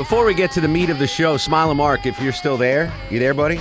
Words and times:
Before 0.00 0.24
we 0.24 0.32
get 0.32 0.50
to 0.52 0.62
the 0.62 0.66
meat 0.66 0.88
of 0.88 0.98
the 0.98 1.06
show, 1.06 1.36
Smile 1.36 1.68
and 1.68 1.76
Mark, 1.76 2.06
if 2.06 2.18
you're 2.22 2.32
still 2.32 2.56
there, 2.56 2.90
you 3.10 3.18
there, 3.18 3.34
buddy? 3.34 3.60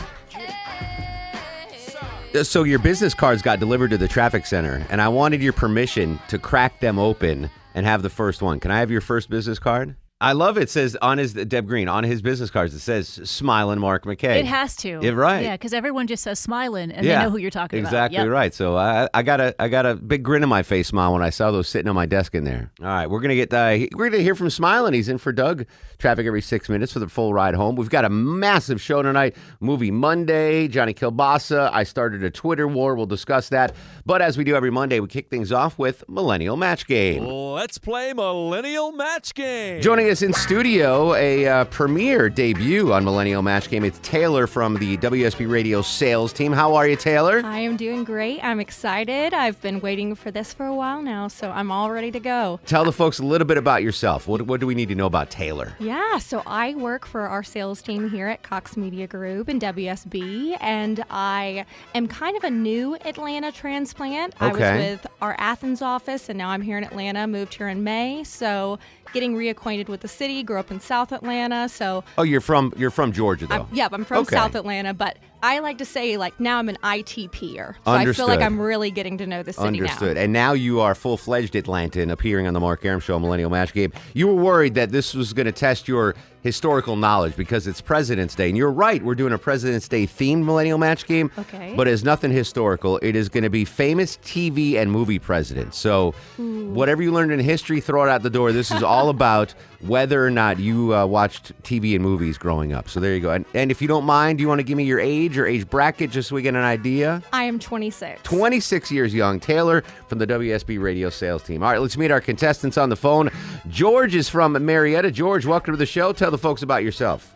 So 2.43 2.63
your 2.63 2.79
business 2.79 3.13
cards 3.13 3.41
got 3.41 3.59
delivered 3.59 3.89
to 3.89 3.98
the 3.98 4.07
traffic 4.07 4.45
center, 4.45 4.88
and 4.89 5.02
I 5.02 5.09
wanted 5.09 5.41
your 5.41 5.52
permission 5.52 6.17
to 6.29 6.39
crack 6.39 6.79
them 6.79 6.98
open 6.98 7.49
and 7.75 7.85
have 7.85 8.03
the 8.03 8.09
first 8.09 8.41
one. 8.41 8.62
Can 8.62 8.71
I 8.71 8.79
have 8.79 8.89
your 8.89 9.02
first 9.02 9.29
business 9.29 9.59
card? 9.59 9.98
I 10.22 10.34
love 10.34 10.58
it. 10.58 10.64
it. 10.64 10.70
Says 10.70 10.98
on 11.02 11.18
his 11.18 11.34
Deb 11.34 11.68
Green 11.68 11.88
on 11.88 12.04
his 12.04 12.22
business 12.22 12.50
cards. 12.50 12.73
It 12.73 12.80
says 12.80 13.08
"Smiling 13.23 13.80
Mark 13.80 14.05
McKay." 14.05 14.38
It 14.40 14.46
has 14.46 14.76
to. 14.77 15.00
Yeah, 15.02 15.12
right. 15.12 15.44
Yeah, 15.44 15.54
because 15.55 15.73
everyone 15.73 16.08
just 16.08 16.23
says 16.23 16.40
smiling 16.40 16.91
and 16.91 17.05
Yeah, 17.05 17.20
they 17.20 17.23
know 17.26 17.30
who 17.30 17.38
you're 17.38 17.52
talking 17.52 17.80
exactly 17.80 18.18
about. 18.18 18.26
Yep. 18.26 18.34
right. 18.34 18.54
So 18.54 18.76
I, 18.77 19.08
I 19.13 19.24
got 19.24 19.40
a 19.40 19.55
I 19.60 19.70
got 19.70 19.86
a 19.86 19.96
big 19.96 20.24
grin 20.24 20.44
on 20.44 20.50
my 20.50 20.63
face, 20.63 20.90
smile 20.90 21.13
when 21.13 21.22
I 21.22 21.30
saw 21.30 21.52
those 21.52 21.70
sitting 21.70 21.88
on 21.88 21.96
my 21.96 22.05
desk 22.05 22.36
in 22.36 22.44
there. 22.44 22.72
All 22.82 22.88
right, 22.88 23.10
we're 23.10 23.22
gonna 23.22 23.36
get 23.36 23.54
uh, 23.54 23.77
we're 23.96 24.10
gonna 24.10 24.22
hear 24.24 24.36
from 24.36 24.50
Smiling. 24.50 24.94
He's 24.94 25.10
in 25.10 25.18
for 25.18 25.32
Doug 25.32 25.66
traffic 25.99 26.26
every 26.26 26.41
six 26.41 26.70
minutes 26.70 26.93
for 26.93 26.99
the 26.99 27.10
full 27.10 27.34
ride 27.34 27.55
home. 27.55 27.76
We've 27.76 27.90
got 27.90 28.05
a 28.05 28.10
massive 28.10 28.82
show 28.82 29.02
tonight. 29.02 29.36
Movie 29.60 29.91
Monday. 29.91 30.68
Johnny 30.68 30.93
Kilbasa. 30.93 31.70
I 31.71 31.84
started 31.84 32.24
a 32.24 32.30
Twitter 32.30 32.68
war. 32.68 32.96
We'll 32.96 33.05
discuss 33.05 33.49
that. 33.49 33.76
But 34.05 34.21
as 34.21 34.38
we 34.38 34.43
do 34.43 34.55
every 34.55 34.71
Monday, 34.71 34.99
we 34.99 35.08
kick 35.08 35.30
things 35.30 35.52
off 35.52 35.77
with 35.77 36.04
Millennial 36.10 36.58
Match 36.58 36.88
Game. 36.88 37.26
Let's 37.26 37.77
play 37.77 38.13
Millennial 38.13 38.91
Match 38.91 39.34
Game. 39.34 39.82
Joining 39.82 40.09
us 40.10 40.21
in 40.24 40.34
studio, 40.34 41.13
a 41.13 41.46
uh, 41.46 41.65
premiere 41.65 42.29
debut 42.29 42.91
on 42.91 43.04
Millennial 43.04 43.43
Match 43.43 43.70
Game. 43.70 43.84
It's 43.84 43.99
Taylor 43.99 44.48
from 44.48 44.76
the 44.76 44.98
WSB 44.98 45.48
Radio 45.48 45.84
sales 45.84 46.34
team. 46.34 46.52
How 46.52 46.74
are 46.74 46.88
you, 46.88 46.96
Taylor? 46.96 47.41
I 47.46 47.60
am 47.60 47.77
doing 47.77 48.04
great. 48.05 48.43
I'm 48.43 48.60
excited. 48.60 49.35
I've 49.35 49.62
been 49.62 49.80
waiting 49.82 50.15
for 50.15 50.32
this 50.32 50.52
for 50.52 50.65
a 50.65 50.74
while 50.74 51.04
now, 51.04 51.27
so 51.27 51.52
I'm 51.52 51.71
all 51.71 51.91
ready 51.91 52.10
to 52.12 52.20
go. 52.20 52.60
Tell 52.65 52.85
the 52.85 52.91
folks 52.91 53.20
a 53.20 53.24
little 53.24 53.46
bit 53.46 53.57
about 53.57 53.84
yourself. 53.84 54.27
What, 54.27 54.41
what 54.43 54.60
do 54.60 54.65
we 54.65 54.74
need 54.74 54.90
to 54.90 54.96
know 54.96 55.05
about 55.05 55.30
Taylor? 55.30 55.74
Yeah, 55.80 56.18
so 56.18 56.41
I 56.48 56.74
work 56.74 57.05
for 57.05 57.27
our 57.27 57.43
sales 57.43 57.82
team 57.82 58.10
here 58.10 58.27
at 58.27 58.41
Cox 58.41 58.76
Media 58.77 59.05
Group 59.05 59.48
in 59.48 59.60
WSB, 59.60 60.57
and 60.60 61.04
I 61.12 61.65
am 61.93 62.07
kind 62.07 62.35
of 62.35 62.43
a 62.43 62.49
new 62.49 62.96
Atlanta 63.05 63.52
transplant. 63.52 64.34
Okay. 64.41 64.47
I 64.47 64.52
was 64.52 64.90
with 64.90 65.07
our 65.22 65.35
Athens 65.38 65.84
office, 65.84 66.30
and 66.30 66.38
now 66.38 66.50
I'm 66.50 66.62
here 66.62 66.80
in 66.80 66.84
Atlanta. 66.84 67.28
Moved 67.28 67.53
here 67.53 67.68
in 67.68 67.84
May, 67.84 68.24
so 68.24 68.80
getting 69.13 69.35
reacquainted 69.35 69.88
with 69.88 69.99
the 70.02 70.08
city. 70.08 70.44
Grew 70.44 70.59
up 70.59 70.72
in 70.72 70.80
South 70.80 71.12
Atlanta, 71.12 71.69
so 71.69 72.03
Oh, 72.18 72.24
you're 72.24 72.42
from 72.42 72.74
you're 72.78 72.92
from 72.92 73.12
Georgia 73.12 73.47
though. 73.47 73.56
I'm, 73.56 73.68
yep, 73.72 73.92
I'm 73.94 74.06
from 74.06 74.19
Okay. 74.19 74.36
South 74.36 74.56
Atlanta, 74.56 74.94
but 74.94 75.18
I 75.42 75.59
like 75.59 75.78
to 75.78 75.86
say 75.86 76.18
like 76.18 76.38
now 76.40 76.59
I'm 76.59 76.68
an 76.69 76.78
ITPer, 76.84 77.75
so 77.86 77.92
I 77.92 78.12
feel 78.12 78.28
like 78.28 78.42
I'm 78.42 78.59
really 78.59 78.92
getting 78.92 79.18
to 79.20 79.25
know 79.28 79.42
the 79.44 79.53
city 79.53 79.68
Understood. 79.68 80.16
now. 80.18 80.24
And 80.24 80.34
now 80.34 80.53
you 80.53 80.80
are 80.81 80.94
full 80.96 81.18
fledged 81.18 81.53
Atlantan 81.53 82.12
appearing 82.12 82.46
on 82.47 82.53
the 82.53 82.59
Mark 82.59 82.84
Arum 82.86 83.00
Show 83.00 83.18
Millennial 83.20 83.50
Match 83.50 83.74
Game. 83.74 83.94
You 84.14 84.28
were 84.28 84.36
worried 84.36 84.74
that 84.75 84.92
this 84.92 85.14
was 85.14 85.31
going 85.34 85.46
to 85.46 85.52
test 85.52 85.88
your 85.88 86.16
historical 86.44 86.95
knowledge 86.95 87.35
because 87.35 87.68
it's 87.68 87.81
President's 87.81 88.35
Day. 88.35 88.47
And 88.50 88.57
you're 88.57 88.72
right, 88.72 89.03
we're 89.03 89.16
doing 89.16 89.34
a 89.34 89.38
President's 89.38 89.88
Day 89.88 90.06
themed 90.06 90.44
Millennial 90.44 90.78
Match 90.78 91.06
Game. 91.06 91.31
Okay. 91.38 91.74
But 91.75 91.88
it's 91.88 92.03
nothing 92.03 92.31
historical. 92.31 92.97
It 93.00 93.16
is 93.16 93.30
going 93.30 93.44
to 93.44 93.50
be 93.50 93.66
famous 93.66 94.18
TV 94.18 94.75
and 94.75 94.91
movie 94.91 95.19
presidents. 95.19 95.78
So 95.78 96.12
whatever 96.38 97.02
you 97.02 97.12
learned 97.12 97.31
in 97.31 97.40
history, 97.40 97.81
throw 97.81 98.03
it 98.03 98.09
out 98.09 98.24
the 98.24 98.30
door. 98.30 98.52
This 98.52 98.72
is 98.72 98.84
all 98.84 99.09
about 99.19 99.53
whether 99.81 100.25
or 100.25 100.30
not 100.30 100.59
you 100.59 100.94
uh, 100.94 101.06
watched 101.06 101.53
TV 101.64 101.96
and 101.96 102.03
movies 102.03 102.38
growing 102.38 102.74
up. 102.74 102.90
So 102.90 103.00
there 103.00 103.14
you 103.14 103.22
go. 103.22 103.31
And, 103.31 103.46
and 103.53 103.72
if 103.72 103.81
you 103.81 103.88
don't 103.88 104.03
mind, 104.03 104.38
do 104.38 104.41
you 104.41 104.47
want 104.47 104.59
to 104.59 104.64
give 104.64 104.78
me 104.78 104.84
your 104.84 105.00
age 105.00 105.38
or 105.38 105.46
age 105.46 105.69
bracket 105.69 106.12
just 106.12 106.30
so 106.30 106.35
we 106.35 106.41
get 106.41 106.56
an 106.56 106.64
idea? 106.64 107.22
I 107.31 107.44
am 107.44 107.59
26. 107.59 108.22
26 108.24 108.91
years 108.91 109.14
young, 109.14 109.40
Taylor 109.40 109.84
from 110.08 110.19
the 110.19 110.28
WSB 110.28 110.81
radio 110.81 111.09
sales 111.09 111.44
team. 111.44 111.64
All 111.64 111.72
right, 111.72 111.80
let's 111.80 111.97
meet 111.97 112.12
our 112.12 112.22
contestants 112.22 112.78
on 112.78 112.90
the 112.90 112.96
phone. 112.96 113.30
George 113.69 114.16
is 114.16 114.28
from 114.28 114.53
Marietta. 114.66 115.12
George, 115.12 115.46
welcome 115.46 115.74
to 115.74 115.78
the 115.78 115.85
show. 115.85 116.12
Tell 116.12 116.28
the 116.31 116.38
folks 116.38 116.62
about 116.62 116.84
yourself. 116.84 117.34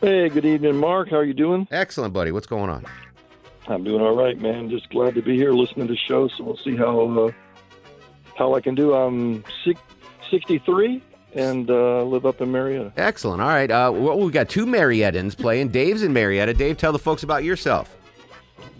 Hey, 0.00 0.28
good 0.28 0.44
evening, 0.44 0.76
Mark. 0.76 1.10
How 1.10 1.16
are 1.16 1.24
you 1.24 1.34
doing? 1.34 1.66
Excellent, 1.70 2.14
buddy. 2.14 2.30
What's 2.30 2.46
going 2.46 2.70
on? 2.70 2.86
I'm 3.66 3.84
doing 3.84 4.00
all 4.00 4.16
right, 4.16 4.38
man. 4.38 4.70
Just 4.70 4.88
glad 4.90 5.14
to 5.14 5.22
be 5.22 5.36
here 5.36 5.52
listening 5.52 5.88
to 5.88 5.92
the 5.92 5.98
show. 5.98 6.28
So 6.28 6.44
we'll 6.44 6.56
see 6.56 6.76
how 6.76 7.26
uh, 7.26 7.32
how 8.36 8.54
I 8.54 8.60
can 8.60 8.74
do. 8.74 8.94
I'm 8.94 9.44
six, 9.64 9.80
63 10.30 11.02
and 11.34 11.70
uh, 11.70 12.02
live 12.04 12.26
up 12.26 12.40
in 12.40 12.50
Marietta. 12.50 12.92
Excellent. 12.96 13.42
All 13.42 13.48
right. 13.48 13.70
Uh, 13.70 13.90
well, 13.94 14.18
we've 14.18 14.32
got 14.32 14.48
two 14.48 14.66
Mariettans 14.66 15.36
playing. 15.36 15.68
Dave's 15.68 16.02
in 16.02 16.12
Marietta. 16.12 16.54
Dave, 16.54 16.78
tell 16.78 16.92
the 16.92 16.98
folks 16.98 17.22
about 17.22 17.44
yourself. 17.44 17.94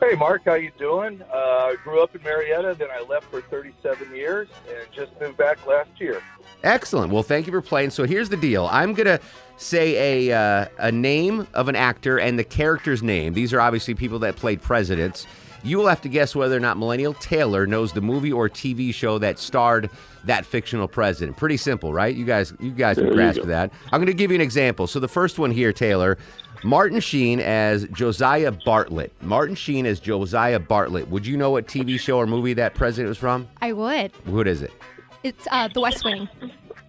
Hey, 0.01 0.15
Mark, 0.15 0.43
how 0.45 0.55
you 0.55 0.71
doing? 0.79 1.23
Uh, 1.23 1.37
I 1.37 1.77
grew 1.83 2.03
up 2.03 2.15
in 2.15 2.23
Marietta, 2.23 2.77
then 2.79 2.89
I 2.91 3.03
left 3.03 3.27
for 3.31 3.41
37 3.43 4.15
years, 4.15 4.49
and 4.69 4.87
just 4.93 5.11
moved 5.21 5.37
back 5.37 5.67
last 5.67 5.91
year. 5.99 6.23
Excellent. 6.65 7.13
Well, 7.13 7.23
thank 7.23 7.47
you 7.47 7.53
for 7.53 7.63
playing. 7.63 7.91
So 7.91 8.05
here's 8.05 8.29
the 8.29 8.37
deal. 8.37 8.69
I'm 8.71 8.95
gonna 8.95 9.21
say 9.57 10.29
a 10.29 10.37
uh, 10.37 10.67
a 10.79 10.93
name 10.93 11.47
of 11.55 11.69
an 11.69 11.77
actor 11.77 12.19
and 12.19 12.39
the 12.39 12.45
character's 12.45 13.03
name. 13.03 13.35
These 13.35 13.53
are 13.53 13.61
obviously 13.61 13.95
people 13.95 14.19
that 14.21 14.37
played 14.37 14.63
presidents. 14.63 15.27
You 15.65 15.79
will 15.79 15.89
have 15.89 16.01
to 16.03 16.09
guess 16.09 16.37
whether 16.37 16.57
or 16.57 16.61
not 16.61 16.79
Millennial 16.79 17.15
Taylor 17.15 17.67
knows 17.67 17.93
the 17.93 18.01
movie 18.01 18.33
or 18.33 18.49
TV 18.49 18.95
show 18.95 19.19
that 19.19 19.39
starred 19.39 19.91
that 20.25 20.47
fictional 20.47 20.87
president. 20.87 21.37
Pretty 21.37 21.57
simple, 21.57 21.93
right? 21.93 22.15
You 22.15 22.25
guys, 22.25 22.53
you 22.61 22.71
guys 22.71 22.97
can 22.97 23.13
grasp 23.13 23.43
that. 23.43 23.73
I'm 23.93 23.99
going 23.99 24.07
to 24.07 24.15
give 24.15 24.31
you 24.31 24.37
an 24.37 24.41
example. 24.41 24.87
So 24.87 25.01
the 25.01 25.09
first 25.09 25.39
one 25.39 25.51
here, 25.51 25.73
Taylor, 25.73 26.17
Martin 26.63 27.01
Sheen 27.01 27.41
as 27.41 27.89
Josiah 27.89 28.53
Bartlet. 28.53 29.11
Martin 29.21 29.57
Sheen 29.57 29.85
as 29.85 29.99
Josiah 29.99 30.61
Bartlet. 30.61 31.09
Would 31.09 31.27
you 31.27 31.37
know 31.37 31.51
what 31.51 31.67
TV 31.67 31.99
show 31.99 32.19
or 32.19 32.27
movie 32.27 32.55
that 32.55 32.75
president 32.75 33.09
was 33.09 33.19
from? 33.19 33.49
I 33.61 33.73
would. 33.73 34.13
What 34.27 34.47
is 34.47 34.63
it? 34.63 34.73
It's 35.23 35.47
uh, 35.51 35.69
The 35.69 35.81
West 35.81 36.05
Wing. 36.05 36.29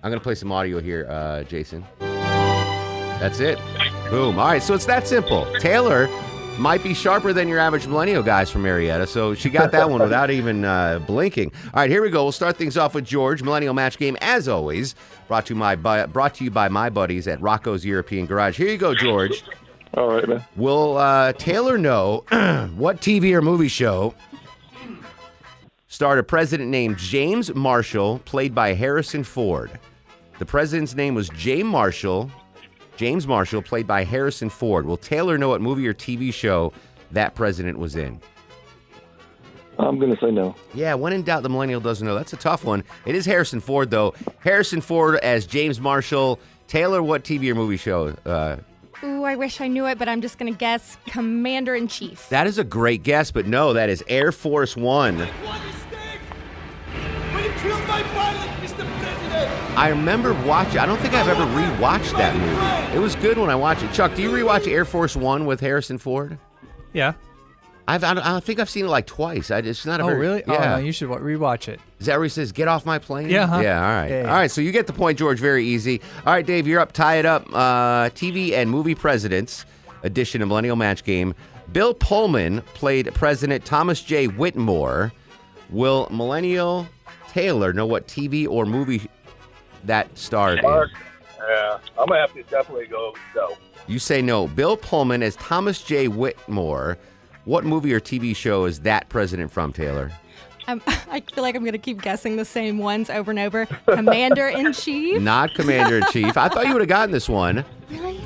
I'm 0.01 0.11
gonna 0.11 0.19
play 0.19 0.35
some 0.35 0.51
audio 0.51 0.79
here, 0.79 1.07
uh, 1.09 1.43
Jason. 1.43 1.83
That's 1.99 3.39
it. 3.39 3.59
Boom. 4.09 4.39
All 4.39 4.47
right, 4.47 4.63
so 4.63 4.73
it's 4.73 4.85
that 4.85 5.07
simple. 5.07 5.45
Taylor 5.59 6.07
might 6.57 6.83
be 6.83 6.93
sharper 6.93 7.33
than 7.33 7.47
your 7.47 7.59
average 7.59 7.87
millennial 7.87 8.21
guys 8.23 8.49
from 8.49 8.61
Marietta, 8.61 9.07
so 9.07 9.33
she 9.33 9.49
got 9.49 9.71
that 9.71 9.89
one 9.89 10.01
without 10.01 10.29
even 10.29 10.63
uh, 10.63 10.99
blinking. 10.99 11.51
All 11.65 11.81
right, 11.81 11.89
here 11.89 12.01
we 12.01 12.09
go. 12.09 12.23
We'll 12.23 12.31
start 12.31 12.55
things 12.57 12.77
off 12.77 12.93
with 12.93 13.05
George. 13.05 13.41
Millennial 13.41 13.73
Match 13.73 13.97
Game, 13.97 14.17
as 14.21 14.47
always, 14.47 14.95
brought 15.27 15.45
to 15.47 15.55
my 15.55 15.75
by, 15.75 16.05
brought 16.05 16.35
to 16.35 16.43
you 16.43 16.51
by 16.51 16.69
my 16.69 16.89
buddies 16.89 17.27
at 17.27 17.41
Rocco's 17.41 17.83
European 17.83 18.25
Garage. 18.25 18.57
Here 18.57 18.69
you 18.69 18.77
go, 18.77 18.93
George. 18.93 19.43
All 19.95 20.07
right, 20.09 20.27
man. 20.27 20.45
Will 20.55 20.97
uh, 20.97 21.33
Taylor 21.33 21.77
know 21.77 22.23
what 22.75 23.01
TV 23.01 23.33
or 23.33 23.41
movie 23.41 23.67
show 23.67 24.13
starred 25.99 26.17
a 26.17 26.23
president 26.23 26.69
named 26.69 26.97
James 26.97 27.53
Marshall, 27.53 28.21
played 28.23 28.55
by 28.55 28.71
Harrison 28.71 29.21
Ford? 29.21 29.69
The 30.37 30.45
president's 30.45 30.95
name 30.95 31.13
was 31.13 31.27
James 31.27 31.65
Marshall. 31.65 32.31
James 32.95 33.27
Marshall, 33.27 33.61
played 33.61 33.85
by 33.85 34.05
Harrison 34.05 34.49
Ford. 34.49 34.85
Will 34.85 34.95
Taylor 34.95 35.37
know 35.37 35.49
what 35.49 35.59
movie 35.59 35.85
or 35.85 35.93
TV 35.93 36.33
show 36.33 36.71
that 37.11 37.35
president 37.35 37.79
was 37.79 37.97
in? 37.97 38.21
I'm 39.77 39.99
going 39.99 40.15
to 40.15 40.21
say 40.21 40.31
no. 40.31 40.55
Yeah, 40.73 40.93
when 40.93 41.11
in 41.11 41.23
doubt, 41.23 41.43
the 41.43 41.49
millennial 41.49 41.81
doesn't 41.81 42.07
know. 42.07 42.15
That's 42.15 42.31
a 42.31 42.37
tough 42.37 42.63
one. 42.63 42.85
It 43.05 43.13
is 43.13 43.25
Harrison 43.25 43.59
Ford, 43.59 43.91
though. 43.91 44.13
Harrison 44.39 44.79
Ford 44.79 45.17
as 45.17 45.45
James 45.45 45.81
Marshall. 45.81 46.39
Taylor, 46.69 47.03
what 47.03 47.25
TV 47.25 47.51
or 47.51 47.55
movie 47.55 47.75
show? 47.75 48.15
Uh, 48.25 48.55
Ooh, 49.03 49.25
I 49.25 49.35
wish 49.35 49.59
I 49.59 49.67
knew 49.67 49.85
it, 49.85 49.97
but 49.97 50.07
I'm 50.07 50.21
just 50.21 50.37
going 50.37 50.53
to 50.53 50.57
guess 50.57 50.95
Commander 51.07 51.75
in 51.75 51.89
Chief. 51.89 52.29
that 52.29 52.47
is 52.47 52.57
a 52.57 52.63
great 52.63 53.03
guess, 53.03 53.31
but 53.31 53.47
no, 53.47 53.73
that 53.73 53.89
is 53.89 54.01
Air 54.07 54.31
Force 54.31 54.77
One. 54.77 55.27
One 57.63 57.63
mistake. 57.63 57.63
We 57.63 57.69
killed 57.69 57.87
my 57.87 58.01
pilot, 58.03 58.49
Mr. 58.61 58.99
President. 59.01 59.77
I 59.77 59.89
remember 59.89 60.33
watching. 60.45 60.79
I 60.79 60.85
don't 60.85 60.99
think 60.99 61.13
I've 61.13 61.27
ever 61.27 61.45
rewatched 61.45 62.17
that 62.17 62.35
movie. 62.35 62.95
It 62.97 62.99
was 62.99 63.15
good 63.15 63.37
when 63.37 63.49
I 63.49 63.55
watched 63.55 63.83
it. 63.83 63.93
Chuck, 63.93 64.15
do 64.15 64.21
you 64.21 64.29
rewatch 64.31 64.67
Air 64.67 64.85
Force 64.85 65.15
One 65.15 65.45
with 65.45 65.59
Harrison 65.59 65.97
Ford? 65.97 66.37
Yeah. 66.93 67.13
I've, 67.87 68.03
I, 68.03 68.13
don't- 68.13 68.25
I 68.25 68.39
think 68.39 68.59
I've 68.59 68.69
seen 68.69 68.85
it 68.85 68.89
like 68.89 69.07
twice. 69.07 69.49
I, 69.49 69.59
it's 69.59 69.83
not 69.85 69.99
a 69.99 70.03
Oh, 70.03 70.07
very, 70.07 70.19
really? 70.19 70.43
Yeah. 70.47 70.73
Oh, 70.75 70.77
no, 70.79 70.85
you 70.85 70.91
should 70.91 71.09
wa- 71.09 71.17
rewatch 71.17 71.67
it. 71.67 71.79
Is 71.99 72.05
that 72.05 72.17
where 72.17 72.23
he 72.25 72.29
says, 72.29 72.51
"Get 72.51 72.67
off 72.67 72.85
my 72.85 72.99
plane"? 72.99 73.29
Yeah, 73.29 73.47
huh? 73.47 73.59
Yeah. 73.61 73.81
All 73.83 73.93
right. 73.95 74.09
Yeah, 74.09 74.21
yeah. 74.23 74.29
All 74.29 74.35
right. 74.37 74.51
So 74.51 74.61
you 74.61 74.71
get 74.71 74.85
the 74.85 74.93
point, 74.93 75.17
George. 75.17 75.39
Very 75.39 75.65
easy. 75.65 75.99
All 76.25 76.31
right, 76.33 76.45
Dave, 76.45 76.67
you're 76.67 76.79
up. 76.79 76.91
Tie 76.91 77.15
it 77.15 77.25
up. 77.25 77.47
Uh, 77.51 78.09
TV 78.09 78.53
and 78.53 78.69
movie 78.69 78.93
presidents 78.95 79.65
edition 80.03 80.41
of 80.43 80.47
Millennial 80.49 80.75
Match 80.75 81.03
Game. 81.03 81.33
Bill 81.73 81.93
Pullman 81.95 82.61
played 82.73 83.11
President 83.15 83.65
Thomas 83.65 84.01
J. 84.01 84.27
Whitmore. 84.27 85.11
Will 85.71 86.07
Millennial 86.11 86.87
Taylor 87.29 87.73
know 87.73 87.85
what 87.85 88.07
TV 88.07 88.47
or 88.47 88.65
movie 88.65 89.09
that 89.85 90.15
starred 90.17 90.59
in? 90.59 90.63
Mark, 90.65 90.89
yeah, 91.49 91.77
I'm 91.97 92.07
gonna 92.07 92.19
have 92.21 92.33
to 92.33 92.43
definitely 92.43 92.87
go. 92.87 93.13
No, 93.35 93.55
You 93.87 93.99
say 93.99 94.21
no. 94.21 94.47
Bill 94.47 94.75
Pullman 94.77 95.23
as 95.23 95.35
Thomas 95.37 95.81
J. 95.81 96.07
Whitmore. 96.07 96.97
What 97.45 97.63
movie 97.65 97.93
or 97.93 97.99
TV 97.99 98.35
show 98.35 98.65
is 98.65 98.81
that 98.81 99.09
president 99.09 99.51
from, 99.51 99.73
Taylor? 99.73 100.11
I'm, 100.67 100.81
I 100.87 101.21
feel 101.33 101.43
like 101.43 101.55
I'm 101.55 101.63
going 101.63 101.71
to 101.71 101.77
keep 101.79 102.01
guessing 102.01 102.35
the 102.35 102.45
same 102.45 102.77
ones 102.77 103.09
over 103.09 103.31
and 103.31 103.39
over. 103.39 103.65
Commander 103.87 104.47
in 104.47 104.73
Chief. 104.73 105.19
Not 105.21 105.53
Commander 105.55 105.97
in 105.97 106.03
Chief. 106.11 106.37
I 106.37 106.47
thought 106.49 106.67
you 106.67 106.73
would 106.73 106.81
have 106.81 106.89
gotten 106.89 107.11
this 107.11 107.27
one. 107.29 107.65
Really? 107.89 108.19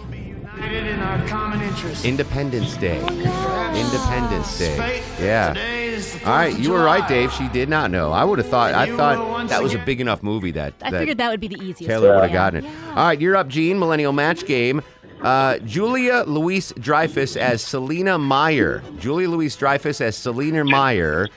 United 0.56 0.88
in 0.88 1.00
our 1.00 1.26
common 1.28 1.62
interest. 1.62 2.04
Independence 2.06 2.76
Day. 2.78 3.00
Oh, 3.02 3.74
Independence 3.76 4.58
Day. 4.60 4.78
Fate. 4.78 5.04
Yeah. 5.24 5.50
Today 5.50 5.83
is 5.83 5.83
the 5.83 5.83
All 6.25 6.31
right, 6.31 6.54
4th 6.54 6.57
of 6.57 6.63
you 6.63 6.71
were 6.71 6.83
right, 6.83 7.07
Dave. 7.07 7.31
She 7.33 7.48
did 7.50 7.69
not 7.69 7.92
know. 7.92 8.12
I 8.12 8.24
would 8.24 8.39
have 8.39 8.48
thought. 8.48 8.74
I 8.74 8.95
thought 8.95 9.48
that 9.50 9.62
was 9.62 9.74
a 9.74 9.80
big 9.80 10.01
enough 10.01 10.24
movie 10.24 10.51
that, 10.51 10.74
I 10.81 10.92
that 10.92 11.00
figured 11.00 11.18
that 11.18 11.30
would 11.30 11.39
be 11.39 11.48
the 11.48 11.57
easiest. 11.57 11.89
Taylor 11.89 12.10
one, 12.10 12.15
would 12.18 12.24
have 12.24 12.31
yeah. 12.31 12.62
gotten 12.62 12.65
it. 12.65 12.88
All 12.89 13.07
right, 13.07 13.19
you're 13.19 13.36
up, 13.36 13.48
Gene. 13.48 13.80
Millennial 13.80 14.13
Match 14.13 14.45
Game. 14.45 14.81
Uh, 15.21 15.57
Julia 15.60 16.25
Louise 16.27 16.74
Dreyfus 16.80 17.38
as 17.38 17.62
Selina 17.62 18.18
Meyer. 18.18 18.83
Julia 19.00 19.30
Louise 19.30 19.56
Dreyfus 19.56 20.01
as 20.01 20.18
Selina 20.18 20.65
Meyer. 20.65 21.30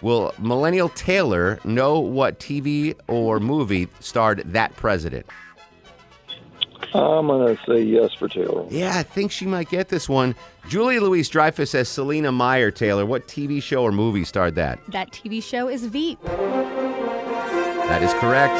Will 0.00 0.34
Millennial 0.38 0.88
Taylor 0.90 1.58
know 1.64 1.98
what 1.98 2.38
TV 2.38 2.94
or 3.06 3.40
movie 3.40 3.88
starred 4.00 4.42
that 4.52 4.74
president? 4.76 5.26
I'm 6.94 7.26
gonna 7.26 7.58
say 7.66 7.82
yes 7.82 8.12
for 8.14 8.28
Taylor. 8.28 8.66
Yeah, 8.70 8.92
I 8.96 9.02
think 9.02 9.32
she 9.32 9.46
might 9.46 9.68
get 9.68 9.88
this 9.88 10.08
one. 10.08 10.34
Julia 10.68 11.00
Louise 11.00 11.28
Dreyfus 11.28 11.74
as 11.74 11.88
Selina 11.88 12.30
Meyer. 12.32 12.70
Taylor, 12.70 13.04
what 13.04 13.26
TV 13.26 13.62
show 13.62 13.82
or 13.82 13.92
movie 13.92 14.24
starred 14.24 14.54
that? 14.54 14.78
That 14.88 15.10
TV 15.10 15.42
show 15.42 15.68
is 15.68 15.86
Veep. 15.86 16.22
That 16.24 18.02
is 18.02 18.12
correct. 18.14 18.54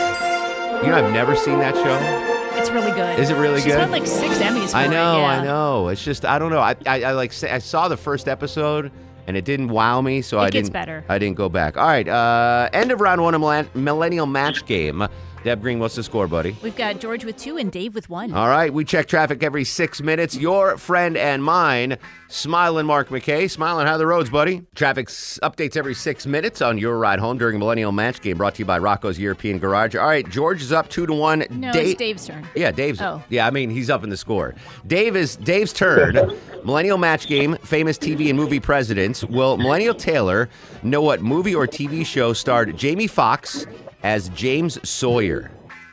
You 0.84 0.90
know, 0.90 0.96
I've 1.04 1.12
never 1.12 1.34
seen 1.36 1.58
that 1.60 1.74
show. 1.74 2.60
It's 2.60 2.70
really 2.70 2.92
good. 2.92 3.18
Is 3.18 3.30
it 3.30 3.36
really 3.36 3.60
She's 3.60 3.72
good? 3.72 3.78
won 3.80 3.90
like 3.90 4.06
six 4.06 4.38
Emmys. 4.38 4.70
For 4.70 4.76
I 4.76 4.84
it, 4.84 4.90
know, 4.90 5.18
yeah. 5.18 5.26
I 5.26 5.44
know. 5.44 5.88
It's 5.88 6.04
just 6.04 6.24
I 6.24 6.38
don't 6.38 6.50
know. 6.50 6.60
I, 6.60 6.76
I, 6.86 7.02
I 7.04 7.12
like 7.12 7.32
say, 7.32 7.50
I 7.50 7.58
saw 7.58 7.88
the 7.88 7.96
first 7.96 8.28
episode 8.28 8.92
and 9.26 9.36
it 9.36 9.44
didn't 9.44 9.68
wow 9.68 10.00
me, 10.02 10.20
so 10.22 10.38
I 10.38 10.50
gets 10.50 10.68
didn't. 10.68 10.72
better. 10.72 11.04
I 11.08 11.18
didn't 11.18 11.36
go 11.36 11.48
back. 11.48 11.76
All 11.76 11.86
right, 11.86 12.06
uh, 12.06 12.68
end 12.72 12.90
of 12.92 13.00
round 13.00 13.22
one 13.22 13.34
of 13.34 13.74
millennial 13.74 14.26
match 14.26 14.66
game. 14.66 15.06
Deb 15.44 15.60
Green, 15.60 15.78
what's 15.78 15.94
the 15.94 16.02
score, 16.02 16.26
buddy? 16.26 16.56
We've 16.62 16.74
got 16.74 17.00
George 17.00 17.22
with 17.26 17.36
two 17.36 17.58
and 17.58 17.70
Dave 17.70 17.94
with 17.94 18.08
one. 18.08 18.32
All 18.32 18.48
right, 18.48 18.72
we 18.72 18.82
check 18.82 19.06
traffic 19.06 19.42
every 19.42 19.64
six 19.64 20.00
minutes. 20.00 20.34
Your 20.34 20.78
friend 20.78 21.18
and 21.18 21.44
mine, 21.44 21.98
Smiling 22.28 22.86
Mark 22.86 23.10
McKay. 23.10 23.50
Smiling, 23.50 23.86
how 23.86 23.92
are 23.96 23.98
the 23.98 24.06
roads, 24.06 24.30
buddy? 24.30 24.62
Traffic 24.74 25.08
updates 25.08 25.76
every 25.76 25.92
six 25.92 26.24
minutes 26.24 26.62
on 26.62 26.78
your 26.78 26.96
ride 26.96 27.18
home 27.18 27.36
during 27.36 27.58
Millennial 27.58 27.92
Match 27.92 28.22
Game, 28.22 28.38
brought 28.38 28.54
to 28.54 28.60
you 28.60 28.64
by 28.64 28.78
Rocco's 28.78 29.18
European 29.18 29.58
Garage. 29.58 29.94
All 29.94 30.06
right, 30.06 30.26
George 30.30 30.62
is 30.62 30.72
up 30.72 30.88
two 30.88 31.04
to 31.06 31.12
one. 31.12 31.44
no, 31.50 31.70
Dave- 31.72 31.88
it's 31.88 31.98
Dave's 31.98 32.26
turn. 32.26 32.48
Yeah, 32.56 32.70
Dave's. 32.70 33.02
Oh. 33.02 33.22
Yeah, 33.28 33.46
I 33.46 33.50
mean 33.50 33.68
he's 33.68 33.90
up 33.90 34.02
in 34.02 34.08
the 34.08 34.16
score. 34.16 34.54
Dave 34.86 35.14
is 35.14 35.36
Dave's 35.36 35.74
turn. 35.74 36.34
Millennial 36.64 36.96
Match 36.96 37.26
Game, 37.26 37.56
famous 37.58 37.98
TV 37.98 38.30
and 38.30 38.38
movie 38.38 38.60
presidents. 38.60 39.22
Will 39.24 39.58
Millennial 39.58 39.94
Taylor 39.94 40.48
know 40.82 41.02
what 41.02 41.20
movie 41.20 41.54
or 41.54 41.66
TV 41.66 42.06
show 42.06 42.32
starred 42.32 42.74
Jamie 42.78 43.06
Foxx 43.08 43.66
as 44.04 44.28
James 44.28 44.78
Sawyer? 44.88 45.50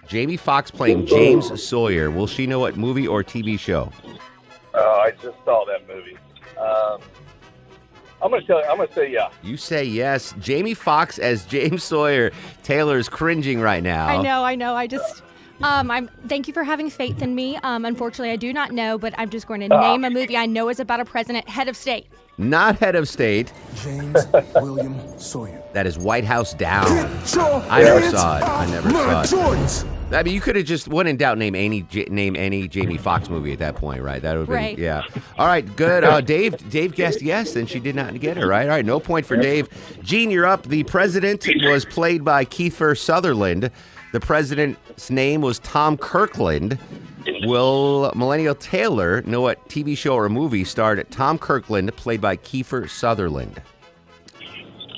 Jamie 0.08 0.38
Foxx 0.38 0.70
playing 0.70 1.08
James 1.08 1.64
Sawyer. 1.64 2.12
Will 2.12 2.28
she 2.28 2.46
know 2.46 2.60
what 2.60 2.76
movie 2.78 3.08
or 3.08 3.24
TV 3.24 3.58
show? 3.58 3.92
uh, 4.76 4.78
I 4.78 5.12
just 5.12 5.38
saw 5.46 5.66
that 5.66 5.88
movie. 5.88 6.18
Um, 6.60 7.02
I'm 8.22 8.30
gonna 8.30 8.44
tell 8.44 8.60
you. 8.60 8.66
I'm 8.66 8.78
gonna 8.78 8.94
say 8.94 9.10
yeah. 9.12 9.30
You 9.42 9.58
say 9.58 9.84
yes. 9.84 10.36
Jamie 10.40 10.74
Foxx 10.76 11.18
as 11.18 11.46
James 11.46 11.84
Sawyer. 11.84 12.32
Taylor's 12.62 13.10
cringing 13.10 13.62
right 13.62 13.82
now. 13.82 14.06
I 14.06 14.22
know, 14.22 14.44
I 14.44 14.56
know. 14.56 14.76
I 14.76 14.86
just. 14.86 15.24
Um, 15.64 15.92
I'm. 15.92 16.10
Thank 16.28 16.48
you 16.48 16.54
for 16.54 16.64
having 16.64 16.90
faith 16.90 17.22
in 17.22 17.36
me. 17.36 17.58
Um, 17.58 17.86
unfortunately, 17.86 18.32
I 18.32 18.36
do 18.36 18.52
not 18.54 18.72
know, 18.72 18.98
but 18.98 19.14
I'm 19.18 19.30
just 19.30 19.48
going 19.48 19.62
to 19.62 19.68
name 19.68 20.04
a 20.06 20.10
movie 20.10 20.38
I 20.38 20.46
know 20.46 20.70
is 20.70 20.80
about 20.80 21.00
a 21.00 21.06
president, 21.06 21.48
head 21.50 21.68
of 21.68 21.76
state. 21.76 22.08
Not 22.38 22.78
head 22.80 22.96
of 22.96 23.08
state. 23.08 23.52
James 23.84 24.26
William 24.56 24.98
Sawyer. 25.20 25.62
That 25.74 25.86
is 25.86 25.98
White 25.98 26.24
House 26.24 26.54
Down. 26.54 26.86
I 26.88 27.82
never 27.84 28.10
saw 28.10 28.38
it. 28.38 28.44
I 28.44 28.66
never 28.68 28.90
saw 28.90 29.22
it. 29.22 29.28
choice. 29.30 29.86
I 30.12 30.24
mean, 30.24 30.34
you 30.34 30.42
could 30.42 30.58
have 30.58 30.66
just, 30.66 30.90
when 30.90 31.08
in 31.08 31.16
doubt, 31.16 31.38
name 31.38 31.56
any 31.56 31.86
name 32.10 32.36
any 32.36 32.68
Jamie 32.68 32.98
Foxx 32.98 33.30
movie 33.30 33.54
at 33.54 33.60
that 33.60 33.76
point, 33.76 34.02
right? 34.02 34.22
That 34.22 34.38
would 34.38 34.48
be 34.48 34.54
Right. 34.54 34.78
yeah. 34.78 35.04
All 35.38 35.48
right, 35.48 35.64
good. 35.78 36.04
Uh, 36.04 36.20
Dave, 36.20 36.70
Dave 36.70 36.96
guessed 36.96 37.22
yes, 37.22 37.56
and 37.56 37.70
she 37.70 37.80
did 37.80 37.96
not 37.96 38.20
get 38.20 38.38
it 38.38 38.46
right. 38.46 38.64
All 38.64 38.70
right, 38.76 38.86
no 38.86 39.00
point 39.00 39.26
for 39.26 39.38
Dave. 39.38 39.70
Gene, 40.04 40.30
you're 40.32 40.46
up. 40.46 40.64
The 40.64 40.84
president 40.84 41.48
was 41.64 41.86
played 41.86 42.26
by 42.26 42.44
Kiefer 42.44 42.98
Sutherland. 42.98 43.72
The 44.12 44.20
president's 44.20 45.10
name 45.10 45.42
was 45.42 45.60
Tom 45.60 45.98
Kirkland. 45.98 46.78
Will 47.44 48.12
Millennial 48.16 48.56
Taylor 48.56 49.22
know 49.24 49.42
what 49.42 49.68
TV 49.70 49.98
show 49.98 50.16
or 50.16 50.28
movie 50.28 50.64
starred 50.64 51.06
Tom 51.12 51.38
Kirkland, 51.38 51.96
played 51.96 52.20
by 52.20 52.36
Kiefer 52.36 52.90
Sutherland? 52.90 53.62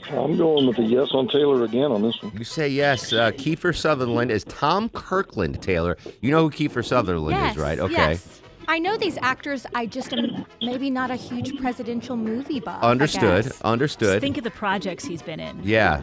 I'm 0.10 0.38
going 0.38 0.68
with 0.68 0.78
a 0.80 0.84
yes 0.84 1.10
on 1.14 1.28
Taylor 1.28 1.64
again 1.64 1.92
on 1.92 2.02
this 2.02 2.22
one. 2.22 2.34
You 2.38 2.44
say 2.44 2.68
yes. 2.68 3.14
Uh, 3.14 3.32
Kiefer 3.32 3.76
Sutherland 3.76 4.32
is 4.32 4.44
Tom 4.46 4.90
Kirkland, 4.90 5.62
Taylor. 5.62 5.98
You 6.22 6.32
know 6.32 6.50
who 6.50 6.52
Kiefer 6.52 6.86
Sutherland 6.86 7.38
yes, 7.38 7.56
is, 7.56 7.62
right? 7.62 7.80
Okay. 7.80 7.94
Yes. 7.94 8.42
I 8.68 8.80
know 8.80 8.98
these 8.98 9.18
actors. 9.22 9.66
I 9.76 9.86
just 9.86 10.14
am 10.14 10.46
maybe 10.62 10.90
not 10.90 11.12
a 11.12 11.16
huge 11.16 11.58
presidential 11.60 12.16
movie 12.16 12.60
buff. 12.60 12.84
I 12.84 12.90
Understood. 12.92 13.46
guess. 13.46 13.62
Understood. 13.62 14.08
Just 14.10 14.22
think 14.22 14.38
of 14.38 14.44
the 14.44 14.52
projects 14.52 15.04
he's 15.06 15.22
been 15.22 15.40
in. 15.40 15.60
yeah. 15.64 16.02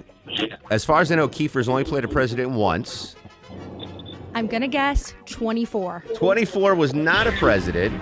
As 0.70 0.84
far 0.84 1.00
as 1.00 1.10
I 1.10 1.16
know, 1.16 1.28
Kiefer's 1.28 1.68
only 1.68 1.82
played 1.84 2.04
a 2.04 2.08
president 2.08 2.50
once. 2.52 3.16
I'm 4.34 4.46
gonna 4.46 4.68
guess 4.68 5.12
24. 5.26 6.04
24 6.14 6.74
was 6.76 6.94
not 6.94 7.26
a 7.26 7.32
president. 7.32 8.00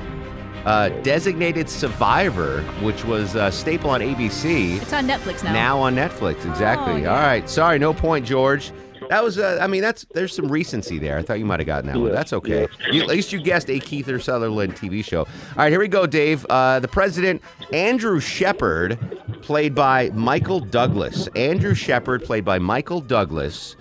Uh, 0.66 0.90
designated 1.00 1.70
Survivor, 1.70 2.60
which 2.82 3.02
was 3.06 3.34
a 3.36 3.50
staple 3.50 3.88
on 3.88 4.00
ABC, 4.02 4.76
It's 4.82 4.92
on 4.92 5.06
Netflix 5.08 5.42
now. 5.42 5.52
now 5.54 5.78
on 5.78 5.94
Netflix. 5.94 6.44
Exactly. 6.46 6.92
Oh, 6.94 6.96
yeah. 6.96 7.14
All 7.14 7.22
right. 7.22 7.48
Sorry, 7.48 7.78
no 7.78 7.94
point, 7.94 8.26
George. 8.26 8.72
That 9.08 9.24
was, 9.24 9.38
uh, 9.38 9.58
I 9.60 9.66
mean, 9.66 9.80
that's 9.80 10.04
there's 10.12 10.34
some 10.34 10.50
recency 10.50 10.98
there. 10.98 11.18
I 11.18 11.22
thought 11.22 11.38
you 11.38 11.46
might 11.46 11.60
have 11.60 11.66
gotten 11.66 11.90
that 11.90 11.98
one. 11.98 12.12
That's 12.12 12.32
okay. 12.32 12.66
yes. 12.80 12.92
You, 12.92 13.02
at 13.02 13.08
least 13.08 13.32
you 13.32 13.40
guessed 13.42 13.68
a 13.70 13.78
Kiefer 13.80 14.22
Sutherland 14.22 14.76
TV 14.76 15.04
show. 15.04 15.20
All 15.20 15.26
right, 15.56 15.70
here 15.70 15.80
we 15.80 15.88
go, 15.88 16.06
Dave. 16.06 16.44
Uh, 16.50 16.80
the 16.80 16.88
president, 16.88 17.42
Andrew 17.72 18.20
Shepard, 18.20 18.98
played 19.42 19.74
by 19.74 20.10
Michael 20.10 20.60
Douglas. 20.60 21.26
Andrew 21.34 21.74
Shepard, 21.74 22.24
played 22.24 22.44
by 22.44 22.58
Michael 22.58 23.00
Douglas. 23.00 23.76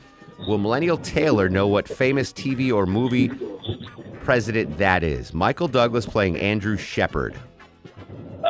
Will 0.47 0.57
Millennial 0.59 0.97
Taylor 0.97 1.49
know 1.49 1.67
what 1.67 1.87
famous 1.87 2.31
TV 2.31 2.71
or 2.71 2.85
movie 2.85 3.29
president 4.23 4.77
that 4.77 5.03
is? 5.03 5.33
Michael 5.33 5.67
Douglas 5.67 6.05
playing 6.05 6.37
Andrew 6.37 6.77
Shepard. 6.77 7.35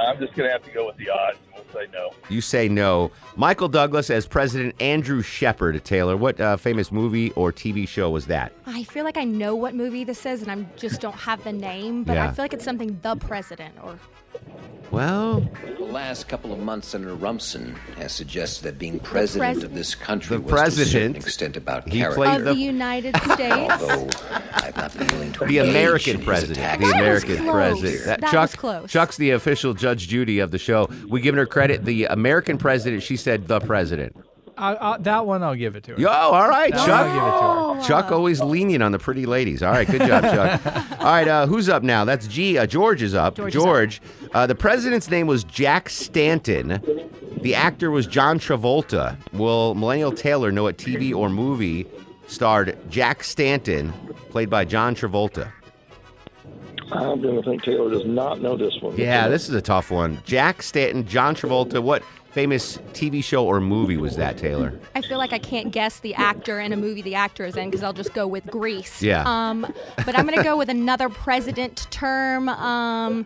I'm 0.08 0.18
just 0.20 0.34
gonna 0.36 0.50
have 0.50 0.64
to 0.64 0.72
go 0.72 0.86
with 0.88 0.96
the 0.96 1.10
odds. 1.10 1.38
We'll 1.54 1.66
say 1.74 1.90
no. 1.92 2.12
You 2.30 2.40
say 2.40 2.70
no. 2.70 3.12
Michael 3.36 3.68
Douglas 3.68 4.10
as 4.10 4.26
President 4.26 4.74
Andrew 4.82 5.22
Shepard. 5.22 5.84
Taylor, 5.84 6.16
what 6.16 6.40
uh, 6.40 6.56
famous 6.56 6.92
movie 6.94 7.32
or 7.32 7.52
TV 7.52 7.86
show 7.86 8.10
was 8.10 8.26
that? 8.28 8.54
I 8.66 8.84
feel 8.84 9.04
like 9.04 9.18
I 9.18 9.26
know 9.26 9.54
what 9.54 9.76
movie 9.76 10.06
this 10.06 10.26
is, 10.26 10.42
and 10.44 10.52
I 10.52 10.66
just 10.78 11.02
don't 11.02 11.16
have 11.16 11.44
the 11.44 11.52
name. 11.52 12.04
But 12.06 12.14
Yeah. 12.14 12.30
I 12.30 12.32
feel 12.32 12.46
like 12.46 12.54
it's 12.54 12.64
something 12.64 12.98
The 13.02 13.18
President 13.18 13.76
or 13.84 14.00
Well, 14.90 15.42
The 15.78 15.84
last 15.84 16.30
couple 16.30 16.54
of 16.54 16.60
months, 16.60 16.88
Senator 16.88 17.14
Rumson 17.16 17.76
has 17.98 18.14
suggested 18.14 18.64
that 18.64 18.80
being 18.80 19.00
president 19.00 19.56
pres- 19.56 19.64
of 19.66 19.74
this 19.74 19.94
country 19.96 20.38
The 20.38 20.44
was 20.44 20.76
to 20.76 20.82
a 20.82 20.86
certain 20.86 21.16
extent 21.18 21.58
about 21.58 21.90
he 21.90 22.00
character. 22.00 22.16
played 22.16 22.38
of 22.40 22.46
the- 22.46 22.54
the 22.54 22.60
United 22.60 23.18
States. 23.34 23.82
Although 23.82 24.08
I've 24.54 24.78
not 24.78 24.98
been 24.98 25.08
willing 25.08 25.32
to 25.34 25.46
the 25.46 25.58
American 25.58 26.24
president. 26.24 26.80
The 26.80 26.90
American 26.92 27.46
president. 27.50 28.22
That 28.22 28.32
Chuck, 28.32 28.42
was 28.52 28.56
close. 28.56 28.92
Chuck's 28.92 29.18
the 29.18 29.32
official 29.32 29.74
Judge 29.74 30.08
Judy 30.08 30.40
of 30.40 30.52
the 30.52 30.58
show. 30.58 30.90
We 31.10 31.20
giving 31.20 31.38
her 31.38 31.46
credit. 31.46 31.84
The 31.84 32.06
American 32.06 32.58
president. 32.58 33.04
She 33.04 33.18
said 33.18 33.48
the 33.50 33.60
president. 33.60 34.16
I, 34.58 34.94
I, 34.94 34.98
that 35.00 35.26
one 35.26 35.44
I'll 35.44 35.56
give 35.56 35.76
it 35.76 35.84
to 35.86 35.94
her. 35.94 36.00
Yo, 36.00 36.10
all 36.10 36.48
right, 36.50 36.72
That 36.72 36.80
one 36.80 36.88
Chuck. 36.88 37.06
I'll 37.08 37.14
give 37.14 37.24
it 37.24 37.80
to 37.80 37.82
her. 37.82 37.88
Chuck 37.88 38.12
always 38.12 38.42
lenient 38.42 38.84
on 38.84 38.92
the 38.92 39.00
pretty 39.00 39.26
ladies. 39.26 39.62
All 39.62 39.72
right, 39.72 39.88
good 39.88 40.02
job, 40.02 40.24
Chuck. 40.24 40.66
All 41.00 41.06
right, 41.06 41.28
uh, 41.28 41.46
who's 41.48 41.70
up 41.70 41.84
now? 41.84 42.04
That's 42.06 42.28
G. 42.28 42.58
Uh, 42.58 42.66
George 42.66 43.02
is 43.02 43.14
up. 43.14 43.36
George 43.36 43.56
is 43.56 43.64
George. 43.64 44.02
Uh, 44.34 44.48
the 44.48 44.56
president's 44.56 45.10
name 45.10 45.28
was 45.28 45.44
Jack 45.44 45.90
Stanton. 45.90 46.82
The 47.42 47.56
actor 47.56 47.92
was 47.92 48.08
John 48.08 48.40
Travolta. 48.40 49.16
Will 49.32 49.76
Millennial 49.76 50.12
Taylor 50.12 50.52
know 50.52 50.64
what 50.64 50.78
TV 50.78 51.14
or 51.16 51.30
movie 51.30 51.86
starred 52.28 52.78
Jack 52.90 53.24
Stanton, 53.24 53.94
played 54.30 54.50
by 54.50 54.66
John 54.66 54.96
Travolta? 54.96 55.52
I'm 56.92 57.22
going 57.22 57.36
to 57.36 57.44
think 57.44 57.64
Taylor 57.64 57.90
does 57.92 58.06
not 58.06 58.42
know 58.42 58.56
this 58.58 58.78
one. 58.82 58.96
Yeah, 58.98 59.28
this 59.28 59.50
is 59.50 59.56
a 59.56 59.62
tough 59.62 59.92
one. 59.92 60.22
Jack 60.26 60.62
Stanton, 60.64 61.06
John 61.06 61.36
Travolta. 61.36 61.82
What 61.82 62.02
famous 62.38 62.78
TV 62.94 63.24
show 63.24 63.48
or 63.48 63.60
movie 63.60 63.98
was 63.98 64.16
that, 64.16 64.38
Taylor? 64.38 64.72
I 64.94 65.02
feel 65.02 65.18
like 65.18 65.34
I 65.34 65.40
can't 65.40 65.72
guess 65.72 66.02
the 66.02 66.14
actor 66.14 66.60
in 66.60 66.72
a 66.72 66.78
movie 66.78 67.02
the 67.02 67.16
actor 67.16 67.46
is 67.46 67.58
in 67.58 67.72
because 67.72 67.82
I'll 67.82 67.94
just 67.94 68.14
go 68.14 68.28
with 68.28 68.46
Grease. 68.46 69.02
Yeah. 69.02 69.24
Um, 69.26 69.62
but 70.06 70.16
I'm 70.16 70.28
gonna 70.28 70.44
go 70.44 70.56
with 70.56 70.70
another 70.70 71.10
president 71.10 71.88
term. 71.90 72.48
Um, 72.48 73.26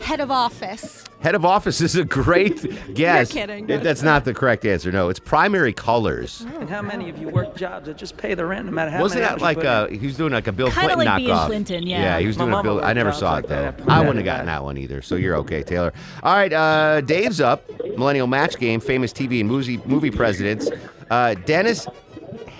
Head 0.00 0.20
of 0.20 0.30
office. 0.30 1.04
Head 1.20 1.34
of 1.34 1.44
office 1.44 1.80
is 1.82 1.94
a 1.94 2.04
great 2.04 2.62
guess. 2.94 3.34
You're 3.34 3.46
kidding. 3.46 3.68
It- 3.68 3.82
that's 3.82 4.02
not 4.02 4.24
the 4.24 4.32
correct 4.34 4.64
answer. 4.64 4.90
No, 4.90 5.08
it's 5.10 5.20
primary 5.20 5.72
colors. 5.72 6.40
And 6.58 6.68
how 6.68 6.80
many 6.82 7.10
of 7.10 7.18
you 7.18 7.28
work 7.28 7.54
jobs 7.56 7.86
that 7.86 7.96
just 7.98 8.16
pay 8.16 8.34
the 8.34 8.44
rent 8.46 8.66
no 8.66 8.72
matter 8.72 8.90
how 8.90 9.00
Wasn't 9.02 9.20
many 9.20 9.26
that 9.28 9.32
hours 9.32 9.40
you 9.40 9.44
like 9.44 9.56
put 9.58 9.66
in? 9.92 9.96
uh 9.98 10.00
he 10.00 10.06
was 10.06 10.16
doing 10.16 10.32
like 10.32 10.46
a 10.46 10.52
Bill 10.52 10.70
Kinda 10.70 10.94
Clinton 10.94 11.06
like 11.06 11.24
Bill 11.24 11.36
knockoff? 11.36 11.46
Clinton, 11.46 11.86
yeah. 11.86 12.00
Yeah, 12.02 12.18
he 12.20 12.26
was 12.26 12.38
My 12.38 12.44
doing 12.44 12.52
a 12.52 12.56
mama 12.56 12.62
Bill. 12.68 12.78
I 12.80 12.82
worked 12.86 12.94
never 12.96 13.10
jobs 13.10 13.18
saw 13.20 13.32
like 13.32 13.44
it 13.44 13.48
though. 13.48 13.62
that. 13.62 13.80
I 13.88 13.94
Yeah. 13.94 13.98
wouldn't 14.00 14.16
have 14.16 14.24
gotten 14.24 14.46
that 14.46 14.64
one 14.64 14.78
either. 14.78 15.02
So 15.02 15.16
you're 15.16 15.36
okay, 15.36 15.62
Taylor. 15.62 15.92
All 16.22 16.34
right, 16.34 16.52
uh, 16.52 17.00
Dave's 17.02 17.40
up. 17.40 17.62
Millennial 17.98 18.26
Match 18.26 18.56
Game, 18.58 18.80
famous 18.80 19.12
TV 19.12 19.40
and 19.40 19.48
movie 19.48 19.80
movie 19.84 20.10
presidents. 20.10 20.70
Uh, 21.10 21.34
Dennis 21.34 21.86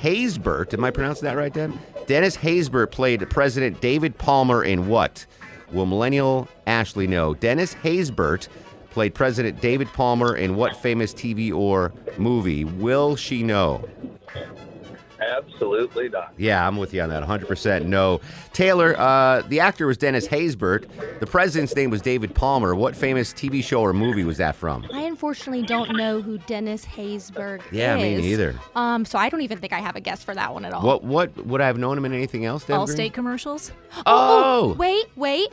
Haysbert. 0.03 0.75
Am 0.75 0.85
I 0.85 0.91
pronouncing 0.91 1.25
that 1.25 1.37
right, 1.37 1.53
Dan? 1.53 1.79
Dennis 2.07 2.37
Haysbert 2.37 2.91
played 2.91 3.29
President 3.31 3.81
David 3.81 4.19
Palmer 4.19 4.65
in 4.65 4.89
what? 4.89 5.27
Will 5.73 5.87
Millennial 5.87 6.49
Ashley 6.67 7.07
know? 7.07 7.35
Dennis 7.35 7.75
Haysbert 7.75 8.49
played 8.91 9.15
President 9.15 9.61
David 9.61 9.89
Palmer 9.89 10.37
in 10.37 10.57
what 10.57 10.77
famous 10.77 11.15
TV 11.15 11.53
or 11.53 11.93
movie? 12.19 12.65
Will 12.65 13.17
she 13.17 13.43
know? 13.43 13.89
Absolutely 15.47 16.09
not. 16.09 16.33
Yeah, 16.37 16.67
I'm 16.67 16.77
with 16.77 16.93
you 16.95 17.03
on 17.03 17.09
that. 17.11 17.23
100% 17.23 17.85
no. 17.87 18.21
Taylor, 18.53 18.99
uh, 18.99 19.43
the 19.43 19.61
actor 19.61 19.87
was 19.87 19.97
Dennis 19.97 20.27
Haysbert. 20.27 20.89
The 21.21 21.27
president's 21.27 21.75
name 21.75 21.91
was 21.91 22.01
David 22.03 22.35
Palmer. 22.35 22.75
What 22.75 22.97
famous 22.97 23.33
TV 23.33 23.63
show 23.63 23.81
or 23.83 23.93
movie 23.93 24.25
was 24.25 24.39
that 24.39 24.55
from? 24.57 24.87
I 24.93 25.03
unfortunately 25.03 25.65
don't 25.67 25.97
know 25.97 26.21
who 26.21 26.39
Dennis 26.39 26.85
Haysbert 26.85 27.63
Yeah, 27.71 27.97
is. 27.97 28.03
Yeah, 28.03 28.17
me 28.17 28.17
neither. 28.21 28.55
Um, 28.75 29.05
so 29.05 29.19
I 29.19 29.29
don't 29.29 29.43
even 29.43 29.59
think 29.59 29.73
I 29.73 29.79
have 29.81 29.97
a 29.97 30.01
guess 30.01 30.23
for 30.25 30.35
that 30.35 30.53
one 30.53 30.65
at 30.65 30.73
all. 30.73 30.83
What 30.83 31.05
what 31.05 31.37
would 31.47 31.61
I 31.61 31.67
have 31.67 31.79
known 31.79 31.97
him 31.99 32.05
in 32.05 32.13
anything 32.13 32.45
else? 32.45 32.65
Deb 32.65 32.85
Green? 32.87 32.99
Allstate 32.99 33.13
commercials. 33.13 33.73
Oh, 34.07 34.75
Wait, 34.79 35.07
wait. 35.17 35.49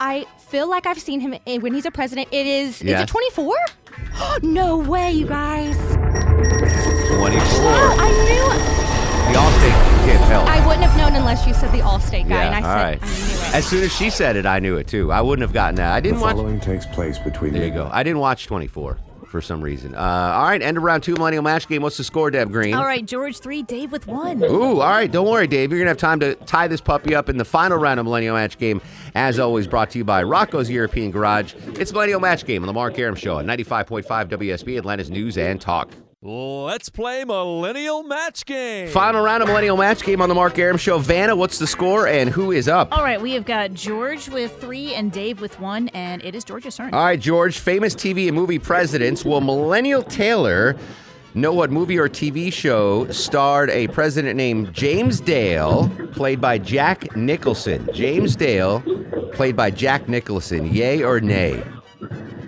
I 0.00 0.26
feel 0.38 0.68
like 0.68 0.86
I've 0.86 1.00
seen 1.00 1.20
him 1.20 1.34
in, 1.46 1.62
when 1.62 1.72
he's 1.74 1.86
a 1.86 1.90
president. 1.90 2.28
It 2.30 2.46
is. 2.46 2.82
Is 2.82 3.00
it 3.00 3.08
24? 3.08 3.56
no 4.42 4.76
way, 4.78 5.12
you 5.12 5.26
guys. 5.26 5.76
24. 7.06 7.40
Oh, 7.40 7.96
I 7.98 8.10
knew. 8.10 8.46
The 9.26 9.38
Allstate 9.38 10.06
can't 10.06 10.24
help. 10.30 10.48
I 10.48 10.64
wouldn't 10.66 10.84
have 10.84 10.96
known 10.96 11.14
unless 11.16 11.46
you 11.46 11.54
said 11.54 11.72
the 11.72 11.78
Allstate 11.78 12.28
guy, 12.28 12.44
yeah, 12.44 12.46
and 12.46 12.54
I 12.54 12.58
all 12.58 12.76
said 12.76 12.84
right. 12.84 13.02
I 13.02 13.06
knew 13.06 13.48
it. 13.48 13.54
As 13.54 13.66
soon 13.66 13.82
as 13.84 13.92
she 13.92 14.08
said 14.10 14.36
it, 14.36 14.46
I 14.46 14.60
knew 14.60 14.76
it 14.76 14.86
too. 14.86 15.10
I 15.10 15.20
wouldn't 15.20 15.42
have 15.42 15.52
gotten 15.52 15.74
that. 15.76 15.92
I 15.92 16.00
didn't 16.00 16.20
watch. 16.20 16.36
following 16.36 16.60
takes 16.60 16.86
place 16.86 17.18
between 17.18 17.52
There 17.52 17.64
you 17.64 17.72
go. 17.72 17.88
I 17.92 18.02
didn't 18.02 18.20
watch 18.20 18.46
24 18.46 18.98
for 19.26 19.40
some 19.40 19.60
reason. 19.60 19.94
Uh, 19.94 19.98
all 19.98 20.44
right, 20.44 20.62
end 20.62 20.76
of 20.76 20.82
round 20.84 21.02
two, 21.02 21.14
Millennial 21.14 21.42
Match 21.42 21.66
Game. 21.66 21.82
What's 21.82 21.96
the 21.96 22.04
score, 22.04 22.30
Deb 22.30 22.52
Green? 22.52 22.74
All 22.74 22.84
right, 22.84 23.04
George 23.04 23.38
three, 23.40 23.62
Dave 23.62 23.90
with 23.90 24.06
one. 24.06 24.42
Ooh, 24.44 24.80
all 24.80 24.88
right. 24.90 25.10
Don't 25.10 25.28
worry, 25.28 25.46
Dave. 25.48 25.70
You're 25.70 25.80
going 25.80 25.86
to 25.86 25.90
have 25.90 25.98
time 25.98 26.20
to 26.20 26.36
tie 26.46 26.68
this 26.68 26.80
puppy 26.80 27.14
up 27.14 27.28
in 27.28 27.36
the 27.36 27.44
final 27.44 27.78
round 27.78 27.98
of 27.98 28.06
Millennial 28.06 28.36
Match 28.36 28.58
Game. 28.58 28.80
As 29.16 29.38
always, 29.40 29.66
brought 29.66 29.90
to 29.90 29.98
you 29.98 30.04
by 30.04 30.22
Rocco's 30.22 30.70
European 30.70 31.10
Garage. 31.10 31.54
It's 31.80 31.92
Millennial 31.92 32.20
Match 32.20 32.46
Game 32.46 32.62
on 32.62 32.68
the 32.68 32.72
Mark 32.72 32.98
Arum 32.98 33.16
Show 33.16 33.38
on 33.38 33.46
95.5 33.46 34.04
WSB, 34.28 34.78
Atlanta's 34.78 35.10
News 35.10 35.36
and 35.36 35.60
Talk. 35.60 35.90
Let's 36.28 36.88
play 36.88 37.22
Millennial 37.24 38.02
Match 38.02 38.46
Game. 38.46 38.88
Final 38.88 39.22
round 39.22 39.44
of 39.44 39.48
Millennial 39.48 39.76
Match 39.76 40.02
Game 40.02 40.20
on 40.20 40.28
the 40.28 40.34
Mark 40.34 40.58
Arum 40.58 40.76
Show. 40.76 40.98
Vanna, 40.98 41.36
what's 41.36 41.60
the 41.60 41.68
score 41.68 42.08
and 42.08 42.28
who 42.28 42.50
is 42.50 42.66
up? 42.66 42.88
All 42.90 43.04
right, 43.04 43.20
we 43.20 43.30
have 43.34 43.44
got 43.44 43.72
George 43.74 44.28
with 44.28 44.60
three 44.60 44.92
and 44.92 45.12
Dave 45.12 45.40
with 45.40 45.60
one, 45.60 45.86
and 45.90 46.24
it 46.24 46.34
is 46.34 46.42
George's 46.42 46.76
turn. 46.76 46.92
All 46.92 47.04
right, 47.04 47.20
George, 47.20 47.60
famous 47.60 47.94
TV 47.94 48.26
and 48.26 48.34
movie 48.34 48.58
presidents. 48.58 49.24
Will 49.24 49.40
Millennial 49.40 50.02
Taylor 50.02 50.74
know 51.34 51.52
what 51.52 51.70
movie 51.70 51.96
or 51.96 52.08
TV 52.08 52.52
show 52.52 53.06
starred 53.12 53.70
a 53.70 53.86
president 53.86 54.36
named 54.36 54.74
James 54.74 55.20
Dale, 55.20 55.88
played 56.10 56.40
by 56.40 56.58
Jack 56.58 57.14
Nicholson? 57.14 57.88
James 57.94 58.34
Dale, 58.34 58.80
played 59.32 59.54
by 59.54 59.70
Jack 59.70 60.08
Nicholson. 60.08 60.74
Yay 60.74 61.04
or 61.04 61.20
nay? 61.20 61.62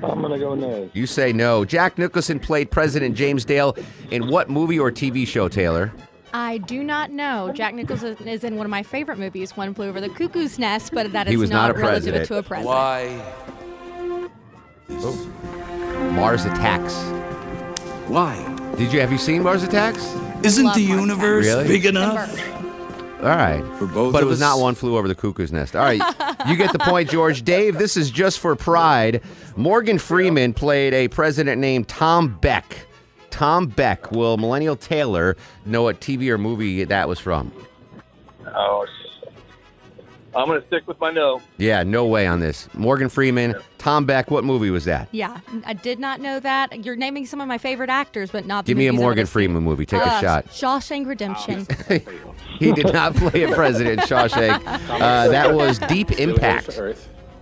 I'm 0.02 0.23
gonna 0.23 0.38
go 0.38 0.55
nay. 0.55 0.90
You 0.95 1.07
say 1.07 1.33
no. 1.33 1.64
Jack 1.64 1.99
Nicholson 1.99 2.38
played 2.38 2.71
President 2.71 3.17
James 3.17 3.45
Dale 3.45 3.76
in 4.11 4.28
what 4.28 4.49
movie 4.49 4.78
or 4.78 4.90
TV 4.93 5.26
show, 5.26 5.49
Taylor? 5.49 5.93
I 6.33 6.59
do 6.59 6.85
not 6.85 7.11
know. 7.11 7.50
Jack 7.55 7.75
Nicholson 7.75 8.17
is 8.28 8.45
in 8.45 8.57
one 8.57 8.67
of 8.67 8.71
my 8.71 8.83
favorite 8.83 9.19
movies, 9.19 9.57
One 9.57 9.73
Flew 9.75 9.88
Over 9.88 10.00
the 10.00 10.11
Cuckoo's 10.11 10.59
Nest, 10.59 10.93
but 10.93 11.11
that 11.12 11.26
is 11.26 11.31
He 11.33 11.37
was 11.38 11.50
not 11.50 11.71
a 11.71 11.75
relative 11.75 12.12
president. 12.14 12.26
to 12.28 12.37
a 12.37 12.43
president. 12.43 12.67
Why? 12.69 14.28
Oh. 14.90 16.11
Mars 16.14 16.45
Attacks. 16.45 16.95
Why? 18.09 18.37
Did 18.76 18.93
you 18.93 19.00
have 19.00 19.11
you 19.12 19.19
seen 19.19 19.43
Mars 19.43 19.62
Attacks? 19.62 20.05
Isn't 20.43 20.64
Love 20.67 20.76
the 20.76 20.87
Mars 20.88 21.00
universe 21.00 21.47
Really? 21.47 21.69
big 21.69 21.87
enough? 21.87 22.38
All 23.21 23.25
right. 23.28 23.62
For 23.78 23.87
both 23.87 24.12
but 24.12 24.23
it 24.23 24.26
was 24.26 24.40
us? 24.40 24.40
not 24.40 24.61
one 24.61 24.75
flew 24.75 24.97
over 24.97 25.09
the 25.09 25.14
cuckoo's 25.14 25.50
nest. 25.52 25.75
All 25.75 25.83
right. 25.85 26.00
you 26.47 26.57
get 26.57 26.73
the 26.73 26.78
point, 26.78 27.11
George. 27.11 27.42
Dave, 27.42 27.78
this 27.78 27.97
is 27.97 28.11
just 28.11 28.38
for 28.38 28.54
pride. 28.57 29.23
Morgan 29.57 29.99
Freeman 29.99 30.54
played 30.54 30.95
a 30.95 31.09
president 31.09 31.61
named 31.61 31.88
Tom 31.88 32.38
Beck. 32.40 32.87
Tom 33.30 33.66
Beck. 33.66 34.11
Will 34.12 34.37
Millennial 34.37 34.76
Taylor 34.76 35.37
know 35.66 35.83
what 35.83 36.00
TV 36.00 36.28
or 36.28 36.38
movie 36.38 36.85
that 36.85 37.09
was 37.09 37.18
from? 37.18 37.52
Oh, 38.47 38.87
I'm 40.37 40.47
going 40.47 40.61
to 40.61 40.66
stick 40.66 40.87
with 40.87 41.00
my 41.00 41.11
no. 41.11 41.40
Yeah, 41.56 41.82
no 41.82 42.06
way 42.06 42.26
on 42.26 42.38
this. 42.40 42.68
Morgan 42.75 43.08
Freeman, 43.08 43.54
Tom 43.78 44.04
Beck. 44.04 44.30
What 44.30 44.44
movie 44.44 44.70
was 44.70 44.85
that? 44.85 45.08
Yeah, 45.11 45.40
I 45.64 45.73
did 45.73 45.99
not 45.99 46.20
know 46.20 46.38
that. 46.40 46.85
You're 46.85 46.97
naming 46.97 47.25
some 47.26 47.40
of 47.40 47.49
my 47.49 47.58
favorite 47.58 47.90
actors, 47.90 48.30
but 48.30 48.44
not 48.47 48.64
the 48.66 48.70
Give 48.70 48.78
me 48.78 48.87
a 48.88 48.92
movies 48.92 49.00
I 49.00 49.02
Morgan 49.04 49.18
would've 49.20 49.28
seen. 49.28 49.32
Freeman 49.32 49.62
movie. 49.64 49.87
Take 49.87 50.06
Uh, 50.06 50.11
a 50.11 50.20
shot. 50.20 50.47
Shawshank 50.47 51.06
Redemption. 51.06 51.66
He 52.58 52.73
did 52.73 52.92
not 52.92 53.14
play 53.14 53.44
a 53.44 53.54
president, 53.54 54.00
Shawshank. 54.00 54.61
Uh, 54.90 55.28
that 55.28 55.54
was 55.54 55.78
Deep 55.78 56.11
Impact. 56.18 56.78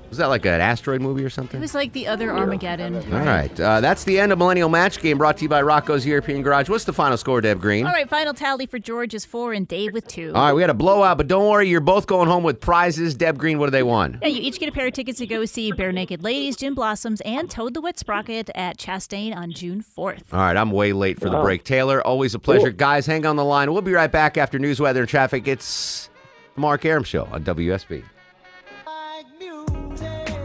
Was 0.09 0.19
that 0.19 0.27
like 0.27 0.47
an 0.47 0.61
asteroid 0.61 1.01
movie 1.01 1.25
or 1.25 1.31
something? 1.31 1.59
It 1.59 1.61
was 1.61 1.75
like 1.75 1.93
the 1.93 2.07
other 2.07 2.31
Armageddon. 2.31 2.97
All 3.13 3.21
right. 3.21 3.61
Uh, 3.61 3.81
that's 3.81 4.05
the 4.05 4.21
end 4.21 4.31
of 4.33 4.39
Millennial 4.39 4.69
Match 4.69 5.01
Game 5.01 5.19
brought 5.19 5.37
to 5.39 5.43
you 5.43 5.49
by 5.49 5.61
Rocco's 5.63 6.07
European 6.07 6.43
Garage. 6.43 6.69
What's 6.69 6.85
the 6.85 6.93
final 6.93 7.17
score, 7.17 7.41
Deb 7.41 7.61
Green? 7.61 7.87
All 7.87 7.93
right, 7.93 8.09
final 8.09 8.33
tally 8.33 8.67
for 8.67 8.79
George 8.79 9.15
is 9.15 9.25
four 9.25 9.53
and 9.53 9.67
Dave 9.67 9.93
with 9.93 10.07
two. 10.07 10.33
All 10.35 10.47
right, 10.47 10.53
we 10.53 10.61
had 10.61 10.71
a 10.71 10.75
blowout, 10.75 11.17
but 11.17 11.27
don't 11.27 11.49
worry, 11.51 11.69
you're 11.69 11.81
both 11.81 12.07
going 12.07 12.29
home 12.29 12.45
with 12.45 12.61
prizes. 12.61 13.15
Deb 13.15 13.37
Green, 13.37 13.59
what 13.59 13.67
do 13.67 13.71
they 13.73 13.83
want? 13.83 14.17
Yeah, 14.23 14.29
you 14.29 14.41
each 14.43 14.61
get 14.61 14.69
a 14.69 14.73
pair 14.73 14.87
of 14.87 14.93
tickets 14.93 15.19
to 15.19 15.27
go 15.27 15.45
see 15.45 15.73
Barenaked 15.73 16.23
Ladies, 16.23 16.57
Gin 16.57 16.75
Blossoms, 16.75 17.21
and 17.23 17.51
Toad 17.51 17.75
the 17.75 17.81
Wet 17.81 17.99
Sprocket 17.99 18.49
at 18.55 18.79
Chastain 18.79 19.35
on 19.35 19.51
June 19.53 19.83
4th. 19.83 20.23
All 20.33 20.39
right, 20.41 20.57
I'm 20.57 20.71
way 20.71 20.93
late 20.93 21.19
for 21.21 21.29
the 21.31 21.41
break. 21.43 21.65
Taylor, 21.65 22.07
always 22.07 22.35
a 22.35 22.39
pleasure. 22.39 22.71
Guys, 22.71 23.07
hang 23.07 23.27
on 23.27 23.37
the 23.37 23.45
line. 23.45 23.73
We'll 23.73 23.83
be 23.83 23.93
right 23.93 24.11
back 24.11 24.39
after 24.39 24.59
news, 24.59 24.79
weather, 24.81 25.01
and 25.01 25.09
traffic. 25.09 25.49
It's 25.49 26.09
the 26.55 26.61
Mark 26.61 26.85
Arum 26.85 27.03
Show 27.05 27.25
on 27.33 27.43
WSB. 27.45 28.05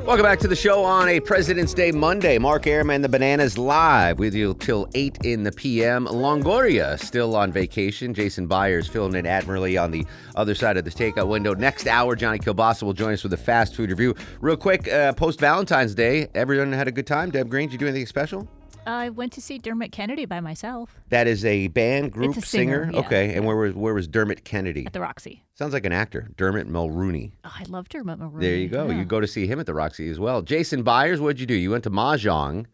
Welcome 0.05 0.23
back 0.23 0.39
to 0.39 0.47
the 0.47 0.55
show 0.55 0.83
on 0.83 1.07
a 1.07 1.19
President's 1.19 1.75
Day 1.75 1.91
Monday. 1.91 2.39
Mark 2.39 2.65
Arum 2.65 2.89
and 2.89 3.03
the 3.03 3.07
Bananas 3.07 3.55
live 3.57 4.17
with 4.17 4.33
you 4.33 4.55
till 4.55 4.89
8 4.95 5.19
in 5.23 5.43
the 5.43 5.51
p.m. 5.51 6.07
Longoria 6.07 6.99
still 6.99 7.35
on 7.35 7.51
vacation. 7.51 8.13
Jason 8.13 8.47
Byers 8.47 8.87
filling 8.87 9.15
in 9.15 9.27
admirably 9.27 9.77
on 9.77 9.91
the 9.91 10.05
other 10.35 10.55
side 10.55 10.75
of 10.75 10.85
the 10.85 10.89
takeout 10.89 11.27
window. 11.27 11.53
Next 11.53 11.87
hour, 11.87 12.15
Johnny 12.15 12.39
Kilbasa 12.39 12.83
will 12.83 12.93
join 12.93 13.13
us 13.13 13.23
with 13.23 13.33
a 13.33 13.37
fast 13.37 13.75
food 13.75 13.91
review. 13.91 14.15
Real 14.41 14.57
quick, 14.57 14.91
uh, 14.91 15.13
post 15.13 15.39
Valentine's 15.39 15.93
Day, 15.93 16.27
everyone 16.33 16.73
had 16.73 16.87
a 16.87 16.91
good 16.91 17.07
time. 17.07 17.29
Deb 17.29 17.47
Green, 17.47 17.69
did 17.69 17.73
you 17.73 17.79
do 17.79 17.87
anything 17.87 18.07
special? 18.07 18.49
I 18.87 19.09
went 19.09 19.31
to 19.33 19.41
see 19.41 19.57
Dermot 19.59 19.91
Kennedy 19.91 20.25
by 20.25 20.39
myself 20.39 20.99
That 21.09 21.27
is 21.27 21.45
a 21.45 21.67
band, 21.67 22.11
group, 22.11 22.35
a 22.35 22.41
singer, 22.41 22.89
yeah. 22.91 22.99
Okay, 23.01 23.33
and 23.35 23.45
where 23.45 23.55
was 23.55 23.73
where 23.73 23.93
was 23.93 24.07
Dermot 24.07 24.43
Kennedy? 24.43 24.85
at 24.87 24.93
the 24.93 25.01
Roxy. 25.01 25.43
Sounds 25.53 25.73
like 25.73 25.85
an 25.85 25.91
actor, 25.91 26.29
Dermot 26.35 26.67
Mulroney. 26.67 27.31
Oh, 27.45 27.53
I 27.59 27.63
love 27.69 27.89
Dermot 27.89 28.19
Mulroney. 28.19 28.39
There 28.41 28.55
you 28.55 28.67
go. 28.69 28.87
Yeah. 28.89 28.97
You 28.97 29.05
go 29.05 29.19
to 29.19 29.27
see 29.27 29.45
him 29.45 29.59
at 29.59 29.67
the 29.67 29.73
Roxy 29.75 30.09
as 30.09 30.19
well. 30.19 30.41
Jason 30.41 30.81
Byers, 30.83 31.21
what'd 31.21 31.39
you 31.39 31.45
do? 31.45 31.53
You 31.53 31.69
went 31.71 31.83
to 31.83 31.91
Mahjong. 31.91 32.65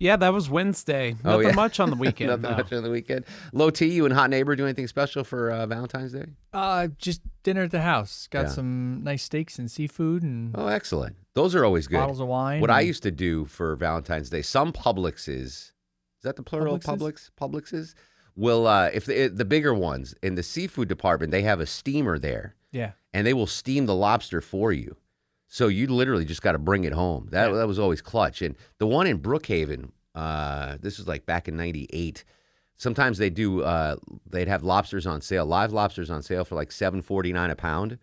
Yeah, 0.00 0.16
that 0.16 0.32
was 0.32 0.50
Wednesday. 0.50 1.14
Oh, 1.24 1.30
Nothing 1.36 1.48
yeah. 1.50 1.54
much 1.54 1.78
on 1.78 1.90
the 1.90 1.96
weekend. 2.04 2.30
Nothing 2.30 2.50
no. 2.50 2.56
much 2.56 2.72
on 2.72 2.82
the 2.82 2.90
weekend. 2.90 3.24
Low 3.52 3.70
T, 3.70 3.86
you 3.86 4.04
and 4.04 4.12
Hot 4.12 4.28
Neighbor 4.30 4.56
do 4.56 4.64
anything 4.64 4.88
special 4.88 5.22
for 5.22 5.52
uh, 5.52 5.66
Valentine's 5.66 6.12
Day? 6.12 6.26
Uh, 6.52 6.88
just 6.98 7.20
dinner 7.44 7.62
at 7.62 7.70
the 7.70 7.80
house. 7.82 8.26
Got 8.28 8.46
Yeah. 8.46 8.48
some 8.48 9.04
nice 9.04 9.22
steaks 9.22 9.56
and 9.60 9.70
seafood 9.70 10.24
and 10.24 10.52
Oh, 10.56 10.66
excellent. 10.66 11.14
Those 11.34 11.54
are 11.54 11.64
always 11.64 11.86
good. 11.86 11.96
bottles 11.96 12.20
of 12.20 12.28
wine. 12.28 12.60
What 12.60 12.70
I 12.70 12.80
used 12.80 13.02
to 13.02 13.10
do 13.10 13.44
for 13.46 13.74
Valentine's 13.76 14.30
Day, 14.30 14.42
some 14.42 14.72
Publixes, 14.72 15.46
is 15.46 15.72
that 16.22 16.36
the 16.36 16.42
plural? 16.42 16.78
Publix? 16.78 17.30
Publixes? 17.30 17.30
Publixes 17.36 17.94
will, 18.36 18.66
uh, 18.66 18.90
if 18.92 19.04
the, 19.06 19.28
the 19.28 19.44
bigger 19.44 19.74
ones 19.74 20.14
in 20.22 20.36
the 20.36 20.42
seafood 20.42 20.88
department, 20.88 21.32
they 21.32 21.42
have 21.42 21.60
a 21.60 21.66
steamer 21.66 22.18
there. 22.18 22.54
Yeah. 22.70 22.92
and 23.12 23.24
they 23.24 23.34
will 23.34 23.46
steam 23.46 23.86
the 23.86 23.94
lobster 23.94 24.40
for 24.40 24.72
you. 24.72 24.96
So 25.46 25.68
you 25.68 25.86
literally 25.86 26.24
just 26.24 26.42
got 26.42 26.52
to 26.52 26.58
bring 26.58 26.82
it 26.82 26.92
home. 26.92 27.28
That 27.30 27.52
that 27.52 27.68
was 27.68 27.78
always 27.78 28.00
clutch. 28.02 28.42
And 28.42 28.56
the 28.78 28.86
one 28.88 29.06
in 29.06 29.20
Brookhaven, 29.20 29.90
uh, 30.16 30.78
this 30.80 30.98
was 30.98 31.06
like 31.06 31.24
back 31.24 31.46
in 31.46 31.56
'98. 31.56 32.24
Sometimes 32.76 33.18
they 33.18 33.30
do. 33.30 33.62
Uh, 33.62 33.94
they'd 34.28 34.48
have 34.48 34.64
lobsters 34.64 35.06
on 35.06 35.20
sale, 35.20 35.46
live 35.46 35.72
lobsters 35.72 36.10
on 36.10 36.22
sale 36.22 36.44
for 36.44 36.56
like 36.56 36.72
seven 36.72 37.00
forty 37.00 37.32
nine 37.32 37.50
a 37.50 37.54
pound. 37.54 37.98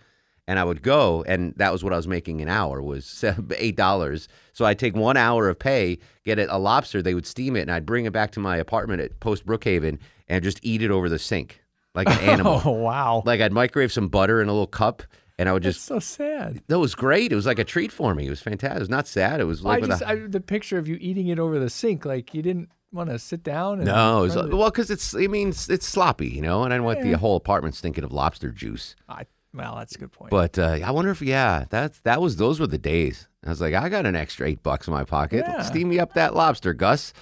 And 0.47 0.57
I 0.59 0.63
would 0.63 0.81
go, 0.81 1.23
and 1.27 1.53
that 1.57 1.71
was 1.71 1.83
what 1.83 1.93
I 1.93 1.95
was 1.97 2.07
making 2.07 2.41
an 2.41 2.49
hour 2.49 2.81
was 2.81 3.23
eight 3.57 3.75
dollars. 3.77 4.27
So 4.53 4.65
I'd 4.65 4.79
take 4.79 4.95
one 4.95 5.15
hour 5.15 5.47
of 5.47 5.57
pay, 5.59 5.99
get 6.25 6.39
it, 6.39 6.49
a 6.51 6.57
lobster. 6.57 7.01
They 7.01 7.13
would 7.13 7.27
steam 7.27 7.55
it, 7.55 7.61
and 7.61 7.71
I'd 7.71 7.85
bring 7.85 8.05
it 8.05 8.11
back 8.11 8.31
to 8.31 8.39
my 8.39 8.57
apartment 8.57 9.01
at 9.01 9.19
Post 9.19 9.45
Brookhaven 9.45 9.99
and 10.27 10.43
just 10.43 10.59
eat 10.63 10.81
it 10.81 10.91
over 10.91 11.07
the 11.09 11.19
sink 11.19 11.61
like 11.95 12.07
an 12.09 12.19
animal. 12.29 12.61
Oh 12.65 12.71
wow. 12.71 13.23
Like 13.25 13.39
I'd 13.39 13.53
microwave 13.53 13.91
some 13.93 14.07
butter 14.07 14.41
in 14.41 14.47
a 14.49 14.51
little 14.51 14.67
cup 14.67 15.03
and 15.37 15.47
I 15.47 15.53
would 15.53 15.63
That's 15.63 15.75
just. 15.77 15.85
so 15.87 15.99
sad. 15.99 16.61
That 16.67 16.79
was 16.79 16.95
great. 16.95 17.31
It 17.31 17.35
was 17.35 17.45
like 17.45 17.59
a 17.59 17.63
treat 17.63 17.91
for 17.91 18.13
me. 18.15 18.27
It 18.27 18.29
was 18.29 18.41
fantastic. 18.41 18.77
It 18.77 18.79
was 18.81 18.89
not 18.89 19.07
sad. 19.07 19.39
It 19.41 19.45
was 19.45 19.63
I 19.65 19.69
like 19.69 19.81
with 19.81 19.89
just 19.91 20.01
a- 20.01 20.07
I, 20.09 20.15
the 20.27 20.41
picture 20.41 20.77
of 20.77 20.87
you 20.87 20.97
eating 20.99 21.27
it 21.27 21.37
over 21.39 21.59
the 21.59 21.69
sink, 21.69 22.03
like 22.05 22.33
you 22.33 22.41
didn't 22.41 22.69
want 22.91 23.09
to 23.09 23.19
sit 23.19 23.43
down. 23.43 23.77
And 23.79 23.85
no, 23.85 24.19
it 24.19 24.21
was, 24.23 24.33
front 24.33 24.45
of 24.45 24.51
the- 24.51 24.57
well, 24.57 24.69
because 24.69 24.89
it's. 24.91 25.13
I 25.15 25.27
mean, 25.27 25.49
it's, 25.49 25.69
it's 25.69 25.87
sloppy, 25.87 26.27
you 26.29 26.41
know, 26.41 26.63
and 26.63 26.73
I 26.73 26.77
didn't 26.77 26.85
want 26.85 27.01
the 27.01 27.13
whole 27.13 27.35
apartment 27.35 27.75
stinking 27.75 28.03
of 28.03 28.11
lobster 28.11 28.51
juice. 28.51 28.95
I, 29.09 29.25
well, 29.53 29.75
that's 29.75 29.95
a 29.95 29.99
good 29.99 30.11
point. 30.11 30.31
But 30.31 30.57
uh, 30.57 30.79
I 30.83 30.91
wonder 30.91 31.11
if 31.11 31.21
yeah, 31.21 31.65
that's 31.69 31.99
that 31.99 32.21
was 32.21 32.37
those 32.37 32.59
were 32.59 32.67
the 32.67 32.77
days. 32.77 33.27
I 33.45 33.49
was 33.49 33.61
like, 33.61 33.73
I 33.73 33.89
got 33.89 34.05
an 34.05 34.15
extra 34.15 34.47
eight 34.47 34.63
bucks 34.63 34.87
in 34.87 34.93
my 34.93 35.03
pocket. 35.03 35.43
Yeah. 35.47 35.61
Steam 35.63 35.89
me 35.89 35.99
up 35.99 36.13
that 36.13 36.35
lobster, 36.35 36.73
Gus. 36.73 37.13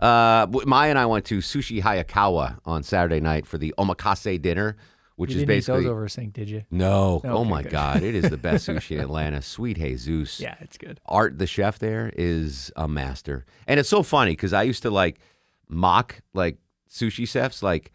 Uh, 0.00 0.46
Maya 0.66 0.90
and 0.90 0.98
I 0.98 1.06
went 1.06 1.24
to 1.26 1.38
Sushi 1.38 1.82
Hayakawa 1.82 2.58
on 2.64 2.82
Saturday 2.82 3.20
night 3.20 3.46
for 3.46 3.58
the 3.58 3.74
omakase 3.78 4.40
dinner, 4.40 4.76
which 5.16 5.32
you 5.32 5.40
is 5.40 5.44
basically 5.44 5.82
those 5.82 5.90
over 5.90 6.04
a 6.04 6.10
sink, 6.10 6.34
did 6.34 6.48
you? 6.48 6.62
no. 6.70 7.20
oh 7.24 7.44
my 7.44 7.62
good. 7.62 7.72
God, 7.72 8.02
it 8.02 8.14
is 8.14 8.30
the 8.30 8.36
best 8.36 8.68
sushi 8.68 8.92
in 8.96 9.00
Atlanta. 9.00 9.42
Sweet 9.42 9.76
Jesus. 9.76 10.40
Yeah, 10.40 10.54
it's 10.60 10.78
good. 10.78 11.00
Art, 11.06 11.38
the 11.38 11.46
chef 11.46 11.78
there, 11.78 12.12
is 12.16 12.70
a 12.76 12.86
master, 12.86 13.44
and 13.66 13.80
it's 13.80 13.88
so 13.88 14.02
funny 14.02 14.32
because 14.32 14.52
I 14.52 14.62
used 14.62 14.82
to 14.82 14.90
like 14.90 15.18
mock 15.68 16.22
like 16.32 16.58
sushi 16.88 17.26
chefs, 17.26 17.62
like 17.62 17.90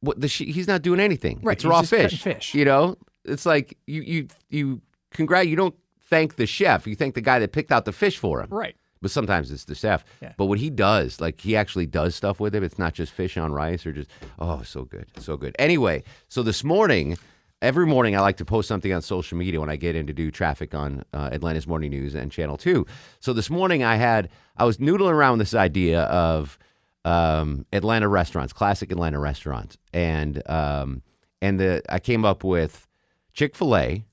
what 0.00 0.20
the 0.20 0.26
he's 0.26 0.68
not 0.68 0.82
doing 0.82 1.00
anything. 1.00 1.40
Right, 1.42 1.56
it's 1.56 1.64
raw 1.64 1.82
fish. 1.82 2.22
fish. 2.22 2.54
You 2.54 2.66
know, 2.66 2.96
it's 3.28 3.46
like 3.46 3.76
you 3.86 4.02
you 4.02 4.28
you 4.50 4.82
congrat. 5.12 5.48
You 5.48 5.56
don't 5.56 5.74
thank 6.00 6.36
the 6.36 6.46
chef. 6.46 6.86
You 6.86 6.96
thank 6.96 7.14
the 7.14 7.20
guy 7.20 7.38
that 7.38 7.52
picked 7.52 7.72
out 7.72 7.84
the 7.84 7.92
fish 7.92 8.18
for 8.18 8.40
him. 8.40 8.48
Right. 8.50 8.76
But 9.00 9.10
sometimes 9.10 9.52
it's 9.52 9.64
the 9.64 9.74
chef. 9.74 10.04
Yeah. 10.20 10.32
But 10.36 10.46
what 10.46 10.58
he 10.58 10.70
does, 10.70 11.20
like 11.20 11.40
he 11.40 11.54
actually 11.54 11.86
does 11.86 12.16
stuff 12.16 12.40
with 12.40 12.54
it. 12.54 12.62
It's 12.62 12.78
not 12.78 12.94
just 12.94 13.12
fish 13.12 13.36
on 13.36 13.52
rice 13.52 13.86
or 13.86 13.92
just 13.92 14.10
oh, 14.38 14.62
so 14.62 14.84
good, 14.84 15.06
so 15.18 15.36
good. 15.36 15.54
Anyway, 15.58 16.02
so 16.28 16.42
this 16.42 16.64
morning, 16.64 17.16
every 17.62 17.86
morning 17.86 18.16
I 18.16 18.20
like 18.20 18.38
to 18.38 18.44
post 18.44 18.66
something 18.66 18.92
on 18.92 19.02
social 19.02 19.38
media 19.38 19.60
when 19.60 19.70
I 19.70 19.76
get 19.76 19.94
in 19.94 20.08
to 20.08 20.12
do 20.12 20.32
traffic 20.32 20.74
on 20.74 21.04
uh, 21.12 21.30
Atlanta's 21.32 21.66
Morning 21.66 21.90
News 21.90 22.16
and 22.16 22.32
Channel 22.32 22.56
Two. 22.56 22.86
So 23.20 23.32
this 23.32 23.50
morning 23.50 23.84
I 23.84 23.96
had 23.96 24.30
I 24.56 24.64
was 24.64 24.78
noodling 24.78 25.12
around 25.12 25.38
with 25.38 25.46
this 25.46 25.54
idea 25.54 26.02
of 26.02 26.58
um, 27.04 27.66
Atlanta 27.72 28.08
restaurants, 28.08 28.52
classic 28.52 28.90
Atlanta 28.90 29.20
restaurants, 29.20 29.78
and 29.92 30.42
um, 30.50 31.02
and 31.40 31.60
the 31.60 31.82
I 31.88 32.00
came 32.00 32.24
up 32.24 32.42
with 32.42 32.87
Chick 33.38 33.54
Fil 33.54 33.76
A, 33.76 34.04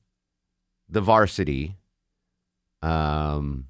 the 0.88 1.02
Varsity, 1.02 1.78
um, 2.84 3.66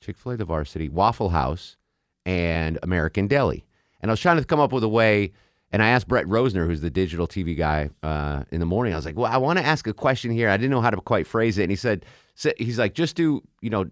Chick 0.00 0.16
Fil 0.16 0.30
A, 0.30 0.36
the 0.36 0.44
Varsity, 0.44 0.88
Waffle 0.88 1.30
House, 1.30 1.76
and 2.24 2.78
American 2.84 3.26
Deli. 3.26 3.66
And 4.00 4.08
I 4.08 4.12
was 4.12 4.20
trying 4.20 4.36
to 4.36 4.44
come 4.44 4.60
up 4.60 4.72
with 4.72 4.84
a 4.84 4.88
way. 4.88 5.32
And 5.72 5.82
I 5.82 5.88
asked 5.88 6.06
Brett 6.06 6.26
Rosner, 6.26 6.64
who's 6.64 6.80
the 6.80 6.90
digital 6.90 7.26
TV 7.26 7.58
guy, 7.58 7.90
uh, 8.04 8.44
in 8.52 8.60
the 8.60 8.66
morning. 8.66 8.92
I 8.92 8.96
was 8.96 9.04
like, 9.04 9.16
"Well, 9.16 9.32
I 9.32 9.36
want 9.36 9.58
to 9.58 9.66
ask 9.66 9.84
a 9.88 9.92
question 9.92 10.30
here. 10.30 10.48
I 10.48 10.56
didn't 10.56 10.70
know 10.70 10.80
how 10.80 10.90
to 10.90 10.98
quite 10.98 11.26
phrase 11.26 11.58
it." 11.58 11.64
And 11.64 11.70
he 11.72 11.76
said, 11.76 12.06
sa- 12.36 12.50
"He's 12.56 12.78
like, 12.78 12.94
just 12.94 13.16
do, 13.16 13.42
you 13.62 13.68
know, 13.68 13.90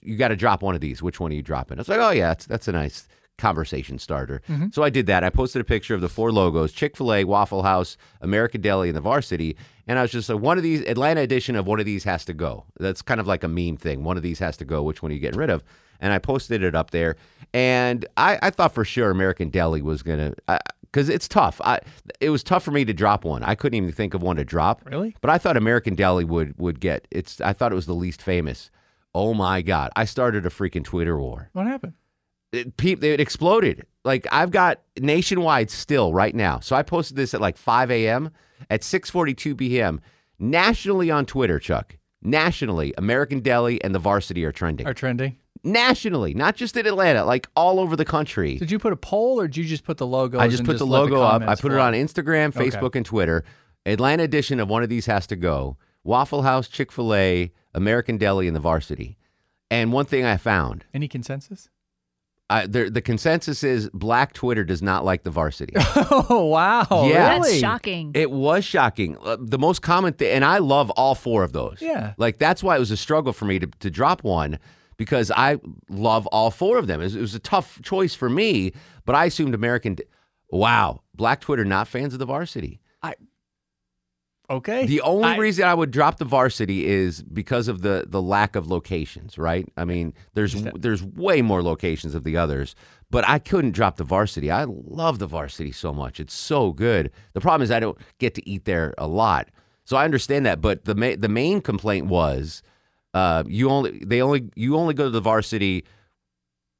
you 0.00 0.16
got 0.16 0.28
to 0.28 0.36
drop 0.36 0.62
one 0.64 0.74
of 0.74 0.80
these. 0.80 1.00
Which 1.00 1.20
one 1.20 1.30
are 1.30 1.34
you 1.36 1.42
dropping?" 1.42 1.78
I 1.78 1.82
was 1.82 1.88
like, 1.88 2.00
"Oh 2.00 2.10
yeah, 2.10 2.30
that's 2.30 2.46
that's 2.46 2.66
a 2.66 2.72
nice 2.72 3.06
conversation 3.42 3.98
starter." 3.98 4.40
Mhm. 4.48 4.72
So 4.74 4.82
I 4.82 4.88
did 4.90 5.06
that. 5.06 5.22
I 5.24 5.30
posted 5.30 5.60
a 5.60 5.64
picture 5.64 5.94
of 5.94 6.00
the 6.00 6.08
four 6.08 6.32
logos: 6.32 6.72
Chick 6.72 6.96
Fil 6.96 7.12
A, 7.12 7.24
Waffle 7.24 7.62
House, 7.64 7.96
American 8.22 8.60
Deli, 8.62 8.88
and 8.88 8.96
the 8.96 9.00
Varsity. 9.02 9.56
And 9.86 9.98
I 9.98 10.02
was 10.02 10.12
just 10.12 10.28
like, 10.28 10.40
one 10.40 10.56
of 10.58 10.62
these 10.62 10.80
Atlanta 10.86 11.20
edition 11.22 11.56
of 11.56 11.66
one 11.66 11.80
of 11.80 11.84
these 11.86 12.04
has 12.04 12.24
to 12.26 12.32
go. 12.32 12.64
That's 12.78 13.02
kind 13.02 13.20
of 13.20 13.26
like 13.26 13.42
a 13.44 13.48
meme 13.48 13.76
thing. 13.76 14.04
One 14.04 14.16
of 14.16 14.22
these 14.22 14.38
has 14.38 14.56
to 14.58 14.64
go. 14.64 14.82
Which 14.82 15.02
one 15.02 15.10
are 15.10 15.14
you 15.14 15.20
getting 15.20 15.40
rid 15.40 15.50
of? 15.50 15.62
And 16.00 16.12
I 16.12 16.18
posted 16.18 16.62
it 16.62 16.74
up 16.74 16.90
there. 16.92 17.16
And 17.52 18.06
I, 18.16 18.38
I 18.42 18.50
thought 18.50 18.72
for 18.74 18.84
sure 18.84 19.10
American 19.10 19.50
Deli 19.50 19.82
was 19.82 20.02
gonna. 20.02 20.34
because 20.82 21.08
it's 21.08 21.26
tough. 21.28 21.60
I 21.64 21.80
it 22.20 22.30
was 22.30 22.42
tough 22.42 22.62
for 22.62 22.70
me 22.70 22.84
to 22.84 22.92
drop 22.92 23.24
one. 23.24 23.42
I 23.42 23.54
couldn't 23.54 23.76
even 23.76 23.92
think 23.92 24.14
of 24.14 24.22
one 24.22 24.36
to 24.36 24.44
drop. 24.44 24.82
Really? 24.84 25.16
But 25.20 25.30
I 25.30 25.38
thought 25.38 25.56
American 25.56 25.94
Deli 25.94 26.24
would 26.24 26.54
would 26.58 26.78
get 26.80 27.06
it's. 27.10 27.40
I 27.40 27.52
thought 27.52 27.72
it 27.72 27.76
was 27.76 27.86
the 27.86 27.94
least 27.94 28.22
famous. 28.22 28.70
Oh 29.14 29.34
my 29.34 29.62
god! 29.62 29.90
I 29.96 30.04
started 30.06 30.46
a 30.46 30.48
freaking 30.50 30.84
Twitter 30.84 31.18
war. 31.18 31.50
What 31.52 31.66
happened? 31.66 31.94
It, 32.52 32.72
it 33.02 33.20
exploded. 33.20 33.86
Like 34.04 34.26
I've 34.30 34.50
got 34.50 34.80
nationwide 35.00 35.70
still 35.70 36.12
right 36.12 36.34
now. 36.34 36.60
So 36.60 36.76
I 36.76 36.82
posted 36.82 37.16
this 37.16 37.34
at 37.34 37.40
like 37.40 37.56
5 37.56 37.90
a.m. 37.90 38.30
at 38.70 38.82
6:42 38.82 39.56
p.m. 39.56 40.00
nationally 40.38 41.10
on 41.10 41.26
Twitter. 41.26 41.58
Chuck, 41.58 41.96
nationally, 42.20 42.92
American 42.98 43.40
Deli 43.40 43.82
and 43.82 43.94
the 43.94 43.98
Varsity 43.98 44.44
are 44.44 44.52
trending. 44.52 44.86
Are 44.86 44.94
trending? 44.94 45.36
nationally, 45.64 46.34
not 46.34 46.56
just 46.56 46.76
in 46.76 46.86
Atlanta, 46.86 47.24
like 47.24 47.48
all 47.54 47.78
over 47.78 47.96
the 47.96 48.04
country. 48.04 48.56
Did 48.56 48.70
you 48.70 48.78
put 48.78 48.92
a 48.92 48.96
poll 48.96 49.40
or 49.40 49.46
did 49.46 49.56
you 49.58 49.64
just 49.64 49.84
put 49.84 49.96
the 49.98 50.06
logo? 50.06 50.38
I 50.38 50.48
just 50.48 50.64
put 50.64 50.78
the 50.78 50.86
logo 50.86 51.22
up. 51.22 51.42
I 51.42 51.54
put 51.54 51.72
it 51.72 51.78
on 51.78 51.92
Instagram, 51.92 52.48
Okay. 52.48 52.68
Facebook, 52.70 52.96
and 52.96 53.06
Twitter. 53.06 53.44
Atlanta 53.86 54.22
edition 54.24 54.60
of 54.60 54.68
one 54.68 54.82
of 54.82 54.88
these 54.88 55.06
has 55.06 55.26
to 55.28 55.36
go. 55.36 55.76
Waffle 56.04 56.42
House, 56.42 56.68
Chick 56.68 56.90
Fil 56.90 57.14
A, 57.14 57.52
American 57.74 58.18
Deli, 58.18 58.46
and 58.46 58.56
the 58.56 58.60
Varsity. 58.60 59.16
And 59.70 59.92
one 59.92 60.04
thing 60.04 60.24
I 60.24 60.36
found, 60.36 60.84
Any 60.92 61.08
consensus? 61.08 61.68
I, 62.52 62.66
the, 62.66 62.90
the 62.90 63.00
consensus 63.00 63.64
is 63.64 63.88
Black 63.94 64.34
Twitter 64.34 64.62
does 64.62 64.82
not 64.82 65.06
like 65.06 65.22
the 65.22 65.30
Varsity. 65.30 65.72
oh 65.78 66.46
wow! 66.46 66.86
Yeah. 66.90 67.38
That's 67.38 67.46
really? 67.46 67.60
shocking. 67.60 68.12
It 68.14 68.30
was 68.30 68.62
shocking. 68.62 69.16
Uh, 69.24 69.38
the 69.40 69.58
most 69.58 69.80
common 69.80 70.12
thing, 70.12 70.32
and 70.34 70.44
I 70.44 70.58
love 70.58 70.90
all 70.90 71.14
four 71.14 71.44
of 71.44 71.52
those. 71.52 71.78
Yeah. 71.80 72.12
Like 72.18 72.36
that's 72.36 72.62
why 72.62 72.76
it 72.76 72.78
was 72.78 72.90
a 72.90 72.96
struggle 72.96 73.32
for 73.32 73.46
me 73.46 73.58
to, 73.58 73.66
to 73.66 73.90
drop 73.90 74.22
one 74.22 74.58
because 74.98 75.30
I 75.30 75.58
love 75.88 76.26
all 76.26 76.50
four 76.50 76.76
of 76.76 76.88
them. 76.88 77.00
It 77.00 77.04
was, 77.04 77.16
it 77.16 77.20
was 77.22 77.34
a 77.34 77.40
tough 77.40 77.80
choice 77.82 78.14
for 78.14 78.28
me, 78.28 78.72
but 79.06 79.14
I 79.14 79.24
assumed 79.24 79.54
American. 79.54 79.96
Wow, 80.50 81.00
Black 81.14 81.40
Twitter 81.40 81.64
not 81.64 81.88
fans 81.88 82.12
of 82.12 82.18
the 82.18 82.26
Varsity. 82.26 82.80
Okay. 84.52 84.86
The 84.86 85.00
only 85.00 85.28
I- 85.30 85.36
reason 85.36 85.64
I 85.64 85.74
would 85.74 85.90
drop 85.90 86.18
the 86.18 86.24
varsity 86.24 86.86
is 86.86 87.22
because 87.22 87.68
of 87.68 87.82
the 87.82 88.04
the 88.06 88.20
lack 88.22 88.54
of 88.54 88.66
locations, 88.70 89.38
right? 89.38 89.66
I 89.76 89.84
mean, 89.84 90.12
there's 90.34 90.54
there's 90.74 91.02
way 91.02 91.42
more 91.42 91.62
locations 91.62 92.14
of 92.14 92.22
the 92.24 92.36
others, 92.36 92.74
but 93.10 93.26
I 93.26 93.38
couldn't 93.38 93.72
drop 93.72 93.96
the 93.96 94.04
varsity. 94.04 94.50
I 94.50 94.64
love 94.64 95.18
the 95.18 95.26
varsity 95.26 95.72
so 95.72 95.92
much. 95.92 96.20
It's 96.20 96.34
so 96.34 96.72
good. 96.72 97.10
The 97.32 97.40
problem 97.40 97.62
is 97.62 97.70
I 97.70 97.80
don't 97.80 97.96
get 98.18 98.34
to 98.34 98.48
eat 98.48 98.64
there 98.66 98.94
a 98.98 99.06
lot. 99.06 99.48
So 99.84 99.96
I 99.96 100.04
understand 100.04 100.44
that, 100.46 100.60
but 100.60 100.84
the 100.84 100.94
ma- 100.94 101.16
the 101.18 101.28
main 101.28 101.60
complaint 101.60 102.06
was 102.06 102.62
uh, 103.14 103.44
you 103.46 103.70
only 103.70 104.02
they 104.04 104.20
only 104.20 104.50
you 104.54 104.76
only 104.76 104.94
go 104.94 105.04
to 105.04 105.10
the 105.10 105.20
varsity 105.20 105.84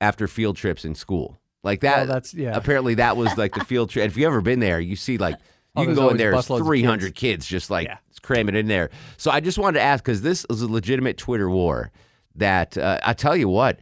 after 0.01 0.29
field 0.29 0.57
trips 0.57 0.85
in 0.85 0.95
school. 0.95 1.39
Like 1.65 1.81
that 1.81 1.97
Well, 1.99 2.07
that's- 2.07 2.35
yeah. 2.35 2.57
apparently 2.57 2.95
that 2.97 3.17
was 3.17 3.37
like 3.39 3.55
the 3.55 3.65
field 3.65 3.91
trip. 3.91 4.07
If 4.07 4.17
you 4.17 4.27
ever 4.27 4.41
been 4.41 4.61
there, 4.61 4.81
you 4.81 4.97
see 4.97 5.17
like 5.17 5.37
Oh, 5.75 5.81
you 5.83 5.87
can 5.89 5.95
go 5.97 6.11
in 6.11 6.17
there 6.19 6.35
as 6.35 6.47
300 6.47 7.15
kids 7.15 7.47
just 7.47 7.71
like 7.71 7.89
cramming 8.23 8.55
in 8.55 8.67
there. 8.69 8.91
So 9.17 9.31
I 9.31 9.41
just 9.41 9.59
wanted 9.59 9.79
to 9.79 9.85
ask 9.85 10.05
because 10.05 10.23
this 10.23 10.45
is 10.51 10.61
a 10.63 10.69
legitimate 10.69 11.17
Twitter 11.17 11.49
war. 11.51 11.91
That 12.37 12.77
uh, 12.79 12.99
I 13.03 13.13
tell 13.15 13.37
you 13.37 13.49
what, 13.49 13.81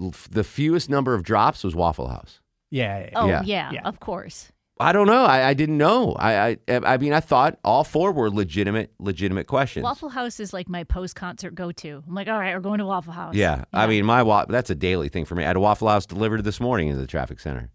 l- 0.00 0.14
the 0.30 0.44
fewest 0.44 0.90
number 0.90 1.14
of 1.14 1.22
drops 1.22 1.64
was 1.64 1.74
Waffle 1.74 2.08
House. 2.08 2.40
Yeah. 2.70 3.00
yeah, 3.00 3.10
Oh 3.14 3.26
Yeah. 3.28 3.42
yeah, 3.72 3.80
of 3.84 4.00
course. 4.00 4.52
I 4.78 4.92
don't 4.92 5.06
know. 5.06 5.24
I, 5.24 5.48
I 5.48 5.54
didn't 5.54 5.76
know. 5.76 6.14
I, 6.18 6.52
I 6.52 6.56
I 6.68 6.96
mean 6.96 7.12
I 7.12 7.20
thought 7.20 7.58
all 7.64 7.84
four 7.84 8.12
were 8.12 8.30
legitimate 8.30 8.92
legitimate 8.98 9.46
questions. 9.46 9.84
Waffle 9.84 10.08
House 10.08 10.40
is 10.40 10.54
like 10.54 10.70
my 10.70 10.84
post 10.84 11.14
concert 11.16 11.54
go 11.54 11.70
to. 11.72 12.02
I'm 12.08 12.14
like, 12.14 12.28
all 12.28 12.38
right, 12.38 12.54
we're 12.54 12.60
going 12.60 12.78
to 12.78 12.86
Waffle 12.86 13.12
House. 13.12 13.34
Yeah, 13.34 13.64
I 13.74 13.86
mean 13.86 14.06
my 14.06 14.22
wa- 14.22 14.46
that's 14.46 14.70
a 14.70 14.74
daily 14.74 15.10
thing 15.10 15.26
for 15.26 15.34
me. 15.34 15.44
I 15.44 15.48
had 15.48 15.56
a 15.56 15.60
Waffle 15.60 15.88
House 15.88 16.06
delivered 16.06 16.44
this 16.44 16.60
morning 16.60 16.88
into 16.88 17.00
the 17.00 17.06
traffic 17.06 17.40
center. 17.40 17.70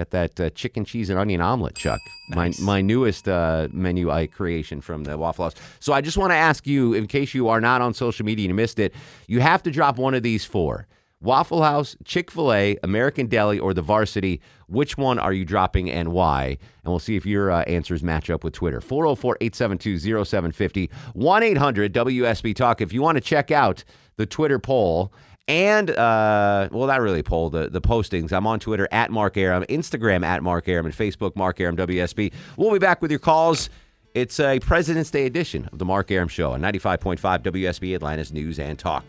Got 0.00 0.10
that 0.12 0.40
uh, 0.40 0.48
chicken 0.48 0.86
cheese 0.86 1.10
and 1.10 1.18
onion 1.18 1.42
omelet, 1.42 1.74
Chuck. 1.74 2.00
My 2.30 2.54
my 2.58 2.80
newest 2.80 3.28
uh, 3.28 3.68
menu 3.70 4.10
I 4.10 4.28
creation 4.28 4.80
from 4.80 5.04
the 5.04 5.18
Waffle 5.18 5.44
House. 5.44 5.54
So 5.78 5.92
I 5.92 6.00
just 6.00 6.16
want 6.16 6.30
to 6.30 6.36
ask 6.36 6.66
you, 6.66 6.94
in 6.94 7.06
case 7.06 7.34
you 7.34 7.48
are 7.48 7.60
not 7.60 7.82
on 7.82 7.92
social 7.92 8.24
media 8.24 8.44
and 8.46 8.52
you 8.52 8.54
missed 8.54 8.78
it, 8.78 8.94
you 9.26 9.40
have 9.40 9.62
to 9.64 9.70
drop 9.70 9.98
one 9.98 10.14
of 10.14 10.22
these 10.22 10.42
four: 10.42 10.86
Waffle 11.20 11.62
House, 11.62 11.98
Chick 12.06 12.30
Fil 12.30 12.50
A, 12.50 12.78
American 12.82 13.26
Deli, 13.26 13.58
or 13.58 13.74
the 13.74 13.82
Varsity. 13.82 14.40
Which 14.68 14.96
one 14.96 15.18
are 15.18 15.34
you 15.34 15.44
dropping 15.44 15.90
and 15.90 16.12
why? 16.12 16.56
And 16.82 16.90
we'll 16.90 16.98
see 16.98 17.16
if 17.16 17.26
your 17.26 17.50
uh, 17.50 17.60
answers 17.64 18.02
match 18.02 18.30
up 18.30 18.42
with 18.42 18.54
Twitter. 18.54 18.80
404 18.80 19.36
872 19.42 20.24
0750 20.24 20.90
1 21.12 21.42
800 21.42 21.92
WSB 21.92 22.56
Talk. 22.56 22.80
If 22.80 22.94
you 22.94 23.02
want 23.02 23.16
to 23.16 23.20
check 23.20 23.50
out 23.50 23.84
the 24.16 24.24
Twitter 24.24 24.58
poll 24.58 25.12
and, 25.50 25.90
uh, 25.90 26.68
well, 26.70 26.86
not 26.86 27.00
really 27.00 27.24
poll, 27.24 27.50
the, 27.50 27.68
the 27.68 27.80
postings, 27.80 28.30
I'm 28.30 28.46
on 28.46 28.60
Twitter 28.60 28.86
at 28.92 29.10
Mark 29.10 29.36
Arum, 29.36 29.64
Instagram 29.64 30.24
at 30.24 30.44
Mark 30.44 30.68
Arum, 30.68 30.86
and 30.86 30.94
Facebook 30.94 31.34
Mark 31.34 31.60
Arum 31.60 31.76
WSB. 31.76 32.32
We'll 32.56 32.70
be 32.70 32.78
back 32.78 33.02
with 33.02 33.10
your 33.10 33.18
calls. 33.18 33.68
It's 34.14 34.38
a 34.38 34.60
President's 34.60 35.10
Day 35.10 35.26
edition 35.26 35.68
of 35.72 35.80
the 35.80 35.84
Mark 35.84 36.10
Arum 36.12 36.28
Show 36.28 36.52
on 36.52 36.60
95.5 36.60 37.18
WSB 37.18 37.96
Atlanta's 37.96 38.32
News 38.32 38.60
and 38.60 38.78
Talk. 38.78 39.04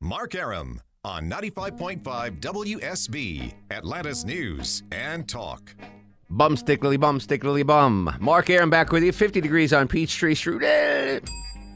Mark 0.00 0.34
Arum 0.34 0.80
on 1.04 1.28
95.5 1.28 2.40
WSB, 2.40 3.52
Atlanta's 3.70 4.24
News 4.24 4.82
and 4.90 5.28
Talk. 5.28 5.74
Bum 6.30 6.56
stickly 6.56 6.96
bum 6.96 7.20
stickly 7.20 7.62
bum. 7.62 8.16
Mark 8.20 8.48
Arum 8.48 8.70
back 8.70 8.90
with 8.90 9.02
you. 9.02 9.12
50 9.12 9.42
degrees 9.42 9.74
on 9.74 9.86
Peachtree 9.86 10.34
Street. 10.34 10.62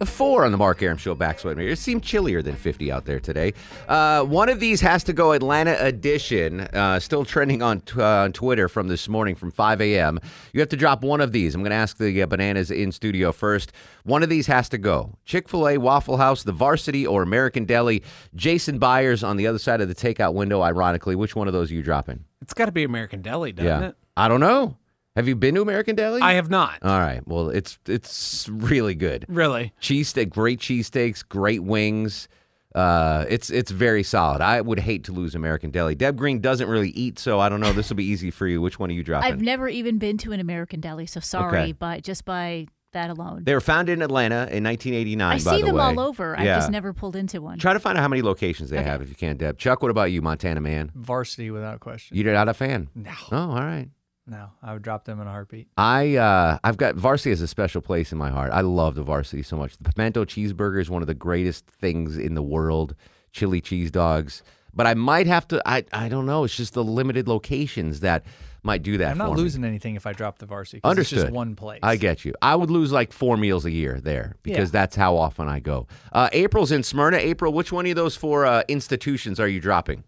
Four 0.04 0.44
on 0.44 0.52
the 0.52 0.58
Mark 0.58 0.82
Arum 0.82 0.98
Show 0.98 1.14
back 1.14 1.38
sweat 1.38 1.56
meter. 1.56 1.70
It 1.70 1.78
seemed 1.78 2.02
chillier 2.02 2.42
than 2.42 2.54
50 2.54 2.92
out 2.92 3.06
there 3.06 3.18
today. 3.18 3.54
Uh, 3.88 4.24
one 4.24 4.50
of 4.50 4.60
these 4.60 4.80
has 4.82 5.02
to 5.04 5.14
go 5.14 5.32
Atlanta 5.32 5.74
edition. 5.80 6.60
Uh, 6.60 7.00
still 7.00 7.24
trending 7.24 7.62
on, 7.62 7.80
t- 7.80 7.98
uh, 7.98 8.24
on 8.24 8.32
Twitter 8.32 8.68
from 8.68 8.88
this 8.88 9.08
morning 9.08 9.34
from 9.34 9.50
5 9.50 9.80
a.m. 9.80 10.20
You 10.52 10.60
have 10.60 10.68
to 10.68 10.76
drop 10.76 11.02
one 11.02 11.22
of 11.22 11.32
these. 11.32 11.54
I'm 11.54 11.62
going 11.62 11.70
to 11.70 11.76
ask 11.76 11.96
the 11.96 12.22
uh, 12.22 12.26
bananas 12.26 12.70
in 12.70 12.92
studio 12.92 13.32
first. 13.32 13.72
One 14.04 14.22
of 14.22 14.28
these 14.28 14.46
has 14.48 14.68
to 14.68 14.78
go 14.78 15.14
Chick 15.24 15.48
fil 15.48 15.66
A, 15.66 15.78
Waffle 15.78 16.18
House, 16.18 16.42
The 16.42 16.52
Varsity, 16.52 17.06
or 17.06 17.22
American 17.22 17.64
Deli. 17.64 18.02
Jason 18.34 18.78
Byers 18.78 19.24
on 19.24 19.38
the 19.38 19.46
other 19.46 19.58
side 19.58 19.80
of 19.80 19.88
the 19.88 19.94
takeout 19.94 20.34
window, 20.34 20.60
ironically. 20.60 21.16
Which 21.16 21.34
one 21.34 21.46
of 21.46 21.54
those 21.54 21.70
are 21.70 21.74
you 21.74 21.82
dropping? 21.82 22.22
It's 22.42 22.52
got 22.52 22.66
to 22.66 22.72
be 22.72 22.84
American 22.84 23.22
Deli, 23.22 23.52
doesn't 23.52 23.82
it? 23.82 23.96
I 24.14 24.28
don't 24.28 24.40
know. 24.40 24.76
Have 25.16 25.26
you 25.26 25.34
been 25.34 25.54
to 25.56 25.62
American 25.62 25.96
Deli? 25.96 26.20
I 26.22 26.34
have 26.34 26.50
not. 26.50 26.78
All 26.82 27.00
right. 27.00 27.26
Well, 27.26 27.48
it's 27.48 27.78
it's 27.86 28.48
really 28.48 28.94
good. 28.94 29.24
Really? 29.28 29.72
Cheesesteak, 29.80 30.28
great 30.30 30.60
cheesesteaks, 30.60 31.26
great 31.26 31.62
wings. 31.64 32.28
Uh, 32.74 33.24
it's 33.30 33.48
it's 33.48 33.70
very 33.70 34.02
solid. 34.02 34.42
I 34.42 34.60
would 34.60 34.78
hate 34.78 35.04
to 35.04 35.12
lose 35.12 35.34
American 35.34 35.70
Deli. 35.70 35.94
Deb 35.94 36.16
Green 36.18 36.40
doesn't 36.40 36.68
really 36.68 36.90
eat, 36.90 37.18
so 37.18 37.40
I 37.40 37.48
don't 37.48 37.60
know. 37.60 37.72
This 37.72 37.88
will 37.88 37.96
be 37.96 38.04
easy 38.04 38.30
for 38.30 38.46
you. 38.46 38.60
Which 38.60 38.78
one 38.78 38.90
are 38.90 38.92
you 38.92 39.02
dropping? 39.02 39.32
I've 39.32 39.40
never 39.40 39.66
even 39.68 39.96
been 39.96 40.18
to 40.18 40.32
an 40.32 40.40
American 40.40 40.80
deli, 40.80 41.06
so 41.06 41.20
sorry, 41.20 41.58
Okay. 41.60 41.72
but 41.72 42.02
just 42.04 42.26
by 42.26 42.66
that 42.92 43.08
alone. 43.08 43.44
They 43.44 43.54
were 43.54 43.60
founded 43.62 43.94
in 43.94 44.02
Atlanta 44.02 44.48
in 44.50 44.62
1989. 44.64 45.26
I 45.26 45.34
by 45.34 45.38
see 45.38 45.60
the 45.62 45.66
them 45.68 45.76
way. 45.76 45.82
all 45.82 46.00
over. 46.00 46.38
I've 46.38 46.44
Yeah. 46.44 46.56
just 46.56 46.70
never 46.70 46.92
pulled 46.92 47.16
into 47.16 47.40
one. 47.40 47.58
Try 47.58 47.72
to 47.72 47.80
find 47.80 47.96
out 47.96 48.02
how 48.02 48.08
many 48.08 48.20
locations 48.22 48.68
they 48.70 48.78
Okay. 48.78 48.86
have 48.88 49.00
if 49.02 49.08
you 49.08 49.14
can, 49.14 49.36
Deb. 49.38 49.56
Chuck, 49.58 49.80
what 49.82 49.90
about 49.90 50.12
you, 50.12 50.20
Montana 50.20 50.60
man? 50.60 50.90
Varsity 50.94 51.50
without 51.50 51.80
question. 51.80 52.14
You're 52.16 52.32
not 52.34 52.48
a 52.48 52.54
fan? 52.54 52.88
No. 52.94 53.10
Oh, 53.32 53.36
all 53.50 53.54
right. 53.56 53.88
No, 54.28 54.50
I 54.62 54.72
would 54.72 54.82
drop 54.82 55.04
them 55.04 55.20
in 55.20 55.26
a 55.26 55.30
heartbeat. 55.30 55.68
I 55.76 56.16
uh, 56.16 56.58
I've 56.64 56.76
got 56.76 56.96
varsity 56.96 57.30
has 57.30 57.40
a 57.40 57.46
special 57.46 57.80
place 57.80 58.10
in 58.10 58.18
my 58.18 58.30
heart. 58.30 58.50
I 58.52 58.60
love 58.62 58.94
the 58.96 59.02
varsity 59.04 59.42
so 59.42 59.56
much. 59.56 59.76
The 59.78 59.92
pimento 59.92 60.24
cheeseburger 60.24 60.80
is 60.80 60.90
one 60.90 61.02
of 61.02 61.06
the 61.08 61.14
greatest 61.14 61.66
things 61.66 62.16
in 62.18 62.34
the 62.34 62.42
world. 62.42 62.94
Chili 63.32 63.60
cheese 63.60 63.90
dogs, 63.90 64.42
but 64.74 64.86
I 64.86 64.94
might 64.94 65.26
have 65.28 65.46
to. 65.48 65.62
I 65.68 65.84
I 65.92 66.08
don't 66.08 66.26
know. 66.26 66.42
It's 66.44 66.56
just 66.56 66.74
the 66.74 66.82
limited 66.82 67.28
locations 67.28 68.00
that 68.00 68.24
might 68.62 68.82
do 68.82 68.96
that. 68.98 69.12
I'm 69.12 69.18
not 69.18 69.28
for 69.28 69.36
me. 69.36 69.42
losing 69.42 69.62
anything 69.64 69.94
if 69.94 70.06
I 70.06 70.12
drop 70.12 70.38
the 70.38 70.46
varsity. 70.46 70.80
Understood. 70.82 71.18
It's 71.18 71.24
just 71.26 71.32
one 71.34 71.54
place. 71.54 71.78
I 71.84 71.94
get 71.96 72.24
you. 72.24 72.34
I 72.42 72.56
would 72.56 72.70
lose 72.70 72.90
like 72.90 73.12
four 73.12 73.36
meals 73.36 73.64
a 73.64 73.70
year 73.70 74.00
there 74.00 74.34
because 74.42 74.70
Yeah. 74.70 74.80
that's 74.80 74.96
how 74.96 75.16
often 75.16 75.48
I 75.48 75.60
go. 75.60 75.86
Uh, 76.12 76.30
April's 76.32 76.72
in 76.72 76.82
Smyrna. 76.82 77.18
April, 77.18 77.52
which 77.52 77.70
one 77.70 77.86
of 77.86 77.94
those 77.94 78.16
four 78.16 78.44
uh, 78.44 78.62
institutions 78.66 79.38
are 79.38 79.46
you 79.46 79.60
dropping? 79.60 80.02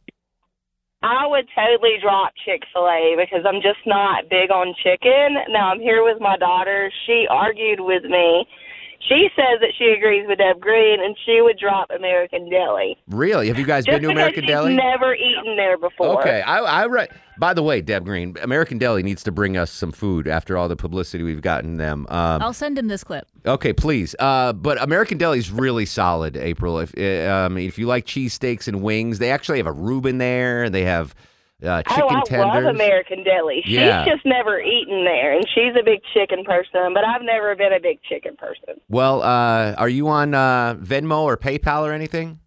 I 1.02 1.26
would 1.28 1.46
totally 1.54 1.94
drop 2.02 2.32
Chick 2.44 2.62
fil 2.72 2.88
A 2.88 3.14
because 3.14 3.46
I'm 3.46 3.62
just 3.62 3.78
not 3.86 4.28
big 4.28 4.50
on 4.50 4.74
chicken. 4.82 5.38
Now, 5.48 5.70
I'm 5.70 5.80
here 5.80 6.02
with 6.02 6.20
my 6.20 6.36
daughter. 6.36 6.90
She 7.06 7.26
argued 7.30 7.78
with 7.78 8.02
me. 8.02 8.44
She 9.00 9.28
says 9.36 9.60
that 9.60 9.70
she 9.78 9.94
agrees 9.96 10.26
with 10.28 10.38
Deb 10.38 10.60
Green 10.60 10.98
and 11.02 11.16
she 11.24 11.40
would 11.40 11.56
drop 11.58 11.88
American 11.96 12.50
Deli. 12.50 12.96
Really? 13.08 13.48
Have 13.48 13.58
you 13.58 13.64
guys 13.64 13.84
Just 13.84 13.94
been 13.94 14.02
to 14.02 14.10
American 14.10 14.42
she's 14.42 14.50
Deli? 14.50 14.74
never 14.74 15.14
eaten 15.14 15.56
there 15.56 15.78
before. 15.78 16.20
Okay, 16.20 16.40
I, 16.42 16.58
I 16.58 16.86
right. 16.86 17.10
By 17.38 17.54
the 17.54 17.62
way, 17.62 17.80
Deb 17.80 18.04
Green, 18.04 18.36
American 18.42 18.76
Deli 18.78 19.04
needs 19.04 19.22
to 19.22 19.30
bring 19.32 19.56
us 19.56 19.70
some 19.70 19.92
food 19.92 20.26
after 20.26 20.58
all 20.58 20.68
the 20.68 20.74
publicity 20.76 21.22
we've 21.22 21.40
gotten 21.40 21.76
them. 21.76 22.06
Um, 22.10 22.42
I'll 22.42 22.52
send 22.52 22.76
him 22.76 22.88
this 22.88 23.04
clip. 23.04 23.26
okay, 23.46 23.72
please. 23.72 24.16
Uh, 24.18 24.52
but 24.52 24.82
American 24.82 25.16
Deli 25.16 25.38
is 25.38 25.50
really 25.50 25.86
solid, 25.86 26.36
April. 26.36 26.80
If 26.80 26.92
uh, 26.98 27.32
um, 27.32 27.56
if 27.56 27.78
you 27.78 27.86
like 27.86 28.04
cheesesteaks 28.04 28.66
and 28.66 28.82
wings, 28.82 29.20
they 29.20 29.30
actually 29.30 29.58
have 29.58 29.68
a 29.68 29.72
Reuben 29.72 30.18
there. 30.18 30.68
They 30.68 30.82
have 30.84 31.14
uh, 31.64 31.82
chicken 31.82 32.04
oh, 32.04 32.08
I 32.08 32.22
tenders. 32.24 32.64
love 32.64 32.74
American 32.74 33.24
Deli. 33.24 33.62
Yeah. 33.66 34.04
She's 34.04 34.14
just 34.14 34.26
never 34.26 34.60
eaten 34.60 35.04
there, 35.04 35.32
and 35.34 35.44
she's 35.54 35.74
a 35.78 35.84
big 35.84 36.00
chicken 36.14 36.44
person, 36.44 36.94
but 36.94 37.04
I've 37.04 37.22
never 37.22 37.56
been 37.56 37.72
a 37.72 37.80
big 37.80 38.00
chicken 38.08 38.36
person. 38.36 38.80
well, 38.88 39.22
uh, 39.22 39.72
are 39.74 39.88
you 39.88 40.08
on 40.08 40.34
uh, 40.34 40.74
Venmo 40.74 41.22
or 41.22 41.36
PayPal 41.36 41.82
or 41.82 41.92
anything? 41.92 42.38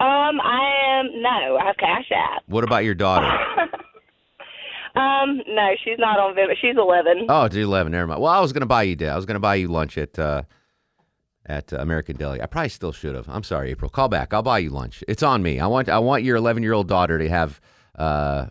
Um, 0.00 0.40
I 0.40 0.98
am 0.98 1.22
no, 1.22 1.56
I 1.58 1.66
have 1.66 1.76
Cash 1.76 2.10
App. 2.14 2.42
What 2.46 2.64
about 2.64 2.84
your 2.84 2.94
daughter? 2.94 3.28
Um, 4.94 5.40
no, 5.48 5.70
she's 5.82 5.98
not 5.98 6.18
on 6.18 6.34
Venmo. 6.34 6.52
She's 6.60 6.76
eleven. 6.76 7.26
Oh, 7.28 7.44
it's 7.44 7.56
11. 7.56 7.92
Never 7.92 8.06
mind. 8.06 8.20
Well, 8.20 8.30
I 8.30 8.40
was 8.40 8.52
going 8.52 8.60
to 8.60 8.66
buy 8.66 8.82
you, 8.82 8.94
Dad. 8.94 9.12
I 9.12 9.16
was 9.16 9.24
going 9.24 9.36
to 9.36 9.40
buy 9.40 9.54
you 9.54 9.68
lunch 9.68 9.96
at 9.96 10.18
uh, 10.18 10.42
at 11.46 11.72
uh, 11.72 11.76
American 11.78 12.16
Deli. 12.16 12.42
I 12.42 12.46
probably 12.46 12.68
still 12.68 12.92
should 12.92 13.14
have. 13.14 13.26
I'm 13.28 13.42
sorry, 13.42 13.70
April. 13.70 13.88
Call 13.88 14.08
back. 14.08 14.34
I'll 14.34 14.42
buy 14.42 14.58
you 14.58 14.68
lunch. 14.68 15.02
It's 15.08 15.22
on 15.22 15.42
me. 15.42 15.60
I 15.60 15.66
want 15.66 15.88
I 15.88 15.98
want 15.98 16.24
your 16.24 16.36
11 16.36 16.62
year 16.62 16.74
old 16.74 16.88
daughter 16.88 17.18
to 17.18 17.26
have 17.30 17.58
uh, 17.98 18.46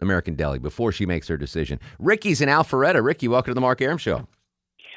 American 0.00 0.34
Deli 0.34 0.58
before 0.58 0.92
she 0.92 1.06
makes 1.06 1.28
her 1.28 1.36
decision. 1.36 1.80
Ricky's 1.98 2.40
in 2.40 2.48
Alpharetta. 2.48 3.02
Ricky, 3.02 3.28
welcome 3.28 3.50
to 3.50 3.54
the 3.54 3.60
Mark 3.60 3.80
Arum 3.80 3.98
Show. 3.98 4.26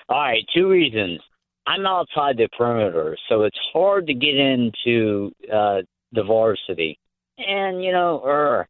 All 0.09 0.21
right, 0.21 0.43
two 0.53 0.69
reasons. 0.69 1.19
I'm 1.65 1.85
outside 1.85 2.37
the 2.37 2.47
perimeter, 2.57 3.17
so 3.27 3.43
it's 3.43 3.57
hard 3.73 4.07
to 4.07 4.13
get 4.13 4.35
into 4.35 5.31
uh, 5.53 5.81
the 6.13 6.23
varsity. 6.23 6.97
And, 7.37 7.83
you 7.83 7.91
know, 7.91 8.23
er, 8.25 8.67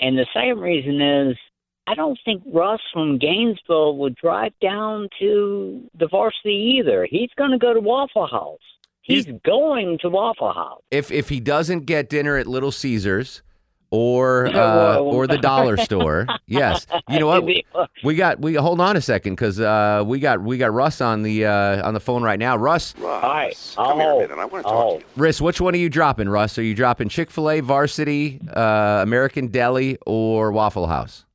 and 0.00 0.16
the 0.16 0.26
second 0.32 0.58
reason 0.58 1.00
is 1.00 1.36
I 1.86 1.94
don't 1.94 2.18
think 2.24 2.42
Russ 2.52 2.80
from 2.92 3.18
Gainesville 3.18 3.98
would 3.98 4.14
drive 4.14 4.52
down 4.62 5.08
to 5.18 5.82
the 5.98 6.08
varsity 6.08 6.78
either. 6.78 7.06
He's 7.10 7.30
going 7.36 7.50
to 7.50 7.58
go 7.58 7.74
to 7.74 7.80
Waffle 7.80 8.26
House. 8.26 8.58
He's 9.02 9.26
going 9.44 9.98
to 10.02 10.08
Waffle 10.08 10.52
House. 10.52 10.82
If 10.90 11.10
if 11.10 11.30
he 11.30 11.40
doesn't 11.40 11.86
get 11.86 12.08
dinner 12.08 12.36
at 12.36 12.46
Little 12.46 12.70
Caesars 12.70 13.42
or 13.90 14.46
uh, 14.54 14.98
or 14.98 15.26
the 15.26 15.38
dollar 15.52 15.76
store, 15.76 16.26
yes. 16.46 16.86
You 17.08 17.18
know 17.18 17.26
what? 17.26 17.44
We 18.04 18.14
got 18.14 18.40
we 18.40 18.54
hold 18.54 18.80
on 18.80 18.96
a 18.96 19.00
second 19.00 19.34
because 19.34 19.60
uh, 19.60 20.02
we 20.06 20.20
got 20.20 20.40
we 20.40 20.56
got 20.56 20.72
Russ 20.72 21.00
on 21.02 21.22
the 21.22 21.44
uh, 21.44 21.86
on 21.86 21.92
the 21.92 22.00
phone 22.00 22.22
right 22.22 22.38
now. 22.38 22.56
Russ, 22.56 22.94
All 23.02 23.20
right, 23.20 23.74
I'll 23.76 23.98
hold. 23.98 24.30
talk 24.62 24.64
to 24.64 24.98
you. 25.00 25.04
Russ, 25.16 25.40
which 25.40 25.60
one 25.60 25.74
are 25.74 25.78
you 25.78 25.90
dropping? 25.90 26.28
Russ, 26.30 26.56
are 26.58 26.62
you 26.62 26.74
dropping 26.74 27.10
Chick 27.10 27.30
Fil 27.30 27.50
A, 27.50 27.60
Varsity, 27.60 28.40
uh, 28.56 29.00
American 29.02 29.48
Deli, 29.48 29.98
or 30.06 30.50
Waffle 30.52 30.86
House? 30.86 31.26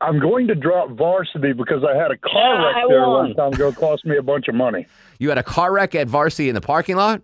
I'm 0.00 0.20
going 0.20 0.46
to 0.48 0.54
drop 0.54 0.90
varsity 0.90 1.52
because 1.54 1.82
I 1.82 1.96
had 1.96 2.10
a 2.10 2.18
car 2.18 2.32
Yeah, 2.54 2.66
wreck 2.66 2.76
I 2.76 2.88
there 2.88 3.00
won. 3.08 3.26
one 3.28 3.34
time 3.34 3.52
ago. 3.54 3.68
It 3.68 3.76
cost 3.76 4.04
me 4.04 4.16
a 4.16 4.22
bunch 4.22 4.48
of 4.48 4.54
money 4.54 4.86
You 5.18 5.28
had 5.30 5.38
a 5.38 5.42
car 5.42 5.72
wreck 5.72 5.94
at 5.94 6.08
Varsity 6.08 6.48
in 6.50 6.54
the 6.54 6.60
parking 6.60 6.96
lot. 6.96 7.22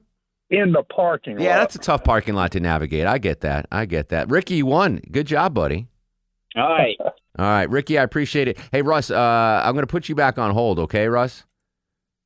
In 0.50 0.72
the 0.72 0.82
parking 0.82 1.36
lot. 1.36 1.44
Yeah, 1.44 1.58
that's 1.58 1.76
a 1.76 1.78
tough 1.78 2.02
parking 2.02 2.34
lot 2.34 2.50
to 2.52 2.60
navigate. 2.60 3.06
I 3.06 3.18
get 3.18 3.40
that. 3.40 3.66
I 3.70 3.86
get 3.86 4.08
that. 4.08 4.28
Ricky, 4.30 4.56
you 4.56 4.66
won. 4.66 5.00
Good 5.10 5.26
job, 5.26 5.54
buddy. 5.54 5.86
All 6.56 6.68
right. 6.68 6.96
All 7.38 7.46
right, 7.46 7.70
Ricky, 7.70 7.96
I 7.96 8.02
appreciate 8.02 8.48
it. 8.48 8.58
Hey, 8.72 8.82
Russ, 8.82 9.10
uh, 9.10 9.62
I'm 9.64 9.72
going 9.74 9.84
to 9.84 9.90
put 9.90 10.08
you 10.08 10.14
back 10.14 10.36
on 10.36 10.50
hold, 10.50 10.80
okay, 10.80 11.06
Russ? 11.06 11.44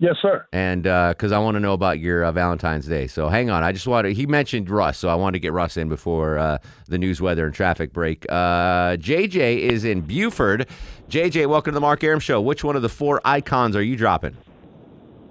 Yes, 0.01 0.17
sir. 0.21 0.47
And 0.53 0.83
because 0.83 1.31
I 1.31 1.39
want 1.39 1.55
to 1.55 1.61
know 1.61 1.73
about 1.73 2.01
your 2.01 2.25
uh, 2.25 2.33
Valentine's 2.33 2.87
Day. 2.87 3.07
So 3.07 3.29
hang 3.29 3.49
on. 3.49 3.63
I 3.63 3.71
just 3.71 3.87
want 3.87 4.07
to, 4.07 4.15
he 4.15 4.27
mentioned 4.27 4.69
Russ, 4.69 4.99
so 4.99 5.09
I 5.09 5.15
wanted 5.15 5.35
to 5.35 5.41
get 5.41 5.53
Russ 5.53 5.77
in 5.77 5.89
before 5.89 6.39
uh, 6.39 6.59
the 6.89 6.99
news, 6.99 7.21
weather, 7.21 7.47
and 7.47 7.55
traffic 7.55 7.93
break. 7.93 8.27
Uh, 8.29 8.97
JJ 8.97 9.59
is 9.59 9.85
in 9.85 10.01
Buford. 10.01 10.67
JJ, 11.09 11.47
welcome 11.47 11.73
to 11.73 11.75
the 11.75 11.81
Mark 11.81 12.03
Arum 12.03 12.19
Show. 12.19 12.41
Which 12.41 12.65
one 12.65 12.75
of 12.75 12.83
the 12.83 12.89
four 12.89 13.21
icons 13.25 13.77
are 13.77 13.83
you 13.83 13.97
dropping? 13.97 14.37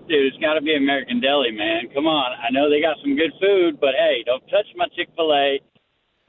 Dude, 0.07 0.27
it's 0.33 0.37
got 0.37 0.55
to 0.55 0.61
be 0.61 0.75
American 0.75 1.21
Deli, 1.21 1.51
man. 1.51 1.83
Come 1.93 2.05
on. 2.07 2.31
I 2.33 2.51
know 2.51 2.69
they 2.69 2.81
got 2.81 2.97
some 3.01 3.15
good 3.15 3.31
food, 3.39 3.79
but 3.79 3.91
hey, 3.97 4.23
don't 4.25 4.41
touch 4.49 4.65
my 4.75 4.85
Chick 4.95 5.07
fil 5.15 5.33
A. 5.33 5.59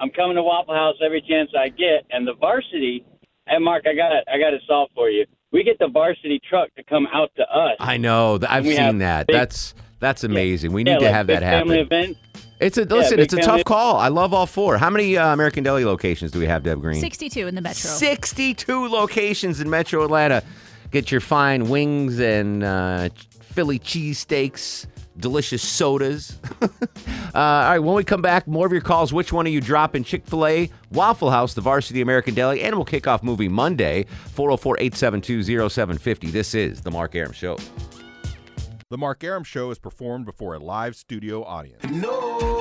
I'm 0.01 0.11
coming 0.11 0.37
to 0.37 0.43
Waffle 0.43 0.75
House 0.75 0.95
every 1.05 1.21
chance 1.29 1.51
I 1.59 1.69
get. 1.71 2.05
And 2.11 2.27
the 2.27 2.35
varsity, 2.35 3.05
hey, 3.49 3.59
Mark, 3.59 3.85
I 3.87 3.95
got 3.95 4.13
it. 4.13 4.25
I 4.33 4.39
got 4.39 4.55
it 4.55 4.63
solved 4.67 4.93
for 4.95 5.11
you. 5.11 5.25
We 5.53 5.63
get 5.65 5.79
the 5.79 5.89
varsity 5.89 6.41
truck 6.49 6.73
to 6.77 6.83
come 6.85 7.07
out 7.13 7.31
to 7.37 7.43
us. 7.43 7.77
I 7.81 7.97
know. 7.97 8.39
I've 8.49 8.65
seen 8.67 8.99
that. 8.99 9.27
big- 9.27 9.35
that's 9.35 9.75
that's 10.01 10.23
amazing. 10.25 10.73
We 10.73 10.83
Yeah, 10.85 10.95
need 10.95 10.99
to 11.01 11.05
like 11.07 11.15
have 11.15 11.27
that 11.29 11.43
happen. 11.43 11.69
Family 11.69 11.81
event. 11.81 12.17
It's 12.61 12.79
a 12.79 12.83
Yeah, 12.83 12.87
listen. 12.95 13.19
it's 13.21 13.35
a 13.35 13.39
family- 13.39 13.59
tough 13.63 13.65
call. 13.65 13.97
I 13.97 14.09
love 14.09 14.33
all 14.35 14.47
four. 14.47 14.79
How 14.79 14.91
many 14.91 15.17
uh, 15.17 15.33
American 15.33 15.65
Deli 15.65 15.85
locations 15.85 16.31
do 16.31 16.39
we 16.39 16.47
have, 16.47 16.63
Deb 16.63 16.81
Green? 16.81 17.01
62 17.01 17.47
in 17.49 17.55
the 17.57 17.61
metro. 17.61 17.91
62 17.91 18.89
locations 18.89 19.61
in 19.61 19.69
Metro 19.71 20.05
Atlanta. 20.05 20.43
Get 20.91 21.11
your 21.11 21.21
fine 21.21 21.69
wings 21.69 22.21
and 22.21 22.63
uh, 22.63 23.09
Philly 23.55 23.79
cheesesteaks, 23.79 24.87
delicious 25.17 25.63
sodas. 25.63 26.39
uh, 26.61 26.69
all 27.35 27.63
right, 27.63 27.79
when 27.79 27.95
we 27.95 28.03
come 28.03 28.21
back, 28.21 28.49
more 28.49 28.67
of 28.67 28.73
your 28.73 28.81
calls. 28.81 29.13
Which 29.13 29.33
one 29.33 29.47
are 29.47 29.51
you 29.51 29.61
dropping? 29.61 30.03
Chick 30.03 30.27
fil 30.27 30.45
A, 30.45 30.71
Waffle 30.91 31.31
House, 31.31 31.55
the 31.55 31.61
Varsity 31.61 32.01
American 32.01 32.35
Deli, 32.35 32.63
and 32.63 32.75
we'll 32.75 32.85
kick 32.85 33.07
off 33.07 33.23
movie 33.23 33.49
Monday, 33.49 34.07
404 34.33 34.79
872 34.81 35.69
0750. 35.69 36.33
This 36.33 36.57
is 36.57 36.81
The 36.81 36.91
Mark 36.91 37.15
Arum 37.15 37.31
Show. 37.31 37.57
The 38.91 38.99
Mark 38.99 39.23
Arum 39.23 39.45
Show 39.45 39.71
is 39.71 39.79
performed 39.79 40.27
before 40.27 40.55
a 40.55 40.59
live 40.59 40.97
studio 40.97 41.45
audience. 41.45 41.85
No, 41.85 42.55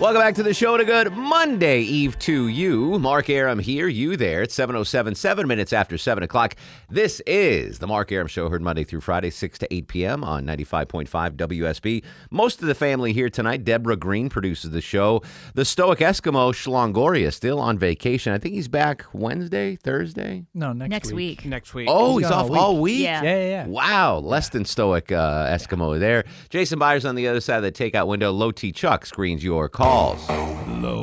Welcome 0.00 0.22
back 0.22 0.34
to 0.36 0.42
the 0.42 0.54
show 0.54 0.72
and 0.72 0.80
a 0.82 0.86
good 0.86 1.12
Monday 1.12 1.82
Eve 1.82 2.18
to 2.20 2.48
you. 2.48 2.98
Mark 2.98 3.28
Arum 3.28 3.58
here, 3.58 3.86
you 3.86 4.16
there. 4.16 4.40
It's 4.40 4.54
707, 4.54 5.14
seven 5.14 5.46
minutes 5.46 5.74
after 5.74 5.98
7 5.98 6.24
o'clock. 6.24 6.56
This 6.88 7.20
is 7.26 7.80
the 7.80 7.86
Mark 7.86 8.10
Arum 8.10 8.26
Show, 8.26 8.48
heard 8.48 8.62
Monday 8.62 8.82
through 8.82 9.02
Friday, 9.02 9.28
6 9.28 9.58
to 9.58 9.74
8 9.74 9.88
p.m. 9.88 10.24
on 10.24 10.46
95.5 10.46 11.06
WSB. 11.36 12.02
Most 12.30 12.62
of 12.62 12.68
the 12.68 12.74
family 12.74 13.12
here 13.12 13.28
tonight. 13.28 13.62
Deborah 13.62 13.94
Green 13.94 14.30
produces 14.30 14.70
the 14.70 14.80
show. 14.80 15.20
The 15.52 15.66
Stoic 15.66 15.98
Eskimo, 15.98 16.50
Shlongoria, 16.54 17.30
still 17.30 17.60
on 17.60 17.76
vacation. 17.76 18.32
I 18.32 18.38
think 18.38 18.54
he's 18.54 18.68
back 18.68 19.04
Wednesday, 19.12 19.76
Thursday? 19.76 20.46
No, 20.54 20.72
next, 20.72 20.90
Next 20.90 21.12
week. 21.12 21.44
Next 21.44 21.74
week. 21.74 21.88
Oh, 21.90 22.16
he's, 22.16 22.26
gone 22.26 22.38
off 22.38 22.44
all 22.44 22.50
week. 22.50 22.60
all 22.62 22.80
week? 22.80 23.00
Yeah. 23.00 23.22
Yeah, 23.22 23.36
yeah, 23.36 23.48
yeah. 23.48 23.66
Wow, 23.66 24.16
less 24.20 24.48
than 24.48 24.64
stoic 24.64 25.12
uh, 25.12 25.46
Eskimo 25.48 26.00
there. 26.00 26.24
Jason 26.48 26.78
Byers 26.78 27.04
on 27.04 27.16
the 27.16 27.28
other 27.28 27.40
side 27.42 27.62
of 27.62 27.64
the 27.64 27.72
takeout 27.72 28.06
window. 28.06 28.32
Low 28.32 28.50
T 28.50 28.72
Chuck 28.72 29.04
screens 29.04 29.44
your 29.44 29.68
calls. 29.90 30.24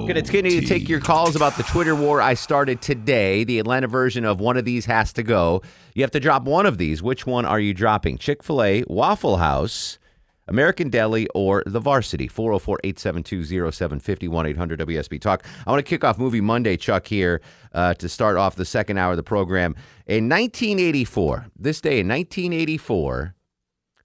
Continue 0.08 0.62
to 0.62 0.66
take 0.66 0.88
your 0.88 1.02
calls 1.02 1.36
about 1.36 1.58
the 1.58 1.64
Twitter 1.64 1.94
war 1.94 2.22
I 2.22 2.36
started 2.36 2.82
today. 2.82 3.44
The 3.44 3.60
Atlanta 3.60 3.88
version 3.88 4.24
of 4.24 4.40
one 4.40 4.56
of 4.56 4.64
these 4.64 4.86
has 4.86 5.12
to 5.14 5.24
go. 5.24 5.62
You 5.94 6.04
have 6.04 6.12
to 6.12 6.22
drop 6.22 6.44
one 6.44 6.66
of 6.66 6.78
these. 6.78 7.04
Which 7.04 7.28
one 7.28 7.46
are 7.46 7.60
you 7.60 7.74
dropping? 7.74 8.18
Chick 8.18 8.44
fil 8.44 8.64
A, 8.64 8.86
Waffle 8.88 9.38
House, 9.38 10.00
American 10.48 10.90
Deli, 10.90 11.28
or 11.36 11.64
the 11.66 11.82
Varsity? 11.82 12.30
404 12.30 12.80
872 12.86 13.72
0750 13.72 14.50
800 14.52 14.80
WSB 14.80 15.20
Talk. 15.20 15.46
I 15.66 15.72
want 15.72 15.86
to 15.86 15.90
kick 15.90 16.06
off 16.06 16.18
Movie 16.18 16.42
Monday, 16.42 16.78
Chuck, 16.78 17.08
here 17.08 17.42
uh, 17.74 17.94
to 17.96 18.08
start 18.08 18.38
off 18.38 18.56
the 18.56 18.66
second 18.66 18.98
hour 18.98 19.12
of 19.12 19.18
the 19.18 19.24
program. 19.24 19.76
In 20.06 20.30
1984, 20.30 21.48
this 21.60 21.82
day 21.82 22.00
in 22.00 22.08
1984, 22.08 23.36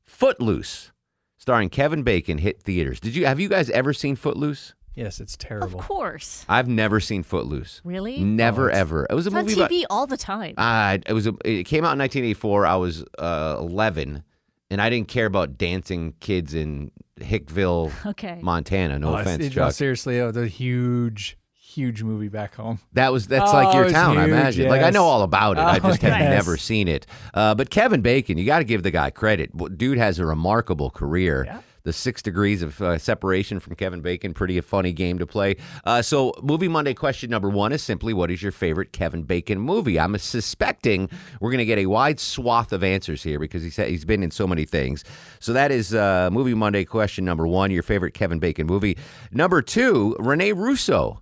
Footloose, 0.05 0.92
starring 1.43 1.69
Kevin 1.69 2.05
Bacon, 2.05 2.39
hit 2.39 2.63
theaters. 2.63 3.01
Did 3.01 3.17
you 3.17 3.27
have 3.27 3.41
you 3.41 3.49
guys 3.49 3.69
ever 3.71 3.93
seen 3.93 4.15
Footloose? 4.15 4.75
Yes, 4.95 5.19
it's 5.21 5.37
terrible. 5.37 5.81
Of 5.81 5.87
course. 5.87 6.45
I've 6.49 6.69
never 6.69 7.01
seen 7.01 7.25
Footloose. 7.25 7.81
Really? 7.83 8.19
Never 8.23 8.71
Oh, 8.71 8.75
ever. 8.75 9.07
It 9.11 9.15
was 9.15 9.27
a 9.27 9.31
It's 9.31 9.37
on 9.37 9.45
movie 9.47 9.55
about. 9.61 9.71
TV 9.71 9.85
all 9.91 10.07
the 10.07 10.17
time. 10.17 10.55
Uh, 10.57 10.99
it 11.05 11.13
was 11.13 11.27
a, 11.27 11.35
it 11.45 11.65
came 11.65 11.85
out 11.85 11.95
in 11.95 11.99
1984. 11.99 12.67
I 12.67 12.77
was 12.77 13.03
uh, 13.19 13.57
11, 13.59 14.23
and 14.71 14.81
I 14.81 14.89
didn't 14.89 15.09
care 15.09 15.27
about 15.27 15.59
dancing 15.59 16.15
kids 16.21 16.55
in 16.55 16.93
Hickville, 17.19 17.91
Okay. 18.07 18.39
Montana. 18.43 18.99
No 19.01 19.15
Oh, 19.15 19.17
offense, 19.17 19.43
it- 19.47 19.57
no, 19.57 19.65
Chuck. 19.65 19.73
seriously, 19.73 20.19
it 20.19 20.25
was 20.25 20.37
a 20.37 20.47
huge, 20.47 21.39
huge 21.75 22.03
movie 22.03 22.29
back 22.29 22.55
home. 22.55 22.79
That 22.93 23.13
was 23.13 23.27
that's 23.27 23.51
Oh, 23.51 23.55
like 23.55 23.75
your 23.75 23.85
it's 23.85 23.93
town, 23.93 24.19
I 24.19 24.23
huge, 24.25 24.31
imagine. 24.33 24.69
Like 24.69 24.83
I 24.83 24.91
know 24.91 25.05
all 25.05 25.23
about 25.23 25.57
it. 25.59 25.61
I 25.61 25.77
Oh, 25.83 25.89
just 25.91 26.03
have 26.03 26.21
yes. 26.21 26.31
never 26.31 26.57
seen 26.57 26.89
it. 26.89 27.07
Uh, 27.35 27.55
but 27.55 27.71
Kevin 27.71 28.03
Bacon, 28.03 28.39
you 28.39 28.45
got 28.47 28.59
to 28.59 28.65
give 28.65 28.83
the 28.83 28.91
guy 28.91 29.11
credit. 29.11 29.51
Dude 29.79 29.99
has 29.99 30.19
a 30.19 30.27
remarkable 30.27 30.91
career. 30.91 31.61
The 31.85 31.93
six 31.93 32.23
degrees 32.23 32.63
of 32.63 32.81
uh, 32.81 32.97
separation 32.97 33.59
from 33.59 33.75
Kevin 33.75 34.03
Bacon, 34.03 34.35
pretty 34.35 34.57
a 34.57 34.63
funny 34.63 34.93
game 34.93 35.19
to 35.19 35.27
play. 35.27 35.57
Uh, 35.85 36.01
so, 36.01 36.33
movie 36.41 36.69
Monday 36.69 36.95
question 36.95 37.29
number 37.29 37.49
one 37.49 37.73
is 37.73 37.83
simply, 37.83 38.15
what 38.15 38.31
is 38.31 38.41
your 38.41 38.53
favorite 38.53 38.93
Kevin 38.93 39.25
Bacon 39.25 39.59
movie? 39.59 39.99
I'm 39.99 40.17
suspecting 40.19 41.09
we're 41.41 41.51
going 41.51 41.59
to 41.59 41.65
get 41.65 41.79
a 41.79 41.87
wide 41.87 42.21
swath 42.21 42.73
of 42.73 42.85
answers 42.85 43.25
here 43.25 43.41
because 43.41 43.65
he's 43.65 43.75
he's 43.75 44.05
been 44.05 44.23
in 44.23 44.31
so 44.31 44.47
many 44.47 44.65
things. 44.65 45.03
So 45.41 45.53
that 45.55 45.73
is 45.73 45.93
uh, 45.93 46.31
movie 46.31 46.55
Monday 46.55 46.85
question 46.85 47.25
number 47.25 47.49
one, 47.49 47.71
your 47.73 47.83
favorite 47.83 48.15
Kevin 48.15 48.39
Bacon 48.39 48.69
movie. 48.69 48.97
Number 49.33 49.61
two, 49.63 50.15
Rene 50.21 50.53
Russo. 50.53 51.22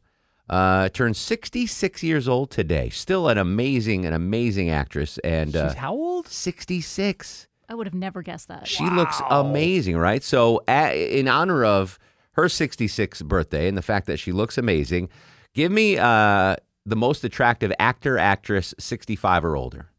Uh, 0.50 0.88
turned 0.88 1.16
66 1.16 2.02
years 2.02 2.26
old 2.26 2.50
today. 2.50 2.88
Still 2.88 3.28
an 3.28 3.38
amazing, 3.38 4.04
an 4.04 4.12
amazing 4.12 4.68
actress. 4.68 5.16
And 5.18 5.54
uh, 5.54 5.68
She's 5.68 5.78
how 5.78 5.92
old? 5.94 6.26
66. 6.26 7.46
I 7.68 7.74
would 7.74 7.86
have 7.86 7.94
never 7.94 8.20
guessed 8.20 8.48
that. 8.48 8.66
She 8.66 8.90
looks 8.90 9.22
amazing, 9.30 9.96
right? 9.96 10.24
So, 10.24 10.64
a 10.66 11.18
in 11.20 11.28
honor 11.28 11.64
of 11.64 12.00
her 12.32 12.46
66th 12.46 13.24
birthday 13.26 13.68
and 13.68 13.78
the 13.78 13.82
fact 13.82 14.08
that 14.08 14.18
she 14.18 14.32
looks 14.32 14.58
amazing, 14.58 15.08
give 15.54 15.70
me 15.70 15.98
uh, 15.98 16.56
the 16.84 16.96
most 16.96 17.22
attractive 17.22 17.72
actor, 17.78 18.18
actress, 18.18 18.74
65 18.76 19.44
or 19.44 19.56
older. 19.56 19.90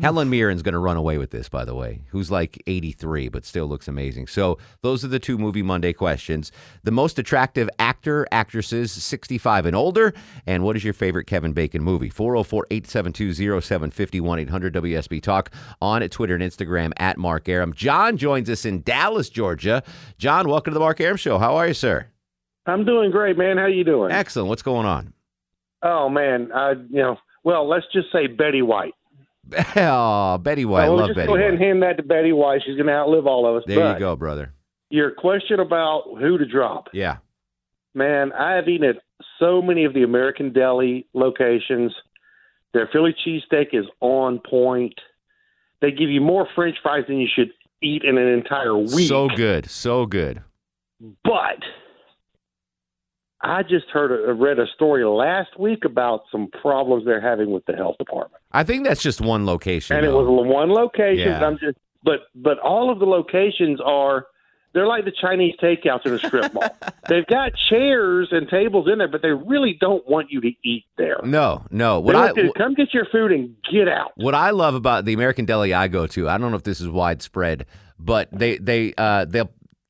Helen 0.00 0.28
Mirren's 0.28 0.62
going 0.62 0.72
to 0.72 0.80
run 0.80 0.96
away 0.96 1.18
with 1.18 1.30
this, 1.30 1.48
by 1.48 1.64
the 1.64 1.74
way, 1.74 2.02
who's 2.08 2.28
like 2.28 2.60
83, 2.66 3.28
but 3.28 3.44
still 3.44 3.68
looks 3.68 3.86
amazing. 3.86 4.26
So, 4.26 4.58
those 4.82 5.04
are 5.04 5.08
the 5.08 5.20
two 5.20 5.38
Movie 5.38 5.62
Monday 5.62 5.92
questions. 5.92 6.50
The 6.82 6.90
most 6.90 7.16
attractive 7.16 7.70
actor, 7.78 8.26
actresses, 8.32 8.90
65 8.90 9.66
and 9.66 9.76
older. 9.76 10.12
And 10.46 10.64
what 10.64 10.74
is 10.74 10.82
your 10.82 10.94
favorite 10.94 11.26
Kevin 11.26 11.52
Bacon 11.52 11.80
movie? 11.80 12.08
404 12.08 12.66
872 12.72 13.60
0751 13.60 14.38
800 14.40 14.74
WSB 14.74 15.22
Talk 15.22 15.52
on 15.80 16.02
at 16.02 16.10
Twitter 16.10 16.34
and 16.34 16.42
Instagram 16.42 16.92
at 16.96 17.16
Mark 17.16 17.48
Arum. 17.48 17.72
John 17.72 18.16
joins 18.16 18.50
us 18.50 18.64
in 18.64 18.82
Dallas, 18.82 19.28
Georgia. 19.28 19.84
John, 20.18 20.48
welcome 20.48 20.72
to 20.72 20.74
the 20.74 20.80
Mark 20.80 21.00
Arum 21.00 21.16
Show. 21.16 21.38
How 21.38 21.54
are 21.54 21.68
you, 21.68 21.74
sir? 21.74 22.08
I'm 22.66 22.84
doing 22.84 23.12
great, 23.12 23.38
man. 23.38 23.58
How 23.58 23.64
are 23.64 23.68
you 23.68 23.84
doing? 23.84 24.10
Excellent. 24.10 24.48
What's 24.48 24.62
going 24.62 24.86
on? 24.86 25.12
Oh 25.84 26.08
man, 26.08 26.50
I 26.52 26.72
you 26.72 27.00
know, 27.00 27.18
well, 27.44 27.68
let's 27.68 27.86
just 27.92 28.10
say 28.10 28.26
Betty 28.26 28.62
White. 28.62 28.94
Oh, 29.76 30.38
Betty 30.38 30.64
White. 30.64 30.84
I 30.84 30.88
love 30.88 31.08
just 31.08 31.16
Betty 31.16 31.26
go 31.26 31.34
ahead 31.36 31.50
White. 31.50 31.54
and 31.54 31.62
hand 31.62 31.82
that 31.82 31.96
to 31.98 32.02
Betty 32.02 32.32
White. 32.32 32.62
She's 32.64 32.76
going 32.76 32.86
to 32.86 32.92
outlive 32.92 33.26
all 33.26 33.46
of 33.46 33.56
us. 33.56 33.64
There 33.66 33.78
but 33.78 33.94
you 33.94 33.98
go, 33.98 34.16
brother. 34.16 34.52
Your 34.90 35.10
question 35.10 35.60
about 35.60 36.04
who 36.20 36.38
to 36.38 36.46
drop, 36.46 36.88
Yeah. 36.92 37.16
man. 37.94 38.32
I 38.32 38.52
have 38.54 38.68
eaten 38.68 38.88
at 38.88 38.96
so 39.38 39.60
many 39.62 39.84
of 39.84 39.94
the 39.94 40.02
American 40.02 40.52
Deli 40.52 41.06
locations. 41.14 41.92
Their 42.72 42.88
Philly 42.92 43.14
cheesesteak 43.26 43.68
is 43.72 43.86
on 44.00 44.40
point. 44.40 44.94
They 45.80 45.90
give 45.90 46.10
you 46.10 46.20
more 46.20 46.46
French 46.54 46.76
fries 46.82 47.04
than 47.08 47.18
you 47.18 47.28
should 47.32 47.50
eat 47.82 48.02
in 48.04 48.16
an 48.18 48.28
entire 48.28 48.76
week. 48.76 49.08
So 49.08 49.28
good. 49.28 49.68
So 49.68 50.06
good. 50.06 50.42
But 51.22 51.58
I 53.44 53.62
just 53.62 53.86
heard 53.90 54.10
a, 54.28 54.32
read 54.32 54.58
a 54.58 54.66
story 54.74 55.04
last 55.04 55.58
week 55.58 55.84
about 55.84 56.22
some 56.32 56.48
problems 56.62 57.04
they're 57.04 57.20
having 57.20 57.50
with 57.50 57.64
the 57.66 57.74
health 57.74 57.98
department. 57.98 58.42
I 58.52 58.64
think 58.64 58.84
that's 58.84 59.02
just 59.02 59.20
one 59.20 59.44
location. 59.46 59.96
and 59.96 60.06
it 60.06 60.10
was 60.10 60.26
one 60.28 60.70
location. 60.70 61.28
Yeah. 61.28 61.46
I'm 61.46 61.58
just, 61.58 61.76
but 62.02 62.20
but 62.34 62.58
all 62.58 62.90
of 62.90 62.98
the 62.98 63.06
locations 63.06 63.80
are 63.84 64.26
they're 64.74 64.86
like 64.88 65.04
the 65.04 65.12
Chinese 65.12 65.54
takeouts 65.62 66.04
in 66.04 66.14
a 66.14 66.18
strip 66.18 66.52
mall. 66.52 66.68
They've 67.08 67.26
got 67.26 67.52
chairs 67.70 68.28
and 68.32 68.48
tables 68.48 68.88
in 68.90 68.98
there, 68.98 69.08
but 69.08 69.22
they 69.22 69.30
really 69.30 69.76
don't 69.80 70.06
want 70.08 70.30
you 70.30 70.40
to 70.40 70.50
eat 70.64 70.84
there. 70.98 71.20
No, 71.22 71.64
no. 71.70 72.00
What 72.00 72.16
I 72.16 72.32
to 72.32 72.52
come 72.56 72.74
get 72.74 72.92
your 72.92 73.06
food 73.06 73.30
and 73.30 73.54
get 73.70 73.88
out. 73.88 74.12
what 74.16 74.34
I 74.34 74.50
love 74.50 74.74
about 74.74 75.04
the 75.04 75.12
American 75.12 75.44
deli 75.44 75.72
I 75.72 75.86
go 75.88 76.06
to, 76.08 76.28
I 76.28 76.38
don't 76.38 76.50
know 76.50 76.56
if 76.56 76.64
this 76.64 76.80
is 76.80 76.88
widespread, 76.88 77.66
but 78.00 78.28
they 78.32 78.58
they 78.58 78.94
uh 78.98 79.26
they 79.26 79.44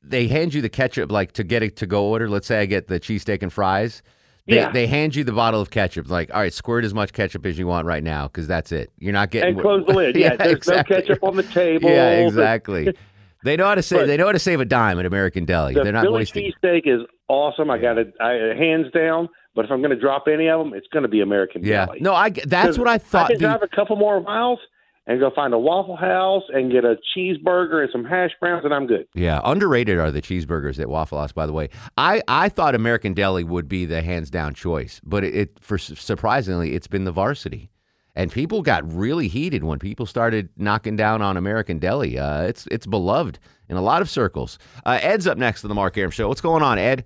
they 0.06 0.26
hand 0.28 0.54
you 0.54 0.60
the 0.62 0.68
ketchup 0.68 1.10
like 1.10 1.32
to 1.32 1.44
get 1.44 1.62
it 1.62 1.76
to 1.76 1.86
go 1.86 2.04
order. 2.06 2.28
Let's 2.28 2.46
say 2.46 2.60
I 2.60 2.66
get 2.66 2.88
the 2.88 3.00
cheesesteak 3.00 3.42
and 3.42 3.52
fries. 3.52 4.02
They, 4.46 4.56
Yeah. 4.56 4.70
they 4.70 4.86
hand 4.86 5.16
you 5.16 5.24
the 5.24 5.32
bottle 5.32 5.60
of 5.62 5.70
ketchup. 5.70 6.10
Like, 6.10 6.32
all 6.34 6.40
right, 6.40 6.52
squirt 6.52 6.84
as 6.84 6.92
much 6.92 7.12
ketchup 7.14 7.46
as 7.46 7.58
you 7.58 7.66
want 7.66 7.86
right 7.86 8.02
now, 8.04 8.26
because 8.28 8.46
that's 8.46 8.72
it. 8.72 8.92
You're 8.98 9.14
not 9.14 9.30
getting 9.30 9.54
And 9.54 9.60
close 9.62 9.86
the 9.86 9.94
lid. 9.94 10.16
Yeah, 10.18 10.36
there's 10.36 10.52
exactly. 10.56 10.96
no 10.96 11.02
ketchup 11.02 11.24
on 11.24 11.36
the 11.36 11.42
table. 11.54 11.88
Yeah, 11.88 12.10
exactly. 12.26 12.94
they 13.44 13.56
know 13.56 13.64
how 13.66 13.74
to 13.74 13.82
save. 13.82 14.00
But- 14.00 14.06
they 14.08 14.16
know 14.18 14.26
how 14.26 14.32
to 14.32 14.38
save 14.38 14.60
a 14.60 14.64
dime 14.66 14.98
at 14.98 15.06
American 15.06 15.46
Deli. 15.46 15.72
The 15.74 15.82
They're 15.84 15.92
not 15.92 16.02
Philly 16.04 16.14
wasting. 16.14 16.52
cheesesteak 16.62 16.82
is 16.86 17.00
awesome. 17.28 17.70
I 17.70 17.78
got 17.78 17.96
it 17.96 18.12
I, 18.20 18.54
hands 18.58 18.86
down. 18.92 19.28
But 19.54 19.64
if 19.66 19.70
I'm 19.70 19.78
going 19.80 19.92
to 19.92 20.00
drop 20.00 20.24
any 20.26 20.48
of 20.50 20.58
them, 20.58 20.74
it's 20.74 20.88
going 20.88 21.04
to 21.04 21.08
be 21.08 21.20
American 21.20 21.64
Yeah. 21.64 21.86
Deli. 21.86 22.00
No, 22.00 22.12
I. 22.12 22.30
that's 22.30 22.76
what 22.76 22.88
I 22.88 22.98
thought. 22.98 23.26
I 23.30 23.34
can 23.34 23.38
drive 23.40 23.62
a 23.62 23.68
couple 23.68 23.94
more 23.96 24.20
miles 24.20 24.58
and 25.06 25.20
go 25.20 25.30
find 25.34 25.52
a 25.52 25.58
Waffle 25.58 25.96
House 25.96 26.44
and 26.52 26.72
get 26.72 26.84
a 26.84 26.96
cheeseburger 27.14 27.82
and 27.82 27.90
some 27.92 28.04
hash 28.04 28.30
browns, 28.40 28.64
and 28.64 28.72
I'm 28.72 28.86
good. 28.86 29.06
Yeah, 29.14 29.40
underrated 29.44 29.98
are 29.98 30.10
the 30.10 30.22
cheeseburgers 30.22 30.80
at 30.80 30.88
Waffle 30.88 31.18
House. 31.18 31.32
By 31.32 31.46
the 31.46 31.52
way, 31.52 31.68
I, 31.98 32.22
I 32.26 32.48
thought 32.48 32.74
American 32.74 33.12
Deli 33.12 33.44
would 33.44 33.68
be 33.68 33.84
the 33.84 34.02
hands 34.02 34.30
down 34.30 34.54
choice, 34.54 35.00
but 35.04 35.24
it, 35.24 35.34
it 35.34 35.58
for 35.60 35.76
surprisingly 35.78 36.74
it's 36.74 36.86
been 36.86 37.04
the 37.04 37.12
Varsity, 37.12 37.70
and 38.14 38.32
people 38.32 38.62
got 38.62 38.90
really 38.90 39.28
heated 39.28 39.64
when 39.64 39.78
people 39.78 40.06
started 40.06 40.48
knocking 40.56 40.96
down 40.96 41.20
on 41.20 41.36
American 41.36 41.78
Deli. 41.78 42.18
Uh, 42.18 42.42
it's 42.42 42.66
it's 42.70 42.86
beloved 42.86 43.38
in 43.68 43.76
a 43.76 43.82
lot 43.82 44.00
of 44.00 44.08
circles. 44.08 44.58
Uh, 44.86 44.98
Ed's 45.02 45.26
up 45.26 45.36
next 45.36 45.60
to 45.62 45.68
the 45.68 45.74
Mark 45.74 45.98
Arum 45.98 46.10
Show. 46.10 46.28
What's 46.28 46.40
going 46.40 46.62
on, 46.62 46.78
Ed? 46.78 47.04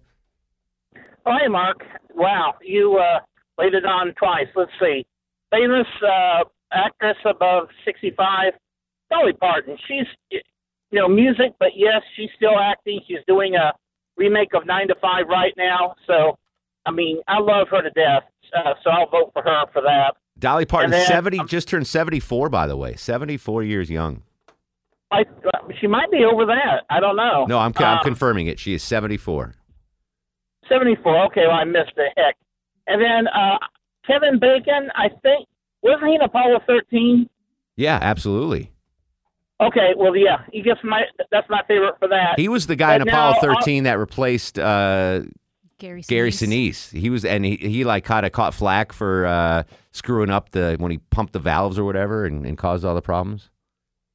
Oh, 1.26 1.36
hey, 1.40 1.48
Mark. 1.48 1.84
Wow, 2.14 2.54
you 2.62 2.96
uh, 2.96 3.20
laid 3.58 3.74
it 3.74 3.84
on 3.84 4.14
twice. 4.14 4.46
Let's 4.56 4.72
see. 4.80 5.04
Famous 5.50 5.86
uh, 6.02 6.44
actress 6.72 7.16
above 7.24 7.68
65, 7.84 8.52
Dolly 9.10 9.32
Parton. 9.34 9.76
She's, 9.86 10.06
you 10.30 10.40
know, 11.00 11.08
music, 11.08 11.52
but 11.58 11.70
yes, 11.76 12.02
she's 12.16 12.30
still 12.36 12.58
acting. 12.58 13.00
She's 13.06 13.18
doing 13.26 13.54
a 13.54 13.72
remake 14.16 14.54
of 14.54 14.66
9 14.66 14.88
to 14.88 14.94
5 15.00 15.26
right 15.28 15.52
now. 15.56 15.94
So, 16.06 16.38
I 16.86 16.90
mean, 16.90 17.20
I 17.28 17.38
love 17.40 17.68
her 17.70 17.82
to 17.82 17.90
death. 17.90 18.24
Uh, 18.56 18.74
so 18.82 18.90
I'll 18.90 19.08
vote 19.10 19.30
for 19.32 19.42
her 19.42 19.64
for 19.72 19.82
that. 19.82 20.14
Dolly 20.38 20.64
Parton, 20.66 20.90
then- 20.92 21.04
seventy, 21.06 21.40
just 21.46 21.68
turned 21.68 21.86
seventy 21.86 22.20
four. 22.20 22.48
By 22.48 22.66
the 22.68 22.76
way, 22.76 22.94
seventy 22.94 23.36
four 23.36 23.64
years 23.64 23.90
young. 23.90 24.22
I, 25.10 25.24
she 25.80 25.86
might 25.88 26.10
be 26.12 26.24
over 26.24 26.46
that. 26.46 26.84
I 26.88 27.00
don't 27.00 27.16
know. 27.16 27.44
No, 27.46 27.58
I'm 27.58 27.72
I'm 27.76 27.98
Um, 27.98 28.04
confirming 28.04 28.46
it. 28.46 28.58
She 28.60 28.72
is 28.72 28.82
seventy 28.82 29.16
four. 29.16 29.54
74. 30.68 31.24
Okay, 31.26 31.42
well, 31.46 31.56
I 31.56 31.64
missed 31.64 31.92
the 31.96 32.08
heck. 32.16 32.36
And 32.86 33.00
then 33.02 33.26
uh, 33.28 33.58
Kevin 34.06 34.38
Bacon, 34.38 34.90
I 34.94 35.08
think, 35.22 35.47
wasn't 35.82 36.08
he 36.08 36.14
in 36.14 36.20
Apollo 36.22 36.60
13? 36.66 37.28
Yeah, 37.76 37.98
absolutely. 38.00 38.72
Okay, 39.60 39.92
well, 39.96 40.16
yeah, 40.16 40.42
he 40.52 40.62
gets 40.62 40.80
my. 40.84 41.02
That's 41.32 41.48
my 41.50 41.62
favorite 41.66 41.96
for 41.98 42.06
that. 42.08 42.34
He 42.38 42.48
was 42.48 42.68
the 42.68 42.76
guy 42.76 42.94
in 42.94 43.00
But 43.00 43.08
Apollo 43.08 43.32
now, 43.42 43.52
uh, 43.52 43.54
13 43.56 43.84
that 43.84 43.98
replaced 43.98 44.56
uh, 44.56 45.22
Gary 45.78 46.02
Gary 46.02 46.30
Sinise. 46.30 46.92
He 46.92 47.10
was, 47.10 47.24
and 47.24 47.44
he, 47.44 47.56
he 47.56 47.84
like 47.84 48.04
kind 48.04 48.24
of 48.24 48.30
caught 48.30 48.54
flack 48.54 48.92
for 48.92 49.26
uh, 49.26 49.64
screwing 49.90 50.30
up 50.30 50.50
the 50.50 50.76
when 50.78 50.92
he 50.92 50.98
pumped 51.10 51.32
the 51.32 51.40
valves 51.40 51.76
or 51.76 51.84
whatever 51.84 52.24
and, 52.24 52.46
and 52.46 52.56
caused 52.56 52.84
all 52.84 52.94
the 52.94 53.02
problems. 53.02 53.50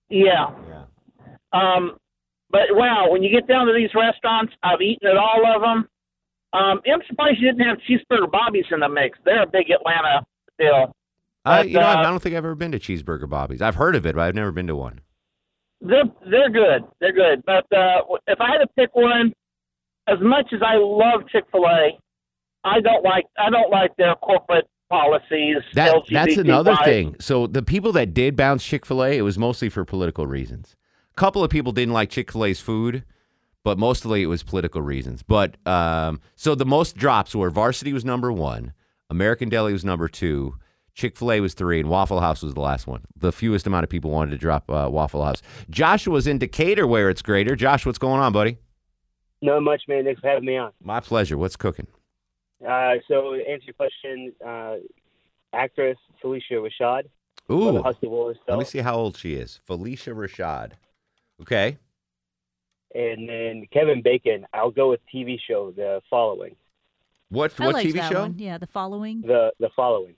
Yeah. 0.10 0.52
Um, 1.52 1.98
but 2.50 2.68
wow, 2.72 3.08
when 3.10 3.22
you 3.24 3.30
get 3.30 3.48
down 3.48 3.66
to 3.68 3.74
these 3.74 3.90
restaurants, 3.96 4.54
I've 4.64 4.82
eaten 4.82 5.08
at 5.10 5.18
all 5.18 5.44
of 5.56 5.62
them. 5.62 5.90
Um, 6.54 6.82
I'm 6.86 7.02
surprised 7.08 7.40
you 7.40 7.52
didn't 7.52 7.68
have 7.68 7.80
Cheeseburger 7.80 8.32
Bobby's 8.32 8.66
in 8.72 8.80
the 8.80 8.90
mix. 8.90 9.18
They're 9.26 9.44
a 9.44 9.48
big 9.48 9.72
Atlanta 9.72 10.24
deal. 10.60 10.96
I, 11.46 11.60
But, 11.60 11.70
you 11.70 11.80
know, 11.80 11.86
I 11.86 12.00
uh, 12.00 12.04
don't 12.04 12.22
think 12.22 12.36
I've 12.36 12.46
ever 12.46 12.56
been 12.56 12.72
to 12.72 12.80
Cheeseburger 12.80 13.30
Bobby's. 13.30 13.62
I've 13.62 13.76
heard 13.76 13.96
of 13.96 14.06
it, 14.06 14.16
but 14.16 14.22
I've 14.22 14.36
never 14.36 14.52
been 14.52 14.68
to 14.68 14.76
one. 14.76 15.02
They're 15.82 16.04
they're 16.30 16.50
good. 16.50 16.84
They're 17.02 17.12
good. 17.12 17.44
But 17.46 17.66
uh, 17.76 18.04
if 18.28 18.40
I 18.40 18.52
had 18.52 18.60
to 18.60 18.68
pick 18.78 18.96
one, 18.96 19.34
as 20.08 20.18
much 20.22 20.54
as 20.54 20.62
I 20.62 20.76
love 20.78 21.28
Chick 21.30 21.44
Fil 21.52 21.66
A, 21.66 22.00
I 22.64 22.80
don't 22.80 23.04
like 23.04 23.26
I 23.38 23.50
don't 23.50 23.70
like 23.70 23.96
their 23.98 24.16
corporate 24.16 24.66
policies. 24.90 25.58
That 25.74 26.04
that's 26.10 26.38
another 26.38 26.78
thing. 26.86 27.16
So 27.20 27.48
the 27.48 27.64
people 27.64 27.92
that 27.94 28.14
did 28.14 28.36
bounce 28.38 28.64
Chick 28.64 28.86
Fil 28.86 29.04
A, 29.04 29.18
it 29.18 29.24
was 29.24 29.38
mostly 29.38 29.68
for 29.68 29.84
political 29.84 30.26
reasons. 30.26 30.76
A 31.12 31.20
couple 31.20 31.44
of 31.44 31.50
people 31.50 31.72
didn't 31.74 31.94
like 31.94 32.10
Chick 32.10 32.32
Fil 32.32 32.46
A's 32.46 32.62
food, 32.62 33.04
but 33.64 33.78
mostly 33.78 34.24
it 34.24 34.28
was 34.28 34.42
political 34.44 34.82
reasons. 34.82 35.22
But 35.22 35.58
um, 35.68 36.22
so 36.36 36.56
the 36.56 36.66
most 36.66 36.96
drops 36.96 37.36
were 37.36 37.50
Varsity 37.50 37.92
was 37.92 38.06
number 38.06 38.32
one, 38.32 38.74
American 39.10 39.50
Deli 39.50 39.74
was 39.74 39.84
number 39.84 40.08
two, 40.08 40.56
Chick 40.94 41.18
Fil 41.18 41.32
A 41.32 41.40
was 41.40 41.54
three, 41.54 41.80
and 41.80 41.90
Waffle 41.90 42.20
House 42.20 42.44
was 42.44 42.54
the 42.54 42.62
last 42.62 42.86
one. 42.86 43.02
The 43.16 43.32
fewest 43.32 43.66
amount 43.66 43.84
of 43.84 43.90
people 43.90 44.12
wanted 44.12 44.32
to 44.32 44.38
drop 44.38 44.70
uh, 44.70 44.88
Waffle 44.92 45.24
House. 45.26 45.42
Joshua's 45.70 46.28
in 46.28 46.38
Decatur, 46.38 46.86
where 46.86 47.10
it's 47.10 47.22
greater. 47.22 47.56
Josh, 47.56 47.86
what's 47.86 47.98
going 47.98 48.20
on, 48.22 48.32
buddy? 48.32 48.58
Not 49.42 49.62
much, 49.62 49.84
man. 49.88 50.06
Thanks 50.06 50.22
for 50.22 50.28
having 50.28 50.46
me 50.46 50.56
on. 50.58 50.72
My 50.82 51.00
pleasure. 51.00 51.38
What's 51.38 51.56
cooking? 51.56 51.88
Uh, 52.66 52.94
so, 53.08 53.34
to 53.36 53.44
answer 53.50 53.66
your 53.66 53.74
question, 53.74 54.32
uh, 54.46 54.76
actress 55.52 55.98
Phylicia 56.24 56.54
Rashad. 56.54 57.04
Ooh, 57.52 57.66
From 57.66 57.76
the 57.76 57.84
Husky 57.84 58.08
Wars 58.08 58.38
let 58.48 58.58
me 58.58 58.64
see 58.64 58.80
how 58.80 58.96
old 58.96 59.18
she 59.18 59.34
is. 59.34 59.60
Phylicia 59.68 60.14
Rashad. 60.16 60.74
Okay. 61.42 61.78
And 62.96 63.28
then 63.28 63.66
Kevin 63.74 64.02
Bacon. 64.02 64.46
I'll 64.54 64.72
go 64.72 64.92
with 64.92 65.02
TV 65.14 65.38
show 65.46 65.72
The 65.72 66.02
Following. 66.10 66.56
What 67.30 67.52
I 67.60 67.66
what 67.66 67.74
liked 67.76 67.90
TV 67.90 67.94
that 67.96 68.12
show? 68.12 68.22
one. 68.22 68.36
Yeah, 68.38 68.60
the 68.60 68.68
following. 68.68 69.22
The 69.22 69.52
The 69.60 69.70
Following. 69.76 70.16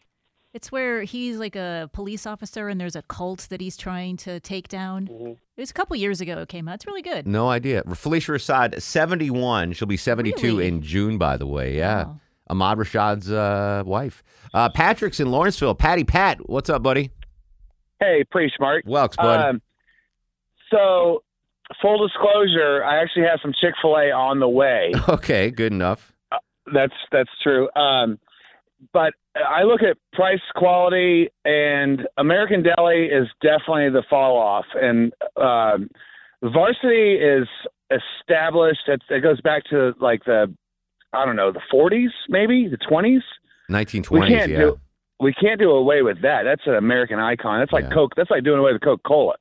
It's 0.56 0.72
where 0.72 1.04
he's 1.04 1.36
like 1.36 1.58
a 1.58 1.89
police 1.91 2.26
officer 2.26 2.70
and 2.70 2.80
there's 2.80 2.96
a 2.96 3.02
cult 3.02 3.48
that 3.50 3.60
he's 3.60 3.76
trying 3.76 4.15
to 4.15 4.39
take 4.39 4.70
down. 4.70 5.08
Mm-hmm. 5.08 5.32
It 5.32 5.62
was 5.62 5.70
a 5.70 5.74
couple 5.74 5.98
years 5.98 6.22
ago 6.22 6.38
it 6.38 6.48
came 6.48 6.70
out. 6.70 6.76
It's 6.76 6.88
really 6.88 7.02
good. 7.02 7.28
No 7.28 7.50
idea. 7.50 7.84
Phylicia 7.84 8.34
Rashad, 8.34 8.82
71. 8.82 9.74
She'll 9.74 9.86
be 9.86 9.98
72 9.98 10.62
in 10.62 10.82
June, 10.82 11.18
by 11.18 11.36
the 11.36 11.46
way. 11.46 11.76
Yeah. 11.76 12.13
Ahmad 12.50 12.78
Rashad's 12.78 13.30
uh, 13.30 13.84
wife. 13.86 14.24
Uh, 14.54 14.70
Patrick's 14.70 15.20
in 15.20 15.30
Lawrenceville. 15.30 15.76
Patty 15.76 16.06
Pat, 16.06 16.50
what's 16.50 16.70
up, 16.70 16.82
buddy? 16.82 17.12
Hey, 18.00 18.24
pretty 18.32 18.54
smart. 18.56 18.86
Welks, 18.86 19.18
bud. 19.18 19.41
Um, 19.41 19.62
so, 20.72 21.22
full 21.82 22.08
disclosure, 22.08 22.82
I 22.82 23.02
actually 23.02 23.24
have 23.24 23.39
some 23.41 23.52
Chick 23.60 23.74
Fil 23.82 23.98
A 23.98 24.12
on 24.12 24.39
the 24.39 24.48
way. 24.48 24.94
Okay, 25.10 25.52
good 25.52 25.74
enough. 25.74 26.13
That's 26.74 26.94
that's 27.12 27.30
true. 27.44 27.68
Um, 27.76 28.20
but 28.94 29.13
I 29.36 29.63
look 29.63 29.82
at 29.82 29.98
price 30.13 30.39
quality, 30.56 31.30
and 31.43 32.08
American 32.17 32.63
Deli 32.63 33.06
is 33.06 33.28
definitely 33.41 33.89
the 33.89 34.04
fall 34.10 34.38
off, 34.38 34.65
and 34.76 35.13
um, 35.36 35.89
Varsity 36.41 37.15
is 37.15 37.48
established. 37.91 38.88
It, 38.88 39.02
it 39.10 39.21
goes 39.21 39.41
back 39.41 39.63
to 39.71 39.93
like 40.00 40.24
the 40.26 40.54
I 41.13 41.26
don't 41.26 41.36
know 41.36 41.52
the 41.52 41.62
40s, 41.74 42.10
maybe 42.30 42.67
the 42.67 42.78
20s. 42.78 43.21
1920s, 43.69 44.12
we 44.12 44.28
can't 44.28 44.52
yeah. 44.52 44.58
do 44.58 44.80
we 45.19 45.34
can't 45.34 45.60
do 45.60 45.71
away 45.71 46.02
with 46.02 46.21
that. 46.21 46.43
That's 46.43 46.62
an 46.65 46.76
American 46.76 47.19
icon. 47.19 47.60
That's 47.60 47.71
like 47.71 47.91
Coke. 47.91 48.13
That's 48.15 48.30
like 48.30 48.43
doing 48.43 48.60
away 48.60 48.74
with 48.74 48.82
Coca 48.82 49.02
Cola. 49.06 49.36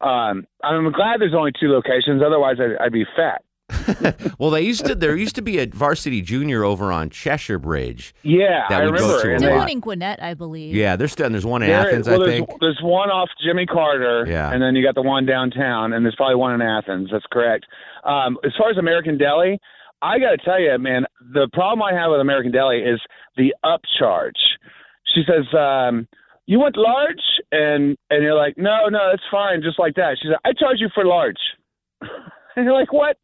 Um, 0.00 0.46
I'm 0.64 0.90
glad 0.90 1.20
there's 1.20 1.34
only 1.34 1.52
two 1.58 1.68
locations. 1.68 2.22
Otherwise, 2.24 2.56
I'd, 2.58 2.82
I'd 2.86 2.92
be 2.92 3.04
fat. 3.16 3.44
well, 4.38 4.50
they 4.50 4.62
used 4.62 4.84
to. 4.86 4.94
There 4.94 5.16
used 5.16 5.34
to 5.36 5.42
be 5.42 5.58
a 5.58 5.66
varsity 5.66 6.20
junior 6.22 6.62
over 6.64 6.92
on 6.92 7.10
Cheshire 7.10 7.58
Bridge. 7.58 8.14
Yeah, 8.22 8.64
that 8.68 8.82
I 8.82 8.84
we 8.84 8.90
remember. 8.92 9.08
go 9.08 9.22
to 9.22 9.38
There's 9.40 9.56
one 9.58 9.68
in 9.70 9.80
Gwinnett, 9.80 10.22
I 10.22 10.34
believe. 10.34 10.74
Yeah, 10.74 10.96
there's 10.96 11.12
still, 11.12 11.28
there's 11.30 11.46
one 11.46 11.62
in 11.62 11.68
There- 11.70 11.80
Athens, 11.88 12.06
well, 12.08 12.22
I 12.22 12.26
there's, 12.26 12.38
think. 12.46 12.60
There's 12.60 12.80
one 12.82 13.10
off 13.10 13.28
Jimmy 13.44 13.66
Carter, 13.66 14.26
Yeah. 14.28 14.52
and 14.52 14.62
then 14.62 14.74
you 14.76 14.84
got 14.84 14.94
the 14.94 15.02
one 15.02 15.24
downtown, 15.26 15.92
and 15.92 16.04
there's 16.04 16.16
probably 16.16 16.36
one 16.36 16.52
in 16.54 16.60
Athens. 16.62 17.08
That's 17.12 17.24
correct. 17.32 17.66
Um, 18.04 18.36
as 18.44 18.52
far 18.58 18.70
as 18.70 18.76
American 18.78 19.16
Deli, 19.18 19.58
I 20.02 20.18
got 20.18 20.30
to 20.32 20.38
tell 20.38 20.60
you, 20.60 20.76
man, 20.78 21.04
the 21.32 21.48
problem 21.52 21.82
I 21.82 21.92
have 21.98 22.10
with 22.10 22.20
American 22.20 22.52
Deli 22.52 22.78
is 22.78 23.00
the 23.36 23.54
upcharge. 23.64 24.32
She 25.14 25.22
says, 25.26 25.46
um, 25.58 26.06
"You 26.46 26.58
want 26.58 26.76
large?" 26.76 27.22
and 27.52 27.96
and 28.10 28.22
you're 28.22 28.34
like, 28.34 28.54
"No, 28.58 28.88
no, 28.88 29.10
it's 29.12 29.22
fine, 29.30 29.62
just 29.62 29.78
like 29.78 29.94
that." 29.94 30.18
She's 30.20 30.30
like, 30.30 30.40
"I 30.44 30.52
charge 30.52 30.78
you 30.80 30.88
for 30.94 31.04
large," 31.04 31.36
and 32.56 32.64
you're 32.64 32.74
like, 32.74 32.92
"What?" 32.92 33.16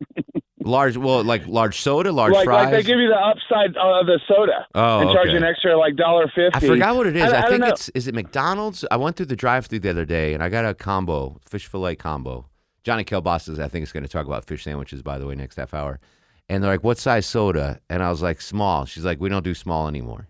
Large, 0.60 0.96
well, 0.96 1.22
like 1.24 1.46
large 1.46 1.80
soda, 1.80 2.12
large 2.12 2.32
like, 2.32 2.44
fries. 2.44 2.64
like 2.64 2.72
they 2.72 2.82
give 2.82 2.98
you 2.98 3.08
the 3.08 3.16
upside 3.16 3.76
of 3.76 4.06
the 4.06 4.20
soda 4.28 4.66
Oh, 4.74 5.00
and 5.00 5.10
charge 5.10 5.28
okay. 5.28 5.30
you 5.32 5.36
an 5.38 5.44
extra 5.44 5.78
like 5.78 5.96
dollar 5.96 6.26
fifty. 6.34 6.50
I 6.52 6.60
forgot 6.60 6.96
what 6.96 7.06
it 7.06 7.16
is. 7.16 7.22
I, 7.22 7.42
don't 7.42 7.50
think 7.60 7.64
it's 7.64 7.88
is 7.90 8.08
it 8.08 8.14
McDonald's. 8.14 8.84
I 8.90 8.96
went 8.96 9.16
through 9.16 9.26
the 9.26 9.36
drive-through 9.36 9.78
the 9.80 9.90
other 9.90 10.04
day 10.04 10.34
and 10.34 10.42
I 10.42 10.48
got 10.48 10.64
a 10.64 10.74
combo 10.74 11.38
fish 11.42 11.66
fillet 11.66 11.96
combo. 11.96 12.46
Johnny 12.84 13.04
Kilbosses, 13.04 13.58
I 13.58 13.68
think, 13.68 13.84
is 13.84 13.92
going 13.92 14.02
to 14.02 14.08
talk 14.08 14.26
about 14.26 14.46
fish 14.46 14.64
sandwiches. 14.64 15.02
By 15.02 15.18
the 15.18 15.26
way, 15.26 15.34
next 15.34 15.56
half 15.56 15.72
hour. 15.74 16.00
And 16.48 16.62
they're 16.62 16.70
like, 16.70 16.84
"What 16.84 16.98
size 16.98 17.26
soda?" 17.26 17.80
And 17.88 18.02
I 18.02 18.10
was 18.10 18.20
like, 18.20 18.40
"Small." 18.40 18.84
She's 18.84 19.04
like, 19.04 19.20
"We 19.20 19.28
don't 19.28 19.44
do 19.44 19.54
small 19.54 19.86
anymore." 19.88 20.28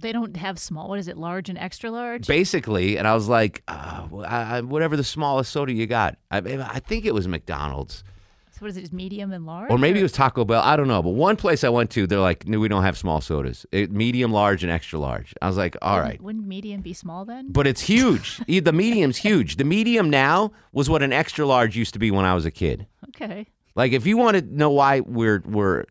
They 0.00 0.12
don't 0.12 0.36
have 0.36 0.58
small. 0.58 0.88
What 0.88 0.98
is 0.98 1.08
it? 1.08 1.16
Large 1.16 1.48
and 1.48 1.58
extra 1.58 1.90
large? 1.90 2.26
Basically, 2.26 2.96
and 2.98 3.06
I 3.08 3.14
was 3.14 3.28
like, 3.28 3.62
uh, 3.68 4.06
I, 4.26 4.58
I- 4.58 4.60
"Whatever 4.60 4.96
the 4.96 5.04
smallest 5.04 5.50
soda 5.52 5.72
you 5.72 5.86
got." 5.86 6.16
I, 6.30 6.38
I 6.38 6.78
think 6.80 7.04
it 7.04 7.14
was 7.14 7.26
McDonald's. 7.28 8.04
So 8.52 8.60
what 8.60 8.70
is 8.70 8.78
it? 8.78 8.80
Just 8.82 8.92
medium 8.94 9.32
and 9.32 9.44
large? 9.44 9.70
Or 9.70 9.76
maybe 9.76 9.98
it 10.00 10.02
was 10.02 10.12
Taco 10.12 10.42
Bell. 10.46 10.62
I 10.62 10.76
don't 10.76 10.88
know. 10.88 11.02
But 11.02 11.10
one 11.10 11.36
place 11.36 11.62
I 11.62 11.68
went 11.68 11.90
to, 11.90 12.06
they're 12.06 12.20
like, 12.20 12.48
no, 12.48 12.58
we 12.58 12.68
don't 12.68 12.84
have 12.84 12.96
small 12.96 13.20
sodas. 13.20 13.66
It, 13.70 13.90
medium, 13.92 14.32
large, 14.32 14.62
and 14.62 14.72
extra 14.72 14.98
large. 14.98 15.34
I 15.42 15.46
was 15.46 15.58
like, 15.58 15.76
all 15.82 16.00
right. 16.00 16.18
Wouldn't 16.22 16.46
medium 16.46 16.80
be 16.80 16.94
small 16.94 17.26
then? 17.26 17.52
But 17.52 17.66
it's 17.66 17.82
huge. 17.82 18.40
The 18.48 18.72
medium's 18.72 19.18
huge. 19.18 19.56
The 19.56 19.64
medium 19.64 20.08
now 20.08 20.52
was 20.72 20.88
what 20.88 21.02
an 21.02 21.12
extra 21.12 21.44
large 21.44 21.76
used 21.76 21.92
to 21.92 21.98
be 21.98 22.10
when 22.10 22.24
I 22.24 22.34
was 22.34 22.46
a 22.46 22.50
kid. 22.50 22.86
Okay. 23.10 23.46
Like 23.74 23.92
if 23.92 24.06
you 24.06 24.16
want 24.16 24.38
to 24.38 24.42
know 24.42 24.70
why 24.70 25.00
we're 25.00 25.42
we're 25.44 25.84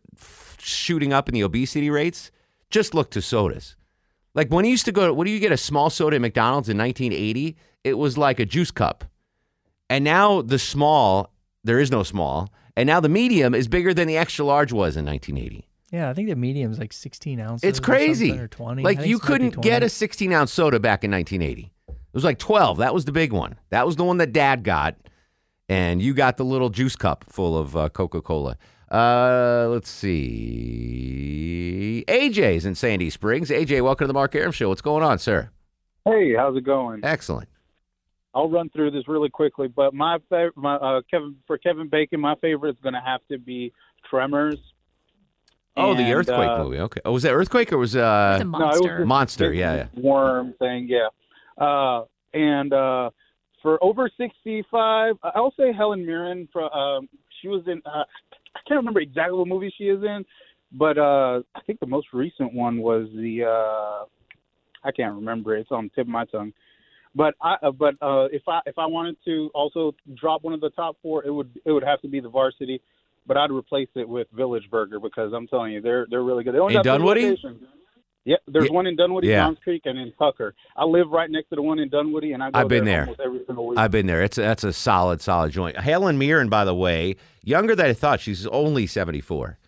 shooting 0.58 1.12
up 1.12 1.28
in 1.28 1.34
the 1.34 1.42
obesity 1.42 1.88
rates, 1.88 2.32
just 2.70 2.94
look 2.94 3.10
to 3.12 3.22
sodas. 3.22 3.76
Like 4.36 4.50
when 4.50 4.64
you 4.64 4.70
used 4.70 4.84
to 4.84 4.92
go, 4.92 5.12
what 5.12 5.24
do 5.24 5.32
you 5.32 5.40
get 5.40 5.50
a 5.50 5.56
small 5.56 5.90
soda 5.90 6.16
at 6.16 6.22
McDonald's 6.22 6.68
in 6.68 6.78
1980? 6.78 7.56
It 7.82 7.94
was 7.94 8.16
like 8.16 8.38
a 8.38 8.44
juice 8.44 8.70
cup, 8.70 9.04
and 9.90 10.04
now 10.04 10.42
the 10.42 10.58
small 10.58 11.32
there 11.64 11.80
is 11.80 11.90
no 11.90 12.02
small, 12.02 12.52
and 12.76 12.86
now 12.86 13.00
the 13.00 13.08
medium 13.08 13.54
is 13.54 13.66
bigger 13.66 13.92
than 13.92 14.06
the 14.06 14.16
extra 14.16 14.44
large 14.44 14.72
was 14.72 14.96
in 14.96 15.04
1980. 15.04 15.66
Yeah, 15.90 16.10
I 16.10 16.14
think 16.14 16.28
the 16.28 16.36
medium's 16.36 16.78
like 16.78 16.92
16 16.92 17.40
ounces. 17.40 17.68
It's 17.68 17.80
crazy. 17.80 18.28
something, 18.28 18.44
Or 18.44 18.48
20. 18.48 18.82
Like 18.82 18.98
you 18.98 19.02
it 19.02 19.06
might 19.06 19.14
be 19.14 19.26
couldn't 19.26 19.62
get 19.62 19.82
a 19.82 19.88
16 19.88 20.32
ounce 20.32 20.52
soda 20.52 20.78
back 20.78 21.02
in 21.02 21.10
1980. 21.10 21.72
It 21.88 21.94
was 22.12 22.24
like 22.24 22.38
12. 22.38 22.78
That 22.78 22.92
was 22.92 23.04
the 23.04 23.12
big 23.12 23.32
one. 23.32 23.56
That 23.70 23.86
was 23.86 23.96
the 23.96 24.04
one 24.04 24.18
that 24.18 24.32
Dad 24.32 24.64
got, 24.64 24.96
and 25.68 26.02
you 26.02 26.12
got 26.12 26.36
the 26.36 26.44
little 26.44 26.70
juice 26.70 26.96
cup 26.96 27.24
full 27.28 27.56
of 27.56 27.76
uh, 27.76 27.88
Coca 27.88 28.20
Cola. 28.20 28.56
Uh, 28.90 29.66
let's 29.70 29.90
see. 29.90 32.04
AJ's 32.08 32.64
in 32.64 32.74
Sandy 32.74 33.10
Springs. 33.10 33.50
AJ, 33.50 33.82
welcome 33.82 34.04
to 34.04 34.08
the 34.08 34.14
Mark 34.14 34.34
Arum 34.34 34.52
Show. 34.52 34.68
What's 34.68 34.82
going 34.82 35.02
on, 35.02 35.18
sir? 35.18 35.50
Hey, 36.04 36.34
how's 36.36 36.56
it 36.56 36.64
going? 36.64 37.00
Excellent. 37.04 37.48
I'll 38.34 38.48
run 38.50 38.68
through 38.68 38.90
this 38.92 39.08
really 39.08 39.30
quickly, 39.30 39.66
but 39.66 39.92
my 39.94 40.18
favorite, 40.28 40.56
my 40.56 40.76
uh, 40.76 41.00
Kevin 41.10 41.36
for 41.46 41.56
Kevin 41.58 41.88
Bacon, 41.88 42.20
my 42.20 42.34
favorite 42.36 42.70
is 42.76 42.82
going 42.82 42.92
to 42.94 43.00
have 43.00 43.20
to 43.30 43.38
be 43.38 43.72
Tremors. 44.08 44.56
Oh, 45.78 45.94
the 45.94 46.10
earthquake 46.12 46.48
uh, 46.48 46.64
movie. 46.64 46.78
Okay. 46.78 47.00
Oh, 47.04 47.12
was 47.12 47.22
that 47.24 47.32
earthquake 47.32 47.70
or 47.72 47.76
was 47.78 47.96
uh 47.96 48.38
No, 48.42 48.58
it 48.58 48.62
was 48.62 48.80
this 48.80 49.06
monster? 49.06 49.50
big 49.50 49.58
Yeah, 49.58 49.74
yeah. 49.74 49.86
worm 50.00 50.54
thing, 50.58 50.88
yeah. 50.88 51.08
Uh, 51.58 52.04
and 52.32 52.72
uh, 52.72 53.10
for 53.62 53.82
over 53.84 54.08
sixty-five, 54.16 55.16
I'll 55.22 55.52
say 55.58 55.72
Helen 55.72 56.06
Mirren. 56.06 56.48
For 56.52 56.74
um, 56.74 57.08
she 57.42 57.48
was 57.48 57.62
in. 57.66 57.82
Uh, 57.84 57.90
I 58.00 58.04
can't 58.66 58.78
remember 58.78 59.00
exactly 59.00 59.38
what 59.38 59.48
movie 59.48 59.72
she 59.76 59.84
is 59.84 60.02
in, 60.02 60.24
but 60.72 60.98
uh, 60.98 61.40
I 61.54 61.60
think 61.66 61.80
the 61.80 61.86
most 61.86 62.08
recent 62.12 62.52
one 62.52 62.78
was 62.78 63.08
the. 63.14 63.44
Uh, 63.44 64.06
I 64.84 64.92
can't 64.92 65.14
remember. 65.14 65.56
it. 65.56 65.60
It's 65.60 65.72
on 65.72 65.84
the 65.84 65.90
tip 65.90 66.06
of 66.06 66.08
my 66.08 66.24
tongue. 66.26 66.52
But 67.14 67.34
I, 67.42 67.56
uh, 67.62 67.70
but 67.70 67.94
uh, 68.02 68.26
if 68.26 68.42
I 68.46 68.60
if 68.66 68.78
I 68.78 68.86
wanted 68.86 69.16
to 69.24 69.50
also 69.54 69.94
drop 70.14 70.44
one 70.44 70.52
of 70.52 70.60
the 70.60 70.70
top 70.70 70.96
four, 71.02 71.24
it 71.24 71.30
would 71.30 71.50
it 71.64 71.72
would 71.72 71.82
have 71.84 72.00
to 72.02 72.08
be 72.08 72.20
the 72.20 72.28
Varsity. 72.28 72.80
But 73.26 73.36
I'd 73.36 73.50
replace 73.50 73.88
it 73.94 74.08
with 74.08 74.28
Village 74.32 74.70
Burger 74.70 75.00
because 75.00 75.32
I'm 75.32 75.48
telling 75.48 75.72
you, 75.72 75.80
they're 75.80 76.06
they're 76.10 76.22
really 76.22 76.44
good. 76.44 76.54
They 76.54 76.58
only 76.58 76.74
In 76.74 76.82
got 76.82 76.84
three 76.84 76.92
Dunwoody? 76.92 77.22
locations. 77.30 77.62
Yeah, 78.26 78.36
there's 78.48 78.66
Yeah. 78.66 78.72
one 78.72 78.86
in 78.88 78.96
Dunwoody, 78.96 79.28
Yeah. 79.28 79.44
Browns 79.44 79.58
Creek, 79.62 79.82
and 79.86 79.96
in 79.98 80.12
Tucker. 80.18 80.52
I 80.76 80.84
live 80.84 81.08
right 81.10 81.30
next 81.30 81.48
to 81.50 81.54
the 81.56 81.62
one 81.62 81.78
in 81.78 81.88
Dunwoody, 81.88 82.32
and 82.32 82.42
I 82.42 82.50
go 82.50 82.58
I've 82.58 82.68
been 82.68 82.84
there. 82.84 83.02
almost 83.02 83.20
every 83.20 83.40
single 83.46 83.68
week. 83.68 83.78
I've 83.78 83.92
been 83.92 84.06
there. 84.06 84.22
It's 84.22 84.36
a, 84.36 84.40
that's 84.42 84.64
a 84.64 84.72
solid, 84.72 85.20
solid 85.22 85.52
joint. 85.52 85.78
Helen 85.78 86.18
Mirren, 86.18 86.48
by 86.48 86.64
the 86.64 86.74
way, 86.74 87.14
younger 87.44 87.76
than 87.76 87.86
I 87.86 87.92
thought. 87.92 88.20
She's 88.20 88.44
only 88.48 88.86
seventy 88.88 89.20
four, 89.20 89.58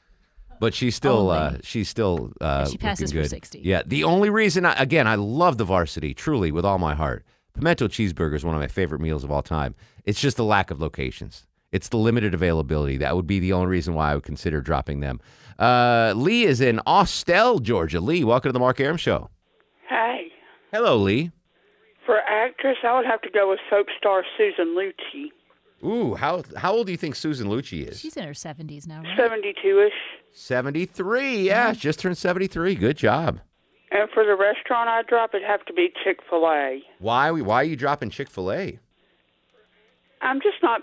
but 0.58 0.74
she's 0.74 0.96
still 0.96 1.30
uh, 1.30 1.58
she's 1.62 1.88
still 1.88 2.32
uh, 2.40 2.68
she 2.68 2.76
passes 2.78 3.12
looking 3.14 3.22
for 3.22 3.28
60. 3.28 3.60
Yeah. 3.60 3.82
The 3.86 4.02
only 4.02 4.28
reason, 4.28 4.66
I, 4.66 4.74
again, 4.74 5.06
I 5.06 5.14
love 5.14 5.56
the 5.56 5.64
varsity 5.64 6.12
truly 6.12 6.50
with 6.50 6.64
all 6.64 6.78
my 6.78 6.94
heart. 6.96 7.24
Pimento 7.54 7.86
cheeseburger 7.86 8.34
is 8.34 8.44
one 8.44 8.54
of 8.56 8.60
my 8.60 8.66
favorite 8.68 9.00
meals 9.00 9.22
of 9.22 9.30
all 9.30 9.42
time. 9.42 9.76
It's 10.04 10.20
just 10.20 10.36
the 10.36 10.44
lack 10.44 10.70
of 10.72 10.80
locations. 10.80 11.46
It's 11.70 11.88
the 11.90 11.96
limited 11.98 12.34
availability. 12.34 12.96
That 12.96 13.14
would 13.14 13.26
be 13.26 13.38
the 13.40 13.52
only 13.52 13.66
reason 13.68 13.94
why 13.94 14.10
I 14.10 14.14
would 14.14 14.24
consider 14.24 14.60
dropping 14.60 15.00
them. 15.00 15.20
Uh, 15.58 16.12
Lee 16.16 16.44
is 16.44 16.60
in 16.60 16.80
Austell, 16.86 17.58
Georgia. 17.58 18.00
Lee, 18.00 18.22
welcome 18.24 18.48
to 18.50 18.52
the 18.52 18.60
Mark 18.60 18.78
Arum 18.80 18.96
Show. 18.96 19.30
Hi. 19.88 20.26
Hello, 20.72 20.96
Lee. 20.96 21.32
For 22.06 22.18
actress, 22.20 22.76
I 22.84 22.96
would 22.96 23.06
have 23.06 23.20
to 23.22 23.30
go 23.30 23.50
with 23.50 23.58
soap 23.68 23.88
star 23.98 24.24
Susan 24.36 24.76
Lucci. 24.76 25.26
Ooh, 25.84 26.14
how 26.14 26.42
how 26.56 26.72
old 26.72 26.86
do 26.86 26.92
you 26.92 26.98
think 26.98 27.14
Susan 27.14 27.48
Lucci 27.48 27.86
is? 27.86 28.00
She's 28.00 28.16
in 28.16 28.24
her 28.24 28.32
70s 28.32 28.86
now, 28.86 29.02
right? 29.02 29.16
72 29.16 29.80
ish. 29.86 29.92
73. 30.32 31.46
Yeah, 31.46 31.72
just 31.72 32.00
turned 32.00 32.18
73. 32.18 32.74
Good 32.74 32.96
job. 32.96 33.40
And 33.90 34.08
for 34.10 34.24
the 34.24 34.34
restaurant 34.36 34.88
I'd 34.88 35.06
drop, 35.06 35.34
it'd 35.34 35.46
have 35.46 35.64
to 35.66 35.72
be 35.72 35.90
Chick 36.04 36.18
fil 36.28 36.46
A. 36.46 36.82
Why 36.98 37.30
why 37.30 37.56
are 37.56 37.64
you 37.64 37.76
dropping 37.76 38.10
Chick-fil-A? 38.10 38.78
I'm 40.20 40.40
just 40.40 40.62
not 40.62 40.82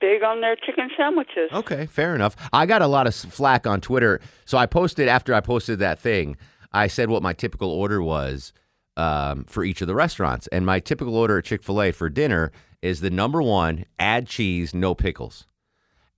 big 0.00 0.22
on 0.22 0.40
their 0.40 0.56
chicken 0.56 0.90
sandwiches. 0.96 1.50
Okay, 1.52 1.86
fair 1.86 2.14
enough. 2.14 2.36
I 2.52 2.66
got 2.66 2.82
a 2.82 2.86
lot 2.86 3.06
of 3.06 3.14
flack 3.14 3.66
on 3.66 3.80
Twitter. 3.80 4.20
So 4.44 4.58
I 4.58 4.66
posted 4.66 5.08
after 5.08 5.34
I 5.34 5.40
posted 5.40 5.78
that 5.78 5.98
thing, 5.98 6.36
I 6.72 6.86
said 6.86 7.10
what 7.10 7.22
my 7.22 7.32
typical 7.32 7.70
order 7.70 8.02
was 8.02 8.52
um, 8.96 9.44
for 9.44 9.64
each 9.64 9.80
of 9.80 9.86
the 9.86 9.94
restaurants. 9.94 10.46
And 10.48 10.64
my 10.64 10.80
typical 10.80 11.16
order 11.16 11.38
at 11.38 11.44
Chick-fil-A 11.44 11.92
for 11.92 12.08
dinner 12.08 12.52
is 12.82 13.00
the 13.00 13.10
number 13.10 13.42
1, 13.42 13.84
add 13.98 14.26
cheese, 14.26 14.72
no 14.74 14.94
pickles. 14.94 15.46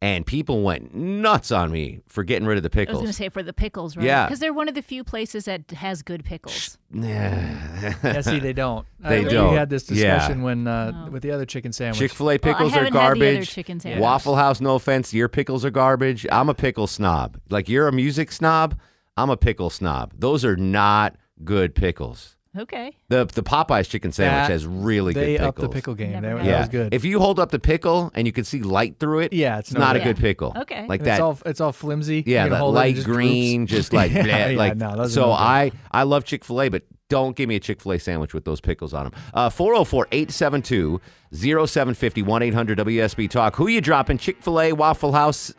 And 0.03 0.27
people 0.27 0.63
went 0.63 0.93
nuts 0.97 1.53
on 1.53 1.71
me 1.71 2.01
for 2.09 2.25
getting 2.25 2.45
rid 2.45 2.57
of 2.57 2.65
the 2.65 2.71
pickles. 2.71 2.97
I 2.97 2.99
was 2.99 3.03
going 3.03 3.13
to 3.13 3.17
say 3.17 3.29
for 3.29 3.41
the 3.45 3.53
pickles, 3.53 3.97
right? 3.97 4.05
Yeah. 4.05 4.27
Because 4.27 4.41
they're 4.41 4.53
one 4.53 4.69
of 4.69 4.75
the 4.75 4.83
few 4.83 5.05
places 5.05 5.45
that 5.45 5.71
has 5.71 6.03
good 6.03 6.25
pickles. 6.25 6.77
Yeah. 6.93 7.95
yeah, 8.03 8.21
see, 8.21 8.41
they 8.41 8.53
don't. 8.53 8.85
They 8.99 9.21
I, 9.21 9.25
don't. 9.29 9.51
We 9.53 9.57
had 9.57 9.71
this 9.71 9.89
Yeah. 9.89 10.15
discussion 10.15 10.43
when 10.43 10.67
uh, 10.67 11.09
with 11.11 11.23
the 11.23 11.31
other 11.31 11.47
chicken 11.47 11.73
sandwich. 11.73 11.99
Chick 12.01 12.13
Fil 12.13 12.27
A 12.27 12.27
Well, 12.31 12.35
I 12.35 12.39
pickles 12.39 12.73
are 12.73 12.75
haven't 12.85 12.93
had 12.93 12.93
the 12.95 12.99
other 13.07 13.15
garbage. 13.15 13.51
chicken 13.51 13.79
sandwich. 13.79 14.03
Waffle 14.03 14.35
House, 14.35 14.61
no 14.61 14.75
offense, 14.75 15.15
your 15.15 15.29
pickles 15.29 15.65
are 15.65 15.71
garbage. 15.71 16.27
I'm 16.33 16.49
a 16.49 16.55
pickle 16.55 16.89
snob. 16.89 17.39
Like 17.49 17.69
you're 17.69 17.87
a 17.87 17.93
music 17.93 18.33
snob, 18.33 18.77
I'm 19.17 19.31
a 19.31 19.37
pickle 19.37 19.71
snob. 19.71 20.15
Those 20.19 20.45
are 20.45 20.57
not 20.57 21.15
good 21.45 21.77
pickles. 21.77 22.37
Okay. 22.59 22.95
The 23.09 23.25
the 23.25 23.43
Popeyes 23.43 23.89
chicken 23.89 24.13
sandwich 24.13 24.49
That- 24.49 24.53
has 24.53 24.67
really 24.67 25.15
they 25.15 25.39
good 25.39 25.47
upped 25.47 25.57
pickles. 25.57 25.71
the 25.71 25.75
pickle 25.75 25.95
game. 25.95 26.13
Never 26.21 26.27
That, 26.27 26.37
had 26.37 26.45
that 26.45 26.51
yeah, 26.51 26.61
was 26.61 26.69
good. 26.69 26.93
If 26.95 27.03
you 27.05 27.19
hold 27.19 27.41
up 27.41 27.51
the 27.51 27.59
pickle 27.59 28.11
and 28.15 28.27
you 28.27 28.33
can 28.33 28.45
see 28.45 28.61
light 28.63 28.99
through 28.99 29.21
it, 29.21 29.33
yeah, 29.33 29.59
it's, 29.59 29.71
it's 29.71 29.75
no 29.79 29.81
not 29.81 29.95
good. 29.95 30.03
a 30.03 30.05
good 30.05 30.17
pickle. 30.19 30.53
Okay. 30.57 30.87
like 30.87 31.01
it's 31.01 31.07
that. 31.07 31.21
all 31.23 31.39
it's 31.47 31.61
all 31.63 31.73
flimsy. 31.73 32.23
yeah, 32.27 32.45
You 32.45 32.51
can 32.51 32.53
that 32.53 32.59
hold 32.59 32.75
it, 32.75 32.79
it 32.79 32.81
light 32.81 32.95
just 32.97 33.07
green, 33.07 33.61
droops. 33.65 33.73
just 33.73 33.93
like 33.95 34.13
yeah, 34.13 34.23
bleh, 34.25 34.53
yeah, 34.53 34.59
like. 34.59 34.77
no, 34.77 34.97
those 34.97 35.13
are 35.13 35.15
so 35.15 35.21
no 35.23 35.27
good. 35.29 35.33
I 35.41 35.73
I 35.91 36.03
love 36.03 36.25
Chick 36.25 36.45
Fil 36.45 36.61
A, 36.63 36.69
but 36.69 36.83
don't 37.09 37.35
give 37.37 37.49
me 37.49 37.57
a 37.57 37.61
Chick 37.61 37.81
Fil 37.81 37.93
A 37.93 37.99
sandwich 37.99 38.35
with 38.35 38.45
those 38.45 38.61
pickles 38.61 38.93
on 38.95 39.05
them. 39.05 39.13
Uh, 39.35 39.49
404-872-0750 39.51 42.25
1 42.25 42.43
800 42.43 42.79
WSB 42.79 43.31
Talk. 43.31 43.57
Who 43.57 43.69
you 43.69 43.81
dropping? 43.81 44.19
Chick 44.19 44.43
Fil 44.43 44.61
A, 44.61 44.73
Waffle 44.73 45.13
House. 45.13 45.53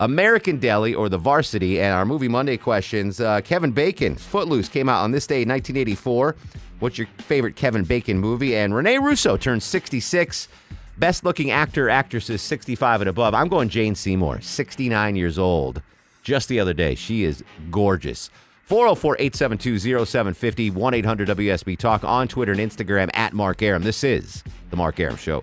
American 0.00 0.58
Deli 0.58 0.94
or 0.94 1.08
the 1.08 1.18
Varsity, 1.18 1.80
and 1.80 1.92
our 1.92 2.04
movie 2.04 2.28
Monday 2.28 2.56
questions. 2.56 3.20
Uh, 3.20 3.40
Kevin 3.40 3.72
Bacon, 3.72 4.14
Footloose, 4.14 4.68
came 4.68 4.88
out 4.88 5.02
on 5.02 5.10
this 5.10 5.26
day 5.26 5.42
in 5.42 5.48
1984. 5.48 6.36
What's 6.78 6.98
your 6.98 7.08
favorite 7.18 7.56
Kevin 7.56 7.82
Bacon 7.84 8.18
movie? 8.18 8.54
And 8.54 8.74
Rene 8.74 8.98
Russo 8.98 9.36
turns 9.36 9.64
66. 9.64 10.48
Best 10.96 11.24
looking 11.24 11.50
actor, 11.50 11.88
actresses 11.88 12.42
65 12.42 13.02
and 13.02 13.10
above. 13.10 13.34
I'm 13.34 13.48
going 13.48 13.68
Jane 13.68 13.94
Seymour, 13.94 14.40
69 14.40 15.16
years 15.16 15.38
old. 15.38 15.82
Just 16.22 16.48
the 16.48 16.60
other 16.60 16.74
day. 16.74 16.94
She 16.94 17.24
is 17.24 17.42
gorgeous. 17.70 18.30
404 18.64 19.16
872 19.18 19.78
0750 20.04 20.70
1 20.70 20.94
800 20.94 21.28
WSB 21.28 21.78
Talk 21.78 22.04
on 22.04 22.28
Twitter 22.28 22.52
and 22.52 22.60
Instagram 22.60 23.08
at 23.14 23.32
Mark 23.32 23.62
Arum. 23.62 23.82
This 23.82 24.04
is 24.04 24.44
The 24.70 24.76
Mark 24.76 25.00
Arum 25.00 25.16
Show. 25.16 25.42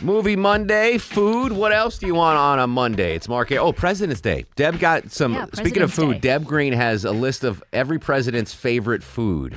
Movie 0.00 0.36
Monday, 0.36 0.96
food. 0.96 1.52
What 1.52 1.72
else 1.72 1.98
do 1.98 2.06
you 2.06 2.14
want 2.14 2.38
on 2.38 2.60
a 2.60 2.66
Monday? 2.68 3.16
It's 3.16 3.28
Mark. 3.28 3.50
Oh, 3.52 3.72
President's 3.72 4.20
Day. 4.20 4.44
Deb 4.54 4.78
got 4.78 5.10
some. 5.10 5.34
Yeah, 5.34 5.46
speaking 5.54 5.82
of 5.82 5.92
food, 5.92 6.14
Day. 6.14 6.30
Deb 6.30 6.44
Green 6.44 6.72
has 6.72 7.04
a 7.04 7.10
list 7.10 7.42
of 7.42 7.62
every 7.72 7.98
president's 7.98 8.54
favorite 8.54 9.02
food. 9.02 9.56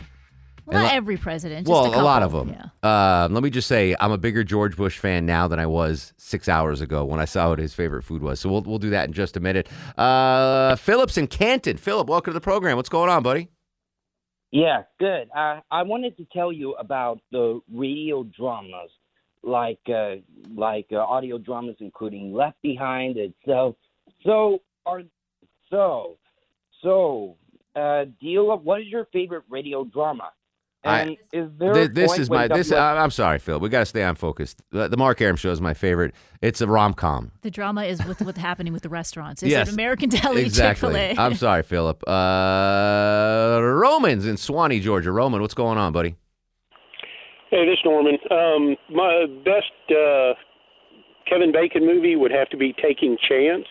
Well, 0.66 0.78
And 0.78 0.84
not 0.84 0.92
li- 0.92 0.98
every 0.98 1.18
president. 1.18 1.68
Just 1.68 1.72
well, 1.72 1.94
a, 1.94 2.02
a, 2.02 2.04
lot 2.04 2.24
of 2.24 2.32
them. 2.32 2.50
Yeah. 2.84 3.24
Um, 3.24 3.34
let 3.36 3.44
me 3.44 3.52
just 3.52 3.68
say, 3.68 3.96
I'm 4.00 4.12
a 4.12 4.18
bigger 4.18 4.44
George 4.44 4.76
Bush 4.76 4.98
fan 4.98 5.28
now 5.28 5.48
than 5.48 5.60
I 5.60 5.68
was 5.68 6.14
six 6.18 6.50
hours 6.50 6.82
ago 6.82 7.06
when 7.06 7.20
I 7.20 7.26
saw 7.26 7.50
what 7.50 7.60
his 7.60 7.74
favorite 7.76 8.04
food 8.04 8.24
was. 8.24 8.40
So 8.40 8.50
we'll 8.50 8.62
we'll 8.62 8.80
do 8.80 8.90
that 8.90 9.08
in 9.08 9.14
just 9.14 9.38
a 9.38 9.40
minute. 9.40 9.70
Uh, 9.96 10.76
Phillips 10.76 11.18
in 11.18 11.28
Canton. 11.28 11.78
Philip, 11.78 12.08
welcome 12.08 12.32
to 12.32 12.36
the 12.36 12.42
program. 12.42 12.78
What's 12.78 12.90
going 12.90 13.10
on, 13.12 13.22
buddy? 13.22 13.50
Yeah, 14.52 14.84
good. 15.00 15.30
I 15.36 15.62
I 15.70 15.84
wanted 15.84 16.18
to 16.18 16.26
tell 16.34 16.52
you 16.52 16.74
about 16.74 17.20
the 17.32 17.60
radio 17.72 18.24
dramas, 18.24 18.90
like 19.44 19.80
uh, 19.90 20.16
like 20.56 20.88
uh, 20.92 20.98
audio 20.98 21.38
dramas, 21.38 21.76
including 21.80 22.34
Left 22.34 22.62
Behind 22.62 23.18
itself. 23.18 23.76
So 24.26 24.60
are 24.86 25.02
so 25.70 26.18
so. 26.82 27.38
Uh, 27.74 28.04
deal 28.20 28.52
of 28.52 28.64
what 28.66 28.82
is 28.82 28.88
your 28.88 29.06
favorite 29.14 29.44
radio 29.50 29.86
drama? 29.86 30.30
I- 30.84 31.00
And 31.00 31.12
is 31.32 31.50
there 31.58 31.74
Th- 31.74 31.90
a 31.90 31.94
this 31.94 32.18
is 32.20 32.30
when 32.30 32.40
my 32.40 32.48
this. 32.58 32.68
WS 32.68 32.78
I- 32.78 32.98
I'm 33.02 33.12
sorry, 33.12 33.40
Phil. 33.40 33.62
We 33.62 33.70
got 33.70 33.80
to 33.80 33.86
stay 33.86 34.04
on 34.04 34.16
focus. 34.16 34.58
The, 34.72 34.90
the 34.90 34.98
Mark 34.98 35.22
Arum 35.22 35.38
show 35.38 35.52
is 35.52 35.62
my 35.62 35.74
favorite. 35.74 36.14
It's 36.42 36.60
a 36.60 36.68
rom 36.68 36.94
com. 36.94 37.32
The 37.44 37.50
drama 37.52 37.86
is 37.86 38.04
with 38.06 38.22
what's 38.24 38.40
happening 38.40 38.74
with 38.74 38.84
the 38.84 38.90
restaurants. 38.90 39.42
Is 39.42 39.52
yes, 39.52 39.70
it 39.70 39.74
American 39.74 40.10
Deli, 40.10 40.42
exactly. 40.42 40.90
Chick 40.90 41.16
Fil 41.16 41.24
A? 41.24 41.26
I'm 41.26 41.36
sorry, 41.36 41.64
Philip. 41.64 42.04
Uh, 42.06 43.60
Romans 43.62 44.26
in 44.26 44.36
Suwanee, 44.36 44.82
Georgia. 44.82 45.14
Roman, 45.14 45.40
what's 45.40 45.54
going 45.54 45.78
on, 45.78 45.94
buddy? 45.94 46.16
Hey, 47.52 47.66
this 47.66 47.74
is 47.74 47.80
Norman. 47.84 48.18
Um, 48.32 48.78
my 48.90 49.26
best 49.44 49.92
uh, 49.92 50.34
Kevin 51.28 51.52
Bacon 51.52 51.86
movie 51.86 52.16
would 52.16 52.32
have 52.32 52.48
to 52.50 52.58
be 52.58 52.74
Taking 52.82 53.18
Chance. 53.28 53.66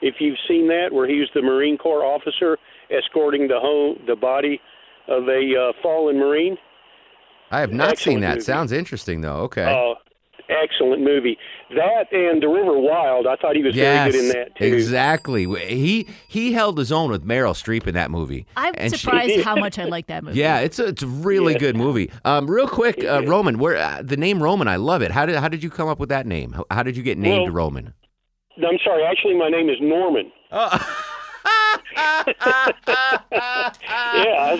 If 0.00 0.16
you've 0.20 0.38
seen 0.46 0.68
that, 0.68 0.90
where 0.92 1.08
he's 1.08 1.26
the 1.34 1.42
Marine 1.42 1.76
Corps 1.76 2.04
officer 2.04 2.56
escorting 2.96 3.48
the 3.48 3.58
home 3.58 3.98
the 4.06 4.14
body 4.14 4.60
of 5.08 5.24
a 5.24 5.70
uh, 5.70 5.72
fallen 5.82 6.16
Marine. 6.16 6.56
I 7.50 7.58
have 7.58 7.72
not 7.72 7.98
seen 7.98 8.20
that. 8.20 8.34
movie. 8.34 8.40
Sounds 8.42 8.70
interesting, 8.70 9.20
though. 9.20 9.40
Okay. 9.40 9.64
Uh, 9.64 9.94
excellent 10.48 11.02
movie. 11.02 11.36
That 11.74 12.12
and 12.12 12.42
The 12.42 12.48
River 12.48 12.78
Wild. 12.78 13.26
I 13.26 13.36
thought 13.36 13.56
he 13.56 13.62
was 13.62 13.74
yes, 13.76 14.12
very 14.12 14.12
good 14.12 14.20
in 14.20 14.28
that 14.40 14.56
too. 14.56 14.64
exactly. 14.74 15.44
He 15.66 16.06
he 16.28 16.52
held 16.52 16.78
his 16.78 16.90
own 16.90 17.10
with 17.10 17.24
Meryl 17.26 17.52
Streep 17.54 17.86
in 17.86 17.94
that 17.94 18.10
movie. 18.10 18.46
I'm 18.56 18.74
And 18.78 18.92
she- 18.92 18.98
surprised 18.98 19.40
how 19.42 19.56
much 19.56 19.78
I 19.78 19.84
like 19.84 20.06
that 20.08 20.24
movie. 20.24 20.38
Yeah, 20.38 20.60
it's 20.60 20.78
a 20.78 20.86
it's 20.88 21.02
a 21.02 21.06
really 21.06 21.52
Yeah. 21.54 21.58
good 21.58 21.76
movie. 21.76 22.10
Um, 22.24 22.50
real 22.50 22.68
quick, 22.68 23.04
uh, 23.04 23.22
Roman, 23.26 23.58
where 23.58 23.76
uh, 23.76 24.02
the 24.02 24.16
name 24.16 24.42
Roman, 24.42 24.68
I 24.68 24.76
love 24.76 25.02
it. 25.02 25.10
How 25.10 25.26
did 25.26 25.36
how 25.36 25.48
did 25.48 25.62
you 25.62 25.70
come 25.70 25.88
up 25.88 25.98
with 25.98 26.08
that 26.08 26.26
name? 26.26 26.52
How, 26.52 26.64
how 26.70 26.82
did 26.82 26.96
you 26.96 27.02
get 27.02 27.18
named 27.18 27.44
Well- 27.52 27.52
Roman? 27.54 27.94
I'm 28.56 28.78
sorry. 28.84 29.04
Actually, 29.04 29.36
my 29.38 29.48
name 29.50 29.68
is 29.68 29.76
Norman. 29.80 30.32
yeah, 30.52 32.24
that's 32.24 33.22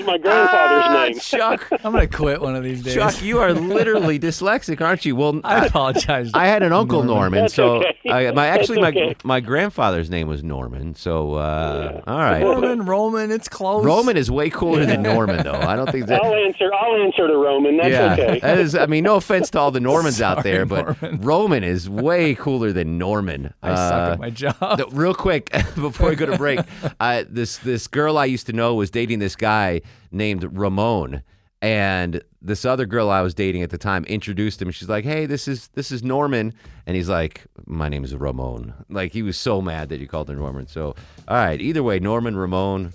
my 0.08 0.18
grandfather's 0.18 0.82
Ah, 0.84 1.04
name. 1.06 1.18
Chuck, 1.18 1.68
I'm 1.84 1.92
gonna 1.92 2.06
quit 2.06 2.40
one 2.40 2.56
of 2.56 2.64
these 2.64 2.82
days. 2.82 2.94
Chuck, 2.94 3.22
you 3.22 3.38
are 3.38 3.52
literally 3.52 4.18
dyslexic, 4.28 4.80
aren't 4.80 5.04
you? 5.04 5.14
Well, 5.16 5.40
I 5.44 5.66
apologize. 5.66 6.30
I 6.34 6.46
had 6.46 6.62
an 6.62 6.72
uncle 6.72 7.02
Norman. 7.02 7.38
Norman, 7.38 7.48
so 7.48 7.76
okay. 7.76 7.96
I, 8.10 8.30
my 8.32 8.46
actually 8.46 8.80
That's 8.80 8.94
my 8.96 9.00
okay. 9.02 9.16
my 9.24 9.40
grandfather's 9.40 10.10
name 10.10 10.28
was 10.28 10.42
Norman. 10.42 10.94
So 10.94 11.34
uh, 11.34 12.00
all 12.06 12.18
right, 12.18 12.42
Roman, 12.42 12.84
Roman, 12.84 13.30
it's 13.30 13.48
close. 13.48 13.84
Roman 13.84 14.16
is 14.16 14.30
way 14.30 14.50
cooler 14.50 14.84
than 14.86 15.02
Norman, 15.02 15.42
though. 15.44 15.52
I 15.52 15.76
don't 15.76 15.90
think 15.90 16.06
that. 16.06 16.22
I'll 16.22 16.34
answer. 16.34 16.70
I'll 16.72 16.96
answer 17.02 17.26
to 17.28 17.36
Roman. 17.36 17.76
That's 17.76 17.88
yeah, 17.90 18.12
okay. 18.12 18.38
that 18.40 18.58
is. 18.58 18.74
I 18.74 18.86
mean, 18.86 19.04
no 19.04 19.16
offense 19.16 19.50
to 19.50 19.58
all 19.58 19.70
the 19.70 19.80
Normans 19.80 20.20
out 20.22 20.42
there, 20.42 20.64
but 20.66 20.96
Roman 21.22 21.64
is 21.64 21.88
way 21.88 22.34
cooler 22.34 22.72
than 22.72 22.98
Norman. 22.98 23.52
I 23.62 23.74
suck 23.74 24.12
at 24.12 24.18
my 24.20 24.30
job. 24.30 24.78
th- 24.78 24.88
real 24.92 25.14
quick 25.14 25.50
before 25.74 26.10
we 26.10 26.16
go 26.16 26.26
to 26.26 26.36
break, 26.38 26.60
uh, 27.00 27.24
this 27.28 27.58
this 27.58 27.86
girl 27.86 28.16
I 28.18 28.24
used 28.26 28.46
to 28.46 28.52
know 28.52 28.74
was 28.74 28.90
dating 28.90 29.18
this 29.18 29.36
guy 29.36 29.82
named 30.10 30.44
Ramon, 30.56 31.22
and 31.60 32.22
this 32.40 32.64
other 32.64 32.86
girl 32.86 33.10
I 33.10 33.20
was 33.22 33.34
dating 33.34 33.62
at 33.62 33.70
the 33.70 33.78
time 33.78 34.04
introduced 34.04 34.62
him. 34.62 34.70
She's 34.70 34.88
like, 34.88 35.04
"Hey, 35.04 35.26
this 35.26 35.48
is 35.48 35.68
this 35.68 35.90
is 35.90 36.02
Norman," 36.02 36.54
and 36.86 36.96
he's 36.96 37.08
like, 37.08 37.46
"My 37.66 37.88
name 37.88 38.04
is 38.04 38.14
Ramon." 38.14 38.74
Like 38.88 39.12
he 39.12 39.22
was 39.22 39.36
so 39.36 39.60
mad 39.60 39.88
that 39.88 40.00
you 40.00 40.06
called 40.06 40.30
him 40.30 40.38
Norman. 40.38 40.66
So, 40.66 40.94
all 41.26 41.36
right, 41.36 41.60
either 41.60 41.82
way, 41.82 41.98
Norman, 41.98 42.36
Ramon, 42.36 42.92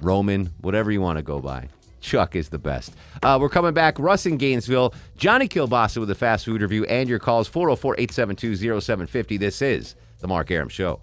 Roman, 0.00 0.46
whatever 0.60 0.90
you 0.90 1.00
want 1.00 1.18
to 1.18 1.22
go 1.22 1.40
by. 1.40 1.68
Chuck 2.00 2.34
is 2.34 2.48
the 2.48 2.58
best. 2.58 2.94
Uh, 3.22 3.38
we're 3.40 3.50
coming 3.50 3.74
back. 3.74 3.98
Russ 3.98 4.24
in 4.26 4.38
Gainesville, 4.38 4.94
Johnny 5.16 5.48
Kilbasa 5.48 5.98
with 5.98 6.10
a 6.10 6.14
fast 6.14 6.46
food 6.46 6.62
review, 6.62 6.84
and 6.86 7.08
your 7.08 7.18
calls 7.18 7.46
404 7.46 7.94
872 7.98 8.80
0750. 8.80 9.36
This 9.36 9.60
is 9.62 9.96
The 10.20 10.28
Mark 10.28 10.50
Arum 10.50 10.70
Show. 10.70 11.00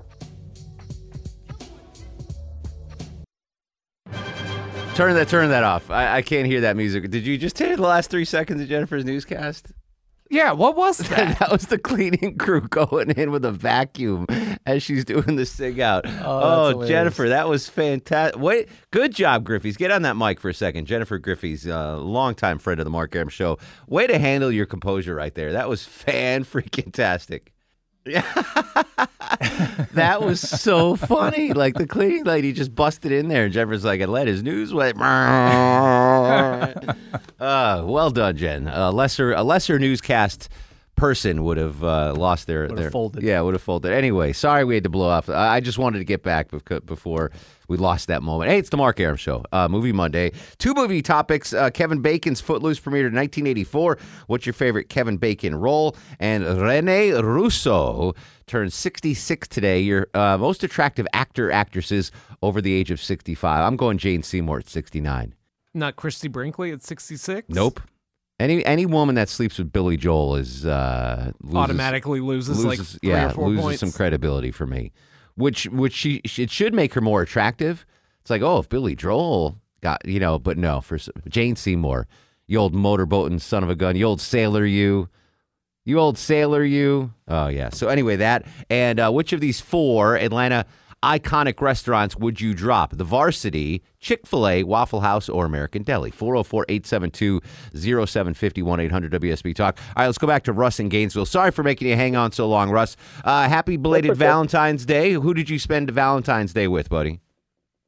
Turn 4.98 5.14
that 5.14 5.28
turn 5.28 5.50
that 5.50 5.64
off. 5.64 5.92
I, 5.92 6.16
I 6.16 6.22
can't 6.24 6.48
hear 6.48 6.62
that 6.62 6.76
music. 6.76 7.12
Did 7.12 7.24
you 7.24 7.38
just 7.38 7.60
hear 7.60 7.76
the 7.76 7.84
last 7.84 8.10
three 8.10 8.26
seconds 8.26 8.60
of 8.64 8.68
Jennifer's 8.68 9.06
newscast? 9.06 9.72
Yeah, 10.32 10.54
what 10.54 10.76
was 10.76 10.98
that? 11.10 11.38
that 11.38 11.52
was 11.52 11.68
the 11.68 11.78
cleaning 11.78 12.36
crew 12.40 12.62
going 12.68 13.12
in 13.12 13.30
with 13.30 13.46
a 13.46 13.52
vacuum 13.52 14.26
as 14.66 14.82
she's 14.82 15.06
doing 15.06 15.36
the 15.36 15.46
sing 15.46 15.80
out. 15.84 16.08
Oh, 16.08 16.24
oh, 16.26 16.70
hilarious. 16.70 16.90
Jennifer, 16.90 17.30
that 17.30 17.48
was 17.48 17.70
fantastic. 17.70 18.42
Wait, 18.42 18.70
good 18.90 19.14
job, 19.14 19.44
Griffey's. 19.44 19.78
Get 19.78 19.92
on 19.92 20.02
that 20.02 20.18
mic 20.18 20.40
for 20.40 20.50
a 20.50 20.54
second. 20.56 20.88
Jennifer 20.88 21.20
Griffey's 21.20 21.68
a 21.68 21.78
uh, 21.78 21.98
longtime 21.98 22.58
friend 22.58 22.80
of 22.80 22.84
the 22.84 22.90
Mark 22.90 23.16
Arum 23.16 23.30
Show. 23.30 23.60
Way 23.88 24.08
to 24.08 24.18
handle 24.18 24.52
your 24.52 24.66
composure 24.66 25.14
right 25.14 25.36
there. 25.36 25.52
That 25.54 25.70
was 25.70 25.86
fan 25.86 26.44
freaking 26.44 26.92
tastic. 26.92 27.54
Yeah. 28.08 28.24
that 29.94 30.22
was 30.22 30.40
so 30.40 30.96
funny. 30.96 31.54
Like 31.54 31.76
the 31.76 31.86
cleaning 31.88 32.24
lady 32.24 32.54
just 32.54 32.74
busted 32.74 33.12
in 33.12 33.28
there, 33.28 33.46
and 33.46 33.54
Jennifer's 33.54 33.86
like, 33.86 34.02
"I 34.02 34.06
let 34.06 34.28
his 34.28 34.42
news 34.44 34.74
wet." 34.74 34.96
uh, 35.00 36.96
well 37.40 38.10
done, 38.10 38.38
Jen. 38.38 38.68
A 38.68 38.92
lesser, 38.92 39.34
a 39.34 39.44
lesser 39.44 39.78
newscast 39.80 40.50
person 40.98 41.44
would 41.44 41.58
have 41.58 41.82
uh, 41.84 42.14
lost 42.18 42.48
their, 42.48 42.64
Would 42.64 42.72
have 42.72 42.78
their 42.80 42.92
folded. 42.92 43.24
Yeah, 43.24 43.40
would 43.40 43.54
have 43.54 43.62
folded. 43.62 43.94
Anyway, 43.94 44.34
sorry 44.34 44.66
we 44.66 44.74
had 44.74 44.84
to 44.84 44.90
blow 44.90 45.08
off. 45.08 45.30
I 45.30 45.58
I 45.58 45.60
just 45.62 45.78
wanted 45.78 46.00
to 46.00 46.04
get 46.04 46.24
back 46.24 46.50
before 46.86 47.32
we 47.68 47.78
lost 47.78 48.08
that 48.08 48.22
moment. 48.22 48.52
Hey, 48.52 48.60
it's 48.60 48.70
the 48.70 48.78
Mark 48.78 49.00
Arum 49.00 49.16
Show, 49.16 49.44
uh, 49.52 49.68
Movie 49.68 49.92
Monday. 49.92 50.32
Two 50.58 50.74
movie 50.74 51.02
topics. 51.02 51.54
Uh, 51.54 51.70
Kevin 51.70 52.02
Bacon's 52.02 52.42
Footloose 52.42 52.80
premiered 52.80 53.08
in 53.08 53.16
1984. 53.16 53.98
What's 54.28 54.46
your 54.46 54.54
favorite 54.54 54.90
Kevin 54.90 55.18
Bacon 55.18 55.56
role? 55.56 55.96
And 56.20 56.44
Rene 56.46 57.12
Russo 57.12 58.14
turns 58.46 58.76
66 58.76 59.48
today. 59.48 59.80
Your 59.80 60.08
uh, 60.14 60.38
most 60.38 60.64
attractive 60.64 61.08
actor, 61.14 61.52
actresses 61.52 62.12
over 62.42 62.62
the 62.62 62.74
age 62.74 62.92
of 62.92 63.02
65. 63.02 63.66
I'm 63.66 63.78
going 63.78 63.98
Jane 63.98 64.24
Seymour 64.24 64.60
at 64.60 64.70
69. 64.70 65.34
Not 65.74 65.96
Christie 65.96 66.28
Brinkley 66.28 66.72
at 66.72 66.82
66? 66.82 67.50
Nope. 67.50 67.82
Any 68.40 68.64
any 68.66 68.86
woman 68.86 69.16
that 69.16 69.30
sleeps 69.30 69.58
with 69.58 69.72
Billy 69.72 69.98
Joel 69.98 70.36
is 70.36 70.66
uh, 70.66 71.32
loses, 71.42 71.56
Automatically 71.56 72.20
loses, 72.20 72.64
like 72.64 72.80
three 72.80 73.10
yeah 73.10 73.34
loses 73.36 73.64
points. 73.64 73.80
some 73.80 73.92
credibility 73.92 74.52
for 74.52 74.68
me, 74.68 74.92
which 75.36 75.66
which 75.68 75.94
she 75.94 76.22
it 76.24 76.52
should 76.52 76.74
make 76.74 76.94
her 76.94 77.02
more 77.02 77.24
attractive. 77.24 77.86
It's 78.22 78.30
like 78.30 78.44
oh 78.44 78.60
if 78.60 78.70
Billy 78.70 78.96
Joel 78.96 79.58
got 79.82 80.06
you 80.08 80.20
know, 80.20 80.38
but 80.38 80.58
no 80.58 80.82
for 80.82 81.00
Jane 81.28 81.56
Seymour, 81.56 82.08
you 82.46 82.60
old 82.60 82.76
motorboating 82.76 83.42
son 83.42 83.64
of 83.64 83.72
a 83.72 83.76
gun, 83.76 83.96
you 83.96 84.06
old 84.06 84.22
sailor 84.22 84.66
you, 84.66 85.10
you 85.84 85.98
old 85.98 86.20
sailor 86.20 86.64
you. 86.64 87.12
Oh 87.28 87.48
yeah. 87.48 87.70
So 87.70 87.88
anyway 87.88 88.18
that 88.18 88.46
and 88.70 89.00
uh, 89.00 89.10
which 89.12 89.34
of 89.34 89.40
these 89.40 89.60
four 89.60 90.16
Atlanta 90.16 90.68
iconic 91.04 91.62
restaurants 91.62 92.16
would 92.16 92.42
you 92.42 92.54
drop? 92.54 92.96
The 92.96 93.04
Varsity, 93.04 93.84
Chick 94.00 94.26
fil 94.26 94.48
A, 94.48 94.64
Waffle 94.64 95.02
House, 95.02 95.30
or 95.30 95.46
American 95.46 95.84
Deli? 95.84 96.12
404 96.12 96.66
872 96.70 97.42
0750 97.76 98.62
1 98.62 98.80
800 98.80 99.12
WSB 99.14 99.56
Talk. 99.56 99.78
All 99.80 100.04
right, 100.04 100.06
let's 100.06 100.18
go 100.18 100.28
back 100.28 100.44
to 100.44 100.54
Russ 100.54 100.80
in 100.80 100.90
Gainesville. 100.90 101.26
Sorry 101.26 101.52
for 101.52 101.64
making 101.64 101.88
you 101.88 101.96
hang 101.96 102.16
on 102.16 102.32
so 102.32 102.48
long, 102.48 102.70
Russ. 102.70 102.96
Uh, 103.24 103.48
happy 103.48 103.78
belated 103.78 104.18
Valentine's 104.18 104.86
Day. 104.86 105.14
Who 105.14 105.34
did 105.34 105.50
you 105.50 105.60
spend 105.60 105.92
Valentine's 105.92 106.54
Day 106.54 106.68
with, 106.68 106.90
buddy? 106.90 107.20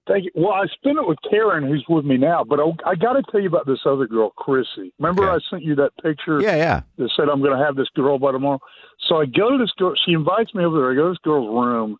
Thank 0.09 0.25
you. 0.25 0.31
Well, 0.33 0.53
I 0.53 0.65
spent 0.65 0.97
it 0.97 1.07
with 1.07 1.19
Karen, 1.29 1.67
who's 1.67 1.85
with 1.87 2.03
me 2.03 2.17
now, 2.17 2.43
but 2.43 2.59
I, 2.59 2.63
I 2.89 2.95
got 2.95 3.13
to 3.13 3.21
tell 3.31 3.39
you 3.39 3.47
about 3.47 3.67
this 3.67 3.79
other 3.85 4.07
girl, 4.07 4.31
Chrissy. 4.31 4.91
Remember 4.97 5.29
I 5.29 5.37
sent 5.51 5.61
you 5.61 5.75
that 5.75 5.91
picture? 6.01 6.41
Yeah, 6.41 6.55
yeah. 6.55 6.81
That 6.97 7.11
said 7.15 7.29
I'm 7.29 7.41
going 7.41 7.57
to 7.57 7.63
have 7.63 7.75
this 7.75 7.89
girl 7.95 8.17
by 8.17 8.31
tomorrow. 8.31 8.59
So 9.07 9.17
I 9.17 9.25
go 9.25 9.51
to 9.51 9.57
this 9.59 9.71
girl. 9.77 9.93
She 10.05 10.13
invites 10.13 10.55
me 10.55 10.65
over 10.65 10.79
there. 10.79 10.91
I 10.91 10.95
go 10.95 11.03
to 11.03 11.09
this 11.09 11.19
girl's 11.23 11.47
room, 11.47 11.97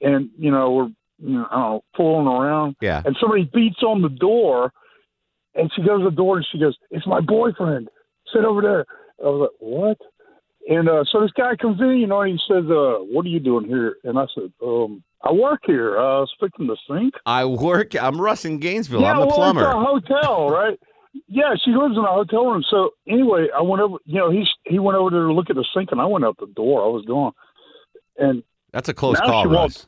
and 0.00 0.30
you 0.38 0.50
know 0.50 0.70
we're 0.70 0.88
you 1.18 1.38
know 1.38 1.46
I 1.50 1.54
don't 1.54 1.62
know 1.62 1.84
fooling 1.96 2.26
around. 2.26 2.76
Yeah. 2.80 3.02
And 3.04 3.16
somebody 3.20 3.50
beats 3.52 3.82
on 3.82 4.02
the 4.02 4.08
door, 4.08 4.72
and 5.54 5.70
she 5.74 5.82
goes 5.82 6.00
to 6.00 6.10
the 6.10 6.16
door 6.16 6.36
and 6.36 6.46
she 6.50 6.58
goes, 6.58 6.76
"It's 6.90 7.06
my 7.06 7.20
boyfriend. 7.20 7.88
Sit 8.32 8.44
over 8.44 8.62
there." 8.62 8.86
I 9.20 9.28
was 9.28 9.50
like, 9.50 9.60
"What?" 9.60 9.98
And 10.68 10.88
uh, 10.88 11.04
so 11.10 11.22
this 11.22 11.30
guy 11.32 11.56
comes 11.56 11.80
in, 11.80 11.96
you 11.96 12.06
know, 12.06 12.20
and 12.20 12.32
he 12.32 12.38
says, 12.46 12.64
uh, 12.70 12.98
"What 13.10 13.24
are 13.24 13.30
you 13.30 13.40
doing 13.40 13.66
here?" 13.66 13.96
And 14.04 14.18
I 14.18 14.26
said, 14.34 14.52
um, 14.62 15.02
"I 15.22 15.32
work 15.32 15.60
here. 15.66 15.98
Uh, 15.98 16.18
I 16.18 16.20
was 16.20 16.34
fixing 16.38 16.66
the 16.66 16.76
sink." 16.88 17.14
I 17.24 17.44
work. 17.46 17.94
I'm 18.00 18.20
Russ 18.20 18.44
in 18.44 18.58
Gainesville. 18.58 19.00
yeah, 19.00 19.12
I'm 19.12 19.20
the 19.20 19.26
well, 19.26 19.36
plumber. 19.36 19.62
It's 19.62 19.74
a 19.74 19.80
hotel, 19.80 20.50
right? 20.50 20.78
Yeah, 21.26 21.54
she 21.64 21.70
lives 21.70 21.96
in 21.96 22.04
a 22.04 22.12
hotel 22.12 22.46
room. 22.46 22.62
So 22.68 22.90
anyway, 23.08 23.46
I 23.56 23.62
went 23.62 23.80
over. 23.80 23.96
You 24.04 24.18
know, 24.18 24.30
he's 24.30 24.48
he 24.64 24.78
went 24.78 24.98
over 24.98 25.10
there 25.10 25.22
to 25.22 25.32
look 25.32 25.48
at 25.48 25.56
the 25.56 25.64
sink, 25.74 25.88
and 25.90 26.00
I 26.00 26.06
went 26.06 26.24
out 26.24 26.36
the 26.38 26.46
door. 26.46 26.84
I 26.84 26.88
was 26.88 27.04
gone, 27.06 27.32
and 28.18 28.42
That's 28.72 28.88
a 28.88 28.94
close 28.94 29.18
now 29.18 29.26
call, 29.26 29.42
she 29.44 29.48
won't- 29.48 29.58
Russ. 29.58 29.86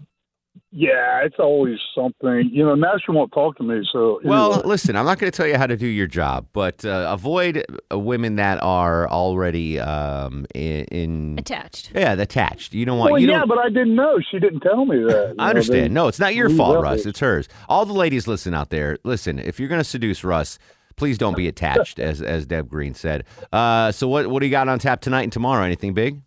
yeah, 0.73 1.21
it's 1.25 1.37
always 1.39 1.79
something. 1.95 2.49
You 2.53 2.65
know, 2.65 2.75
now 2.75 2.93
she 3.05 3.13
won't 3.13 3.33
talk 3.33 3.57
to 3.59 3.63
me. 3.63 3.87
So 3.93 4.21
Well, 4.25 4.55
anyway. 4.55 4.69
listen, 4.69 4.97
I'm 4.97 5.05
not 5.05 5.19
going 5.19 5.31
to 5.31 5.37
tell 5.37 5.47
you 5.47 5.57
how 5.57 5.67
to 5.67 5.77
do 5.77 5.87
your 5.87 6.07
job, 6.07 6.47
but 6.53 6.85
uh, 6.85 7.09
avoid 7.11 7.65
uh, 7.93 7.99
women 7.99 8.37
that 8.37 8.63
are 8.63 9.09
already 9.09 9.79
um, 9.79 10.47
in, 10.55 10.85
in 10.87 11.35
attached. 11.39 11.93
Yeah, 11.95 12.13
attached. 12.15 12.73
You 12.73 12.85
don't 12.87 12.99
want. 12.99 13.13
well, 13.13 13.21
you 13.21 13.29
yeah, 13.29 13.41
don't, 13.41 13.49
but 13.49 13.59
I 13.59 13.69
didn't 13.69 13.95
know. 13.95 14.19
She 14.31 14.39
didn't 14.39 14.61
tell 14.61 14.85
me 14.87 14.99
that. 15.05 15.35
I 15.39 15.51
understand. 15.51 15.85
they 15.85 15.89
no, 15.89 16.09
it's 16.09 16.19
not 16.21 16.35
your 16.35 16.49
fault, 16.51 16.83
Russ. 16.83 16.99
this. 16.99 17.07
It's 17.07 17.21
hers. 17.21 17.49
All 17.69 17.85
the 17.85 17.93
ladies 17.93 18.27
listen 18.27 18.55
out 18.55 18.71
there. 18.71 18.99
Listen, 19.05 19.39
if 19.39 19.59
you're 19.61 19.69
going 19.69 19.81
to 19.81 19.85
seduce 19.85 20.25
Russ, 20.25 20.59
please 20.97 21.19
don't 21.19 21.37
be 21.37 21.49
attached, 21.55 21.99
as 21.99 22.23
as 22.23 22.47
Deb 22.47 22.69
Green 22.69 22.95
said. 22.95 23.25
Uh, 23.53 23.93
so 23.93 24.09
what 24.09 24.29
what 24.29 24.41
do 24.41 24.47
you 24.47 24.51
got 24.51 24.69
on 24.69 24.79
tap 24.79 25.01
tonight 25.01 25.23
and 25.23 25.33
tomorrow? 25.33 25.65
Anything 25.65 25.95
big? 25.95 26.23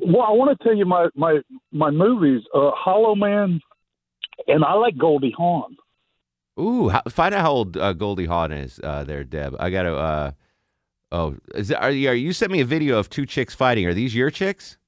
Well, 0.00 0.22
I 0.22 0.32
want 0.32 0.56
to 0.58 0.64
tell 0.64 0.74
you 0.76 0.84
my 0.84 1.08
my 1.14 1.40
my 1.72 1.90
movies. 1.90 2.42
Uh, 2.54 2.70
Hollow 2.74 3.14
Man, 3.14 3.60
and 4.46 4.64
I 4.64 4.74
like 4.74 4.96
Goldie 4.98 5.34
Hawn. 5.36 5.76
Ooh, 6.58 6.88
how, 6.88 7.02
find 7.08 7.34
out 7.34 7.42
how 7.42 7.52
old 7.52 7.76
uh, 7.76 7.92
Goldie 7.92 8.26
Hawn 8.26 8.50
is 8.52 8.80
uh, 8.82 9.04
there, 9.04 9.24
Deb. 9.24 9.56
I 9.58 9.70
got 9.70 9.82
to. 9.82 9.96
Uh, 9.96 10.30
oh, 11.12 11.36
is 11.54 11.68
that, 11.68 11.82
are 11.82 11.90
you? 11.90 12.08
Are, 12.10 12.14
you 12.14 12.32
sent 12.32 12.50
me 12.52 12.60
a 12.60 12.64
video 12.64 12.98
of 12.98 13.08
two 13.10 13.26
chicks 13.26 13.54
fighting. 13.54 13.86
Are 13.86 13.94
these 13.94 14.14
your 14.14 14.30
chicks? 14.30 14.78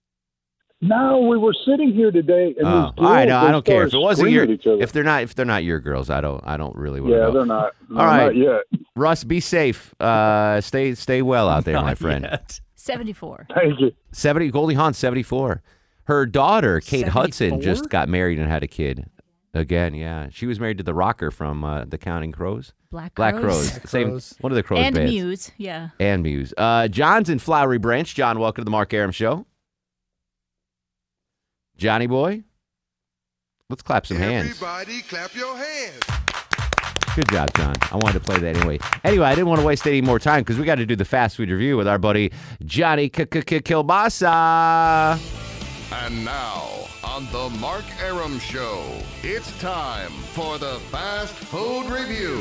No, 0.80 1.18
we 1.28 1.36
were 1.36 1.54
sitting 1.66 1.92
here 1.92 2.12
today, 2.12 2.54
and 2.56 2.64
Oh, 2.68 2.92
these 2.96 3.04
all 3.04 3.12
right, 3.12 3.26
girls, 3.26 3.28
no, 3.28 3.40
they 3.40 3.46
I 3.48 3.50
don't 3.50 3.64
care 3.64 3.82
if 3.84 3.92
it 3.92 3.98
wasn't 3.98 4.30
your. 4.30 4.44
at 4.44 4.50
each 4.50 4.64
other. 4.66 4.80
If 4.80 4.92
they're 4.92 5.02
not, 5.02 5.22
if 5.24 5.34
they're 5.34 5.44
not 5.44 5.64
your 5.64 5.80
girls, 5.80 6.08
I 6.08 6.20
don't, 6.20 6.40
I 6.46 6.56
don't 6.56 6.76
really 6.76 7.00
want 7.00 7.14
to 7.14 7.16
Yeah, 7.18 7.24
know. 7.24 7.32
they're 7.32 7.46
not. 7.46 7.72
No, 7.88 8.00
All 8.00 8.06
right, 8.06 8.26
not 8.26 8.36
yet. 8.36 8.80
Russ, 8.94 9.24
be 9.24 9.40
safe. 9.40 9.92
Uh, 10.00 10.60
stay, 10.60 10.94
stay 10.94 11.20
well 11.20 11.48
out 11.48 11.64
there, 11.64 11.80
my 11.82 11.96
friend. 11.96 12.24
yet. 12.30 12.60
74. 12.88 13.46
Thank 13.54 13.80
you. 13.80 13.92
Seventy, 14.12 14.50
Goldie 14.50 14.74
Hawn, 14.74 14.94
seventy-four. 14.94 15.62
Her 16.04 16.26
daughter, 16.26 16.80
Kate 16.80 17.08
Hudson, 17.08 17.60
just 17.60 17.90
got 17.90 18.08
married 18.08 18.38
and 18.38 18.48
had 18.50 18.62
a 18.62 18.66
kid. 18.66 19.10
Again, 19.54 19.94
yeah, 19.94 20.28
she 20.30 20.46
was 20.46 20.58
married 20.58 20.78
to 20.78 20.84
the 20.84 20.94
rocker 20.94 21.30
from 21.30 21.64
uh, 21.64 21.84
the 21.84 21.98
Counting 21.98 22.32
Crows. 22.32 22.72
Black 22.90 23.14
Black 23.14 23.34
Crowes. 23.34 23.44
Crows. 23.44 23.70
Black 23.70 23.88
Same. 23.88 24.08
Crows. 24.08 24.34
One 24.40 24.52
of 24.52 24.56
the 24.56 24.62
Crows 24.62 24.84
and 24.84 24.94
bands. 24.94 25.12
Muse. 25.12 25.50
Yeah. 25.58 25.90
And 26.00 26.22
Muse. 26.22 26.54
Uh, 26.56 26.88
John's 26.88 27.28
in 27.28 27.38
Flowery 27.38 27.78
Branch. 27.78 28.14
John, 28.14 28.38
welcome 28.38 28.62
to 28.62 28.64
the 28.64 28.70
Mark 28.70 28.92
Arum 28.94 29.12
Show. 29.12 29.46
Johnny 31.76 32.06
boy, 32.06 32.42
let's 33.68 33.82
clap 33.82 34.06
some 34.06 34.16
hands. 34.16 34.50
Everybody 34.50 35.02
clap 35.02 35.34
your 35.34 35.56
hands. 35.56 36.02
Good 37.18 37.30
job, 37.30 37.52
John. 37.54 37.74
I 37.90 37.96
wanted 37.96 38.12
to 38.12 38.20
play 38.20 38.38
that 38.38 38.56
anyway. 38.56 38.78
Anyway, 39.02 39.26
I 39.26 39.34
didn't 39.34 39.48
want 39.48 39.60
to 39.60 39.66
waste 39.66 39.84
any 39.88 40.00
more 40.00 40.20
time 40.20 40.42
because 40.42 40.56
we 40.56 40.64
got 40.64 40.76
to 40.76 40.86
do 40.86 40.94
the 40.94 41.04
fast 41.04 41.36
food 41.36 41.50
review 41.50 41.76
with 41.76 41.88
our 41.88 41.98
buddy 41.98 42.30
Johnny 42.64 43.10
Kilbasa. 43.10 44.24
And 46.04 46.24
now, 46.24 46.86
on 47.02 47.26
the 47.32 47.50
Mark 47.58 47.84
Arum 48.00 48.38
Show, 48.38 48.84
it's 49.24 49.50
time 49.58 50.12
for 50.32 50.58
the 50.58 50.78
Fast 50.92 51.34
Food 51.34 51.86
Review. 51.86 52.40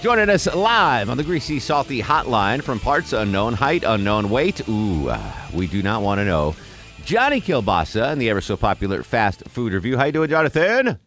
Joining 0.00 0.30
us 0.30 0.46
live 0.54 1.10
on 1.10 1.18
the 1.18 1.22
Greasy 1.22 1.60
Salty 1.60 2.00
Hotline 2.00 2.62
from 2.62 2.80
parts 2.80 3.12
unknown, 3.12 3.52
height 3.52 3.84
unknown, 3.86 4.30
weight. 4.30 4.66
Ooh, 4.70 5.10
uh, 5.10 5.32
we 5.52 5.66
do 5.66 5.82
not 5.82 6.00
want 6.00 6.18
to 6.18 6.24
know. 6.24 6.56
Johnny 7.04 7.42
Kilbasa 7.42 8.10
and 8.10 8.22
the 8.22 8.30
ever 8.30 8.40
so 8.40 8.56
popular 8.56 9.02
Fast 9.02 9.46
Food 9.50 9.74
Review. 9.74 9.98
How 9.98 10.06
you 10.06 10.12
doing, 10.12 10.30
Jonathan? 10.30 10.98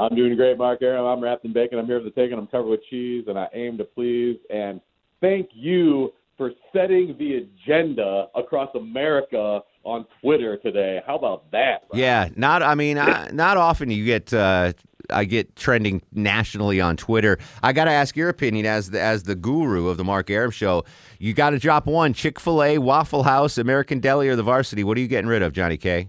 I'm 0.00 0.16
doing 0.16 0.34
great, 0.34 0.56
Mark 0.56 0.80
Arum. 0.80 1.04
I'm 1.04 1.22
wrapped 1.22 1.44
in 1.44 1.52
bacon. 1.52 1.78
I'm 1.78 1.84
here 1.84 2.00
for 2.00 2.04
the 2.04 2.10
taking. 2.10 2.38
I'm 2.38 2.46
covered 2.46 2.70
with 2.70 2.80
cheese, 2.88 3.24
and 3.28 3.38
I 3.38 3.48
aim 3.52 3.76
to 3.76 3.84
please. 3.84 4.38
And 4.48 4.80
thank 5.20 5.50
you 5.52 6.14
for 6.38 6.52
setting 6.72 7.14
the 7.18 7.46
agenda 7.46 8.28
across 8.34 8.74
America 8.74 9.60
on 9.84 10.06
Twitter 10.22 10.56
today. 10.56 11.02
How 11.06 11.16
about 11.16 11.50
that? 11.50 11.84
Yeah, 11.92 12.30
not. 12.34 12.62
I 12.62 12.74
mean, 12.74 12.96
I, 12.96 13.28
not 13.30 13.58
often 13.58 13.90
you 13.90 14.04
get. 14.06 14.32
Uh, 14.32 14.72
I 15.12 15.24
get 15.24 15.56
trending 15.56 16.02
nationally 16.12 16.80
on 16.80 16.96
Twitter. 16.96 17.38
I 17.64 17.72
got 17.72 17.86
to 17.86 17.90
ask 17.90 18.16
your 18.16 18.28
opinion 18.28 18.64
as 18.64 18.90
the 18.90 19.00
as 19.00 19.24
the 19.24 19.34
guru 19.34 19.88
of 19.88 19.96
the 19.96 20.04
Mark 20.04 20.30
Arum 20.30 20.52
Show. 20.52 20.84
You 21.18 21.34
got 21.34 21.50
to 21.50 21.58
drop 21.58 21.86
one: 21.86 22.14
Chick 22.14 22.40
Fil 22.40 22.62
A, 22.62 22.78
Waffle 22.78 23.24
House, 23.24 23.58
American 23.58 23.98
Deli, 23.98 24.28
or 24.28 24.36
the 24.36 24.44
Varsity. 24.44 24.84
What 24.84 24.96
are 24.96 25.00
you 25.00 25.08
getting 25.08 25.28
rid 25.28 25.42
of, 25.42 25.52
Johnny 25.52 25.76
K? 25.76 26.08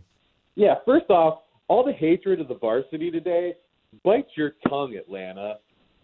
Yeah, 0.55 0.75
first 0.85 1.09
off, 1.09 1.39
all 1.67 1.83
the 1.83 1.93
hatred 1.93 2.39
of 2.39 2.47
the 2.47 2.55
varsity 2.55 3.09
today, 3.09 3.55
bite 4.03 4.27
your 4.35 4.53
tongue, 4.67 4.95
Atlanta. 4.95 5.55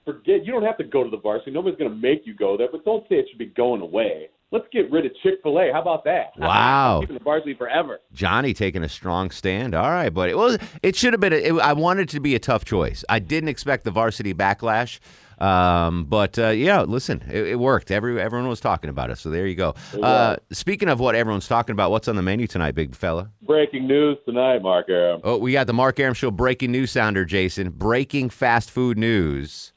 Forget 0.05 0.45
you 0.45 0.53
don't 0.53 0.63
have 0.63 0.77
to 0.77 0.83
go 0.83 1.03
to 1.03 1.09
the 1.09 1.17
varsity. 1.17 1.51
Nobody's 1.51 1.77
going 1.77 1.91
to 1.91 1.97
make 1.97 2.21
you 2.25 2.33
go 2.33 2.57
there, 2.57 2.67
but 2.71 2.85
don't 2.85 3.03
say 3.09 3.15
it 3.15 3.27
should 3.29 3.39
be 3.39 3.47
going 3.47 3.81
away. 3.81 4.29
Let's 4.51 4.65
get 4.71 4.89
rid 4.89 5.05
of 5.05 5.11
Chick 5.23 5.39
Fil 5.43 5.59
A. 5.59 5.71
How 5.73 5.81
about 5.81 6.05
that? 6.05 6.27
Wow. 6.37 7.01
Keeping 7.01 7.17
the 7.17 7.23
varsity 7.23 7.53
forever. 7.53 7.99
Johnny 8.13 8.53
taking 8.53 8.81
a 8.81 8.87
strong 8.87 9.29
stand. 9.29 9.75
All 9.75 9.89
right, 9.89 10.13
but 10.13 10.29
it 10.29 10.37
was. 10.37 10.57
It 10.81 10.95
should 10.95 11.11
have 11.11 11.19
been. 11.19 11.33
A, 11.33 11.35
it, 11.35 11.53
I 11.59 11.73
wanted 11.73 12.03
it 12.03 12.09
to 12.09 12.21
be 12.21 12.33
a 12.35 12.39
tough 12.39 12.63
choice. 12.63 13.03
I 13.09 13.19
didn't 13.19 13.49
expect 13.49 13.83
the 13.83 13.91
varsity 13.91 14.33
backlash. 14.33 14.99
Um, 15.37 16.05
but 16.05 16.39
uh, 16.39 16.49
yeah, 16.49 16.81
listen, 16.81 17.23
it, 17.29 17.47
it 17.47 17.59
worked. 17.59 17.91
Every 17.91 18.19
everyone 18.19 18.49
was 18.49 18.59
talking 18.59 18.89
about 18.89 19.11
it, 19.11 19.17
so 19.17 19.29
there 19.29 19.45
you 19.45 19.55
go. 19.55 19.75
Uh, 20.01 20.37
speaking 20.51 20.89
of 20.89 20.99
what 20.99 21.15
everyone's 21.15 21.47
talking 21.47 21.73
about, 21.73 21.91
what's 21.91 22.07
on 22.07 22.15
the 22.15 22.21
menu 22.23 22.47
tonight, 22.47 22.73
big 22.73 22.95
fella? 22.95 23.29
Breaking 23.43 23.87
news 23.87 24.17
tonight, 24.25 24.61
Mark 24.61 24.89
Arum. 24.89 25.21
Oh, 25.23 25.37
we 25.37 25.51
got 25.51 25.67
the 25.67 25.73
Mark 25.73 25.99
Arum 25.99 26.15
Show 26.15 26.31
breaking 26.31 26.71
news 26.71 26.91
sounder, 26.91 27.23
Jason. 27.23 27.69
Breaking 27.69 28.29
fast 28.29 28.71
food 28.71 28.97
news. 28.97 29.73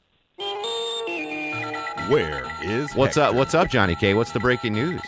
Where 2.07 2.51
is 2.63 2.93
What's 2.95 3.17
up? 3.17 3.35
What's 3.35 3.53
up, 3.53 3.69
Johnny 3.69 3.95
K? 3.95 4.15
What's 4.15 4.31
the 4.31 4.39
breaking 4.39 4.73
news? 4.73 5.01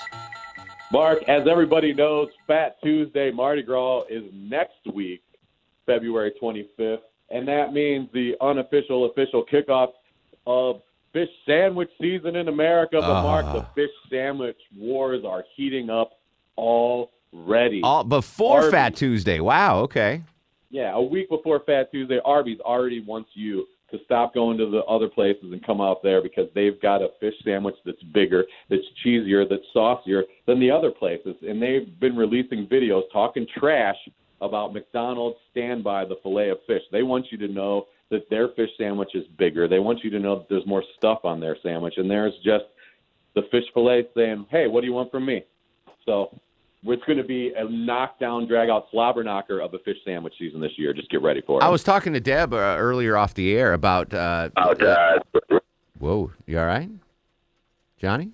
Mark, 0.91 1.23
as 1.27 1.47
everybody 1.49 1.91
knows, 1.91 2.29
Fat 2.45 2.75
Tuesday 2.83 3.31
Mardi 3.31 3.63
Gras 3.63 4.03
is 4.09 4.23
next 4.31 4.85
week, 4.93 5.23
February 5.87 6.31
25th, 6.39 6.99
and 7.31 7.47
that 7.47 7.73
means 7.73 8.07
the 8.13 8.35
unofficial 8.41 9.09
official 9.09 9.43
kickoff 9.51 9.87
of 10.45 10.81
fish 11.11 11.29
sandwich 11.45 11.89
season 12.01 12.35
in 12.35 12.47
America. 12.47 12.97
But 12.99 13.21
Mark, 13.23 13.45
the 13.45 13.59
Ah. 13.61 13.69
fish 13.75 13.91
sandwich 14.09 14.57
wars 14.77 15.23
are 15.23 15.45
heating 15.55 15.89
up 15.89 16.19
already. 16.57 17.81
All 17.83 18.03
before 18.03 18.57
Arby's- 18.57 18.71
Fat 18.71 18.95
Tuesday. 18.95 19.39
Wow. 19.39 19.81
Okay. 19.81 20.21
Yeah, 20.71 20.93
a 20.93 21.01
week 21.01 21.29
before 21.29 21.59
Fat 21.59 21.91
Tuesday, 21.91 22.19
Arby's 22.25 22.59
already 22.61 23.01
wants 23.01 23.29
you 23.35 23.67
to 23.91 23.99
stop 24.05 24.33
going 24.33 24.57
to 24.57 24.65
the 24.65 24.83
other 24.85 25.07
places 25.07 25.51
and 25.51 25.63
come 25.63 25.79
out 25.79 26.01
there 26.01 26.19
because 26.19 26.49
they've 26.55 26.81
got 26.81 27.03
a 27.03 27.09
fish 27.19 27.35
sandwich 27.43 27.75
that's 27.85 28.01
bigger, 28.01 28.43
that's 28.69 28.81
cheesier, 29.05 29.47
that's 29.47 29.61
saucier 29.71 30.23
than 30.47 30.59
the 30.59 30.71
other 30.71 30.89
places. 30.89 31.35
And 31.47 31.61
they've 31.61 31.99
been 31.99 32.15
releasing 32.15 32.65
videos 32.65 33.03
talking 33.11 33.45
trash 33.55 33.97
about 34.41 34.73
McDonald's 34.73 35.37
stand 35.51 35.83
by 35.83 36.05
the 36.05 36.15
fillet 36.23 36.49
of 36.49 36.57
fish. 36.65 36.81
They 36.91 37.03
want 37.03 37.31
you 37.31 37.37
to 37.37 37.47
know 37.47 37.85
that 38.09 38.29
their 38.29 38.49
fish 38.49 38.69
sandwich 38.77 39.09
is 39.13 39.25
bigger. 39.37 39.67
They 39.67 39.79
want 39.79 40.03
you 40.03 40.09
to 40.11 40.19
know 40.19 40.37
that 40.37 40.49
there's 40.49 40.65
more 40.67 40.83
stuff 40.97 41.19
on 41.23 41.39
their 41.39 41.57
sandwich. 41.63 41.95
And 41.97 42.09
there's 42.09 42.33
just 42.43 42.65
the 43.35 43.43
fish 43.51 43.63
fillet 43.73 44.07
saying, 44.15 44.45
hey, 44.49 44.67
what 44.67 44.81
do 44.81 44.87
you 44.87 44.93
want 44.93 45.11
from 45.11 45.25
me? 45.25 45.43
So 46.05 46.39
it's 46.85 47.03
going 47.05 47.17
to 47.17 47.23
be 47.23 47.53
a 47.55 47.63
knockdown, 47.63 48.47
drag 48.47 48.69
out 48.69 48.87
slobber 48.91 49.23
knocker 49.23 49.59
of 49.59 49.73
a 49.73 49.79
fish 49.79 49.97
sandwich 50.05 50.33
season 50.37 50.59
this 50.59 50.73
year. 50.77 50.93
Just 50.93 51.09
get 51.09 51.21
ready 51.21 51.41
for 51.41 51.61
it. 51.61 51.63
I 51.63 51.69
was 51.69 51.83
talking 51.83 52.13
to 52.13 52.19
Deb 52.19 52.53
uh, 52.53 52.57
earlier 52.57 53.17
off 53.17 53.33
the 53.33 53.55
air 53.55 53.73
about. 53.73 54.13
Uh, 54.13 54.49
Whoa, 55.99 56.31
you 56.45 56.59
all 56.59 56.65
right, 56.65 56.89
Johnny? 57.97 58.31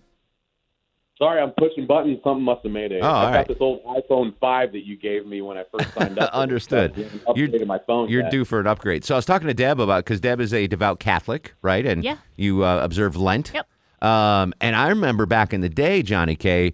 Sorry, 1.20 1.42
I'm 1.42 1.52
pushing 1.52 1.86
buttons. 1.86 2.20
Something 2.24 2.44
must 2.46 2.64
have 2.64 2.72
made 2.72 2.94
it. 2.94 3.02
Oh, 3.04 3.08
I 3.10 3.24
got 3.24 3.32
right. 3.36 3.48
this 3.48 3.58
old 3.60 3.84
iPhone 3.84 4.34
5 4.40 4.72
that 4.72 4.86
you 4.86 4.96
gave 4.98 5.26
me 5.26 5.42
when 5.42 5.58
I 5.58 5.64
first 5.78 5.94
signed 5.94 6.18
up. 6.18 6.30
Understood. 6.34 6.94
I 6.98 7.02
haven't 7.02 7.26
updated 7.26 7.68
my 7.68 7.80
phone 7.86 8.08
You're 8.10 8.22
yet. 8.24 8.32
due 8.32 8.46
for 8.46 8.62
an 8.62 8.68
upgrade. 8.68 9.04
So 9.04 9.16
I 9.16 9.18
was 9.18 9.26
talking 9.26 9.48
to 9.50 9.54
Deb 9.54 9.82
about 9.82 10.06
because 10.06 10.22
Deb 10.22 10.40
is 10.40 10.54
a 10.54 10.66
devout 10.68 11.00
Catholic, 11.02 11.56
right? 11.62 11.86
And 11.86 12.06
Yeah. 12.06 12.18
you 12.38 12.64
uh, 12.64 12.80
observe 12.82 13.18
Lent. 13.18 13.52
Yep. 13.54 13.68
Um, 14.02 14.54
and 14.62 14.78
I 14.78 14.88
remember 14.88 15.26
back 15.26 15.54
in 15.54 15.60
the 15.60 15.68
day, 15.68 16.02
Johnny 16.04 16.38
K. 16.38 16.72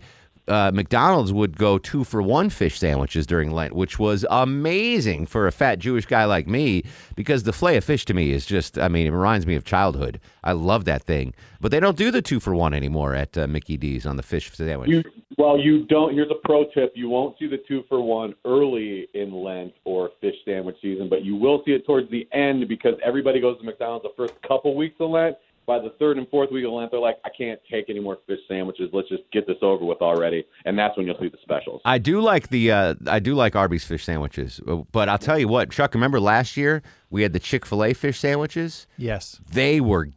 Uh, 0.47 0.71
McDonald's 0.73 1.33
would 1.33 1.57
go 1.57 1.77
two 1.77 2.03
for 2.03 2.21
one 2.21 2.49
fish 2.49 2.79
sandwiches 2.79 3.25
during 3.25 3.51
Lent, 3.51 3.73
which 3.73 3.97
was 3.97 4.25
amazing 4.29 5.25
for 5.25 5.47
a 5.47 5.51
fat 5.51 5.79
Jewish 5.79 6.05
guy 6.05 6.25
like 6.25 6.47
me 6.47 6.83
because 7.15 7.43
the 7.43 7.53
fillet 7.53 7.77
of 7.77 7.83
fish 7.83 8.05
to 8.05 8.13
me 8.13 8.31
is 8.31 8.45
just, 8.45 8.77
I 8.77 8.87
mean, 8.87 9.07
it 9.07 9.11
reminds 9.11 9.47
me 9.47 9.55
of 9.55 9.63
childhood. 9.63 10.19
I 10.43 10.51
love 10.51 10.85
that 10.85 11.03
thing. 11.03 11.33
But 11.59 11.71
they 11.71 11.79
don't 11.79 11.97
do 11.97 12.11
the 12.11 12.21
two 12.21 12.39
for 12.39 12.53
one 12.53 12.75
anymore 12.75 13.15
at 13.15 13.35
uh, 13.35 13.47
Mickey 13.47 13.75
D's 13.75 14.05
on 14.05 14.17
the 14.17 14.23
fish 14.23 14.51
sandwich. 14.53 14.89
You 14.89 15.03
well, 15.37 15.59
you 15.59 15.85
don't. 15.87 16.13
Here's 16.13 16.29
a 16.29 16.47
pro 16.47 16.65
tip: 16.65 16.93
you 16.95 17.09
won't 17.09 17.37
see 17.39 17.47
the 17.47 17.61
two 17.67 17.83
for 17.89 18.01
one 18.01 18.35
early 18.45 19.07
in 19.15 19.33
Lent 19.33 19.73
or 19.83 20.11
fish 20.21 20.35
sandwich 20.45 20.77
season, 20.81 21.09
but 21.09 21.23
you 21.23 21.35
will 21.35 21.61
see 21.65 21.71
it 21.71 21.85
towards 21.85 22.09
the 22.11 22.27
end 22.31 22.67
because 22.67 22.93
everybody 23.03 23.41
goes 23.41 23.57
to 23.57 23.65
McDonald's 23.65 24.03
the 24.03 24.13
first 24.15 24.33
couple 24.47 24.75
weeks 24.75 24.95
of 24.99 25.09
Lent. 25.09 25.35
By 25.65 25.79
the 25.79 25.91
third 25.99 26.17
and 26.17 26.27
fourth 26.29 26.51
week 26.51 26.65
of 26.65 26.71
Lent, 26.71 26.91
they're 26.91 26.99
like, 26.99 27.17
"I 27.25 27.29
can't 27.35 27.59
take 27.69 27.89
any 27.89 27.99
more 27.99 28.19
fish 28.27 28.39
sandwiches. 28.47 28.89
Let's 28.93 29.09
just 29.09 29.23
get 29.31 29.47
this 29.47 29.57
over 29.61 29.83
with 29.85 30.01
already." 30.01 30.45
And 30.65 30.77
that's 30.77 30.95
when 30.97 31.05
you'll 31.07 31.19
see 31.19 31.29
the 31.29 31.37
specials. 31.41 31.81
I 31.85 31.97
do 31.97 32.21
like 32.21 32.49
the 32.49 32.71
uh, 32.71 32.95
I 33.07 33.19
do 33.19 33.35
like 33.35 33.55
Arby's 33.55 33.85
fish 33.85 34.03
sandwiches, 34.03 34.59
but 34.91 35.09
I'll 35.09 35.17
tell 35.17 35.39
you 35.39 35.47
what, 35.47 35.71
Chuck. 35.71 35.93
Remember 35.93 36.19
last 36.19 36.55
year 36.57 36.83
we 37.09 37.23
had 37.23 37.33
the 37.33 37.39
Chick 37.39 37.65
Fil 37.65 37.83
A 37.83 37.93
fish 37.93 38.19
sandwiches. 38.19 38.87
Yes. 38.97 39.39
They 39.51 39.79
were 39.81 40.09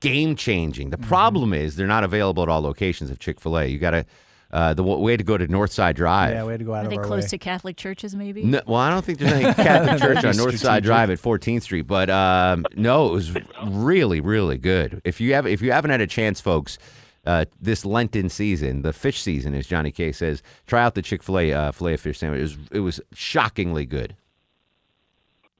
game 0.00 0.36
changing. 0.36 0.90
The 0.90 0.98
problem 0.98 1.52
is 1.52 1.76
they're 1.76 1.86
not 1.86 2.04
available 2.04 2.42
at 2.42 2.48
all 2.48 2.60
locations 2.60 3.10
of 3.10 3.18
Chick 3.18 3.40
Fil 3.40 3.58
A. 3.58 3.66
You 3.66 3.78
got 3.78 3.90
to 3.90 4.04
uh, 4.52 4.74
the 4.74 4.82
we 4.82 5.10
had 5.10 5.18
to 5.18 5.24
go 5.24 5.36
to 5.36 5.46
Northside 5.48 5.94
Drive. 5.96 6.32
Yeah, 6.32 6.44
we 6.44 6.52
had 6.52 6.60
to 6.60 6.64
go 6.64 6.72
out 6.74 6.82
Are 6.82 6.84
of 6.84 6.90
they 6.90 6.96
our 6.98 7.04
close 7.04 7.24
way. 7.24 7.28
to 7.30 7.38
Catholic 7.38 7.76
churches, 7.76 8.14
maybe? 8.14 8.42
No, 8.44 8.60
well, 8.66 8.80
I 8.80 8.90
don't 8.90 9.04
think 9.04 9.18
there's 9.18 9.32
any 9.32 9.54
Catholic 9.54 10.00
church 10.00 10.24
on 10.24 10.32
be 10.32 10.38
Northside. 10.38 10.82
Drive 10.82 11.10
at 11.10 11.18
14th 11.18 11.62
Street, 11.62 11.86
but 11.86 12.08
um, 12.10 12.64
no, 12.76 13.08
it 13.08 13.12
was 13.12 13.36
really, 13.66 14.20
really 14.20 14.58
good. 14.58 15.00
If 15.04 15.20
you 15.20 15.34
have, 15.34 15.46
if 15.46 15.60
you 15.62 15.72
haven't 15.72 15.90
had 15.90 16.00
a 16.00 16.06
chance, 16.06 16.40
folks, 16.40 16.78
uh, 17.26 17.46
this 17.60 17.84
Lenten 17.84 18.28
season, 18.28 18.82
the 18.82 18.92
fish 18.92 19.20
season, 19.20 19.52
as 19.54 19.66
Johnny 19.66 19.90
K 19.90 20.12
says, 20.12 20.42
try 20.66 20.82
out 20.82 20.94
the 20.94 21.02
Chick 21.02 21.24
Fil 21.24 21.38
A 21.40 21.52
uh, 21.52 21.72
filet 21.72 21.94
of 21.94 22.00
fish 22.00 22.18
sandwich. 22.18 22.38
It 22.38 22.42
was, 22.42 22.56
it 22.72 22.80
was 22.80 23.00
shockingly 23.12 23.84
good. 23.84 24.14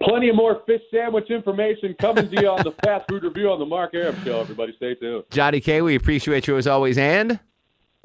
Plenty 0.01 0.29
of 0.29 0.37
more 0.37 0.63
fish 0.67 0.83
sandwich 0.93 1.31
information 1.31 1.97
coming 2.01 2.29
to 2.31 2.41
you 2.41 2.49
on 2.49 2.63
the 2.63 2.71
Fast 2.85 3.09
Food 3.09 3.25
Review 3.25 3.51
on 3.51 3.59
the 3.59 3.67
Mark 3.67 3.95
Arum 3.95 4.15
Show. 4.25 4.41
Everybody, 4.41 4.75
stay 4.77 4.95
tuned. 4.95 5.25
Johnny 5.31 5.59
K, 5.59 5.83
we 5.83 5.95
appreciate 5.97 6.47
you 6.47 6.57
as 6.57 6.67
always, 6.67 6.99
and 6.99 7.41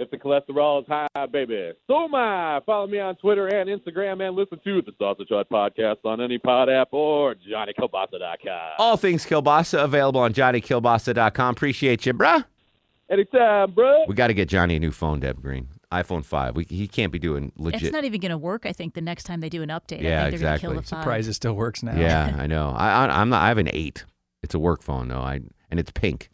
If 0.01 0.09
the 0.09 0.17
cholesterol 0.17 0.81
is 0.81 0.87
high, 0.87 1.25
baby. 1.27 1.73
So 1.85 2.05
am 2.05 2.15
I. 2.15 2.59
Follow 2.65 2.87
me 2.87 2.99
on 2.99 3.15
Twitter 3.17 3.47
and 3.47 3.69
Instagram 3.69 4.25
and 4.27 4.35
listen 4.35 4.59
to 4.63 4.81
the 4.81 4.91
Sausage 4.97 5.27
Hut 5.29 5.47
Podcast 5.51 5.97
on 6.05 6.19
any 6.19 6.39
pod 6.39 6.69
app 6.69 6.87
or 6.91 7.35
JohnnyKilbasa.com. 7.35 8.71
all 8.79 8.97
things 8.97 9.25
Kilbasa 9.27 9.83
available 9.83 10.19
on 10.21 10.33
JohnnyKilbasa.com. 10.33 11.51
Appreciate 11.53 12.07
you, 12.07 12.15
bruh. 12.15 12.43
Anytime, 13.11 13.71
bro. 13.73 14.05
We 14.07 14.15
got 14.15 14.27
to 14.27 14.33
get 14.33 14.49
Johnny 14.49 14.77
a 14.77 14.79
new 14.79 14.91
phone, 14.91 15.19
Deb 15.19 15.39
Green. 15.39 15.67
iPhone 15.91 16.25
5. 16.25 16.55
We, 16.55 16.63
he 16.63 16.87
can't 16.87 17.11
be 17.11 17.19
doing 17.19 17.51
legit. 17.55 17.83
It's 17.83 17.91
not 17.91 18.03
even 18.03 18.21
going 18.21 18.31
to 18.31 18.37
work. 18.39 18.65
I 18.65 18.71
think 18.71 18.95
the 18.95 19.01
next 19.01 19.25
time 19.25 19.39
they 19.41 19.49
do 19.49 19.61
an 19.61 19.69
update, 19.69 20.01
Yeah, 20.01 20.25
I 20.25 20.31
think 20.31 20.41
they're 20.41 20.53
exactly. 20.55 20.67
going 20.67 20.75
kill 20.77 20.81
the 20.81 20.87
five. 20.87 21.01
Surprised 21.03 21.29
it 21.29 21.33
still 21.33 21.53
works 21.53 21.83
now. 21.83 21.95
Yeah, 21.95 22.35
I 22.39 22.47
know. 22.47 22.69
I, 22.75 23.05
I 23.05 23.21
I'm 23.21 23.29
not. 23.29 23.43
I 23.43 23.49
have 23.49 23.59
an 23.59 23.69
eight. 23.71 24.05
It's 24.41 24.55
a 24.55 24.59
work 24.59 24.81
phone 24.81 25.09
though. 25.09 25.19
I 25.19 25.41
and 25.69 25.79
it's 25.79 25.91
pink. 25.91 26.30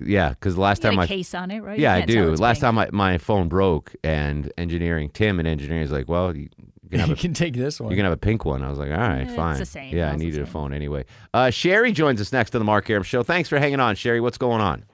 Yeah, 0.00 0.30
because 0.30 0.54
the 0.54 0.60
last 0.60 0.82
You 0.84 0.90
time 0.90 0.98
a 0.98 1.02
I 1.02 1.06
case 1.06 1.34
on 1.34 1.50
it, 1.50 1.60
right? 1.60 1.78
Yeah, 1.78 1.94
I 1.94 2.02
do. 2.02 2.34
Last 2.36 2.56
pink. 2.56 2.60
time 2.62 2.74
my, 2.76 2.88
my 2.92 3.18
phone 3.18 3.48
broke 3.48 3.94
and 4.04 4.52
engineering 4.56 5.10
Tim 5.12 5.38
and 5.38 5.48
engineering 5.48 5.82
is 5.82 5.90
like, 5.90 6.08
well, 6.08 6.36
you, 6.36 6.48
you 6.82 6.88
can 6.90 7.00
have 7.00 7.08
You 7.08 7.14
a, 7.14 7.18
can 7.18 7.34
take 7.34 7.54
this 7.54 7.80
one. 7.80 7.90
You 7.90 7.96
can 7.96 8.04
have 8.04 8.12
a 8.12 8.18
pink 8.18 8.44
one. 8.44 8.62
I 8.62 8.70
was 8.70 8.78
like, 8.78 8.90
all 8.90 8.96
right, 8.96 9.22
it's 9.22 9.34
fine. 9.34 9.58
the 9.58 9.66
same. 9.66 9.94
Yeah, 9.94 10.08
I 10.08 10.12
All's 10.12 10.20
the 10.20 10.26
needed 10.26 10.42
a 10.42 10.46
phone 10.46 10.72
anyway. 10.72 11.04
Uh, 11.34 11.50
Sherry 11.50 11.92
joins 11.92 12.20
us 12.20 12.32
next 12.32 12.54
on 12.54 12.60
the 12.60 12.64
Mark 12.64 12.88
Arum 12.88 13.02
Show. 13.02 13.22
Thanks 13.22 13.48
for 13.48 13.58
hanging 13.58 13.80
on, 13.80 13.96
Sherry. 13.96 14.20
What's 14.20 14.38
going 14.38 14.60
on? 14.60 14.84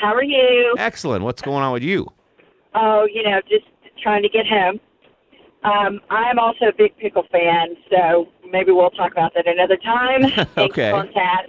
How 0.00 0.14
are 0.14 0.22
you? 0.22 0.74
Excellent. 0.78 1.24
What's 1.24 1.42
going 1.42 1.62
on 1.64 1.72
with 1.72 1.82
you? 1.82 2.06
Oh, 2.74 3.06
you 3.12 3.22
know, 3.24 3.40
just 3.48 3.64
trying 4.00 4.22
to 4.22 4.28
get 4.28 4.46
home. 4.46 4.78
Um, 5.64 6.00
I'm 6.10 6.38
also 6.38 6.66
a 6.66 6.72
big 6.76 6.96
pickle 6.98 7.24
fan, 7.32 7.76
so 7.90 8.28
maybe 8.50 8.70
we'll 8.70 8.90
talk 8.90 9.10
about 9.12 9.34
that 9.34 9.46
another 9.48 9.76
time. 9.76 10.46
Okay. 10.56 10.90
for 10.90 11.04
that. 11.14 11.46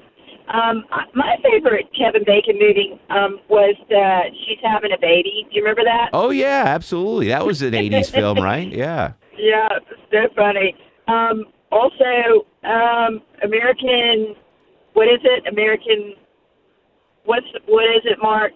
Um, 0.49 0.83
my 1.13 1.35
favorite 1.43 1.85
Kevin 1.97 2.23
Bacon 2.25 2.57
movie 2.59 2.99
um, 3.09 3.39
was 3.49 3.75
uh, 3.95 4.29
She's 4.45 4.57
Having 4.63 4.91
a 4.93 4.97
Baby. 4.99 5.45
Do 5.49 5.55
you 5.55 5.61
remember 5.61 5.83
that? 5.83 6.09
Oh 6.13 6.31
yeah, 6.31 6.63
absolutely. 6.67 7.27
That 7.27 7.45
was 7.45 7.61
an 7.61 7.73
'80s 7.73 8.11
film, 8.11 8.39
right? 8.39 8.67
Yeah. 8.71 9.13
Yeah, 9.37 9.69
so 10.11 10.27
funny. 10.35 10.75
Um, 11.07 11.45
also, 11.71 12.45
um, 12.63 13.21
American, 13.43 14.35
what 14.93 15.07
is 15.07 15.19
it? 15.23 15.47
American, 15.47 16.13
what's 17.25 17.45
what 17.67 17.85
is 17.95 18.01
it, 18.05 18.17
Mark? 18.21 18.51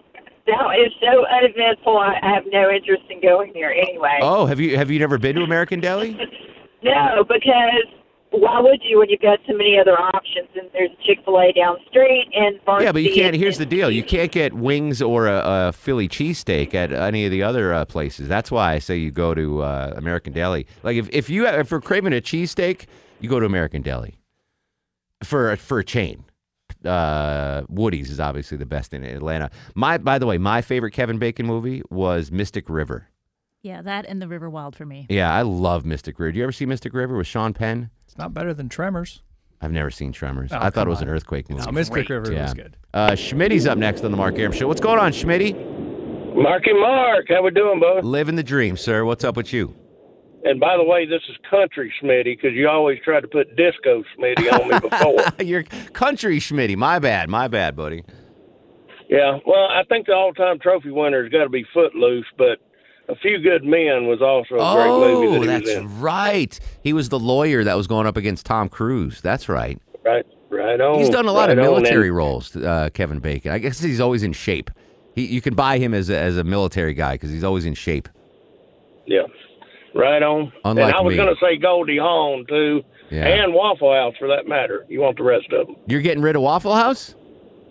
That 0.46 0.76
is 0.84 0.92
so 1.00 1.24
uneventful. 1.26 1.96
I, 1.96 2.18
I 2.22 2.34
have 2.34 2.44
no 2.52 2.70
interest 2.70 3.04
in 3.08 3.22
going 3.22 3.52
there 3.54 3.72
anyway. 3.72 4.18
Oh, 4.20 4.44
have 4.46 4.60
you 4.60 4.76
have 4.76 4.90
you 4.90 4.98
never 4.98 5.16
been 5.16 5.36
to 5.36 5.42
American 5.42 5.80
Deli? 5.80 6.18
No, 6.84 7.24
because 7.26 7.86
why 8.38 8.60
would 8.60 8.80
you 8.82 8.98
when 8.98 9.08
you've 9.08 9.20
got 9.20 9.38
so 9.46 9.56
many 9.56 9.78
other 9.78 9.98
options? 9.98 10.48
And 10.54 10.68
there's 10.72 10.90
Chick 11.04 11.18
Fil 11.24 11.38
A 11.40 11.52
down 11.52 11.76
the 11.78 11.90
street 11.90 12.28
and 12.34 12.60
Varsity. 12.64 12.84
Yeah, 12.86 12.92
but 12.92 13.02
you 13.02 13.12
can't. 13.12 13.36
Here's 13.36 13.58
the 13.58 13.66
deal: 13.66 13.90
you 13.90 14.02
can't 14.02 14.32
get 14.32 14.52
wings 14.52 15.00
or 15.00 15.26
a, 15.26 15.42
a 15.44 15.72
Philly 15.72 16.08
cheesesteak 16.08 16.74
at 16.74 16.92
any 16.92 17.24
of 17.24 17.30
the 17.30 17.42
other 17.42 17.72
uh, 17.72 17.84
places. 17.84 18.28
That's 18.28 18.50
why 18.50 18.72
I 18.72 18.78
say 18.78 18.96
you 18.96 19.10
go 19.10 19.34
to 19.34 19.62
uh, 19.62 19.94
American 19.96 20.32
Deli. 20.32 20.66
Like 20.82 20.96
if 20.96 21.08
if 21.10 21.30
you 21.30 21.46
if 21.46 21.70
you're 21.70 21.80
craving 21.80 22.12
a 22.12 22.20
cheesesteak, 22.20 22.86
you 23.20 23.28
go 23.28 23.40
to 23.40 23.46
American 23.46 23.82
Deli 23.82 24.18
for 25.22 25.56
for 25.56 25.78
a 25.78 25.84
chain. 25.84 26.24
Uh, 26.84 27.62
Woody's 27.68 28.10
is 28.10 28.20
obviously 28.20 28.58
the 28.58 28.66
best 28.66 28.92
in 28.92 29.04
Atlanta. 29.04 29.50
My 29.74 29.96
by 29.96 30.18
the 30.18 30.26
way, 30.26 30.38
my 30.38 30.60
favorite 30.60 30.92
Kevin 30.92 31.18
Bacon 31.18 31.46
movie 31.46 31.82
was 31.90 32.30
Mystic 32.30 32.68
River. 32.68 33.08
Yeah, 33.64 33.80
that 33.80 34.04
and 34.04 34.20
the 34.20 34.28
River 34.28 34.50
Wild 34.50 34.76
for 34.76 34.84
me. 34.84 35.06
Yeah, 35.08 35.32
I 35.32 35.40
love 35.40 35.86
Mystic 35.86 36.18
River. 36.18 36.32
Do 36.32 36.38
you 36.38 36.44
ever 36.44 36.52
see 36.52 36.66
Mystic 36.66 36.92
River 36.92 37.16
with 37.16 37.26
Sean 37.26 37.54
Penn? 37.54 37.88
It's 38.04 38.18
not 38.18 38.34
better 38.34 38.52
than 38.52 38.68
Tremors. 38.68 39.22
I've 39.62 39.72
never 39.72 39.90
seen 39.90 40.12
Tremors. 40.12 40.52
Oh, 40.52 40.58
I 40.60 40.68
thought 40.68 40.86
it 40.86 40.90
was 40.90 41.00
an 41.00 41.08
earthquake 41.08 41.48
movie. 41.48 41.64
No, 41.64 41.72
Mystic 41.72 42.10
River 42.10 42.30
yeah. 42.30 42.42
was 42.42 42.52
good. 42.52 42.76
Uh, 42.92 43.12
Schmitty's 43.12 43.66
up 43.66 43.78
next 43.78 44.04
on 44.04 44.10
the 44.10 44.18
Mark 44.18 44.38
Arum 44.38 44.52
Show. 44.52 44.68
What's 44.68 44.82
going 44.82 44.98
on, 44.98 45.12
Schmitty? 45.12 45.54
Marky 46.36 46.74
Mark, 46.74 47.24
how 47.30 47.42
we 47.42 47.52
doing, 47.52 47.80
bud? 47.80 48.04
Living 48.04 48.36
the 48.36 48.42
dream, 48.42 48.76
sir. 48.76 49.06
What's 49.06 49.24
up 49.24 49.34
with 49.34 49.50
you? 49.50 49.74
And 50.44 50.60
by 50.60 50.76
the 50.76 50.84
way, 50.84 51.06
this 51.06 51.22
is 51.30 51.36
country 51.48 51.90
Smitty 52.02 52.36
because 52.36 52.52
you 52.52 52.68
always 52.68 52.98
try 53.02 53.18
to 53.18 53.28
put 53.28 53.56
disco 53.56 54.04
Smitty 54.18 54.52
on 54.52 54.68
me 54.68 54.78
before. 54.78 55.24
You're 55.42 55.62
country 55.94 56.38
Schmitty. 56.38 56.76
My 56.76 56.98
bad. 56.98 57.30
My 57.30 57.48
bad, 57.48 57.76
buddy. 57.76 58.04
Yeah, 59.08 59.38
well, 59.46 59.68
I 59.70 59.84
think 59.88 60.06
the 60.06 60.12
all-time 60.12 60.58
trophy 60.58 60.90
winner's 60.90 61.32
got 61.32 61.44
to 61.44 61.48
be 61.48 61.64
Footloose, 61.72 62.26
but 62.36 62.58
A 63.08 63.14
Few 63.16 63.38
Good 63.38 63.64
Men 63.64 64.06
was 64.06 64.22
also 64.22 64.54
a 64.54 64.74
great 64.74 64.88
movie 64.88 65.26
that 65.26 65.38
Oh, 65.38 65.40
he 65.42 65.46
that's 65.46 65.66
was 65.66 65.74
in. 65.76 66.00
right. 66.00 66.60
He 66.82 66.92
was 66.94 67.10
the 67.10 67.18
lawyer 67.18 67.62
that 67.64 67.76
was 67.76 67.86
going 67.86 68.06
up 68.06 68.16
against 68.16 68.46
Tom 68.46 68.68
Cruise. 68.68 69.20
That's 69.20 69.48
right. 69.48 69.78
Right, 70.04 70.24
right 70.50 70.80
on. 70.80 70.98
He's 71.00 71.10
done 71.10 71.26
a 71.26 71.32
lot 71.32 71.48
right 71.48 71.58
of 71.58 71.62
military 71.62 72.08
and- 72.08 72.16
roles, 72.16 72.56
uh, 72.56 72.88
Kevin 72.94 73.18
Bacon. 73.18 73.52
I 73.52 73.58
guess 73.58 73.78
he's 73.80 74.00
always 74.00 74.22
in 74.22 74.32
shape. 74.32 74.70
He, 75.14 75.26
you 75.26 75.40
can 75.42 75.54
buy 75.54 75.78
him 75.78 75.92
as 75.94 76.08
a, 76.10 76.18
as 76.18 76.36
a 76.38 76.44
military 76.44 76.94
guy 76.94 77.14
because 77.14 77.30
he's 77.30 77.44
always 77.44 77.64
in 77.66 77.74
shape. 77.74 78.08
Yeah, 79.06 79.22
right 79.94 80.22
on. 80.22 80.52
Unlike 80.64 80.86
and 80.86 80.94
I 80.94 81.00
was 81.02 81.14
going 81.14 81.28
to 81.34 81.40
say 81.40 81.56
Goldie 81.58 81.98
Hawn 81.98 82.46
too, 82.48 82.82
Yeah. 83.10 83.26
and 83.26 83.52
Waffle 83.52 83.92
House 83.92 84.14
for 84.18 84.28
that 84.28 84.48
matter. 84.48 84.86
You 84.88 85.00
want 85.00 85.18
the 85.18 85.24
rest 85.24 85.52
of 85.52 85.66
them? 85.66 85.76
You're 85.86 86.00
getting 86.00 86.22
rid 86.22 86.36
of 86.36 86.42
Waffle 86.42 86.74
House? 86.74 87.14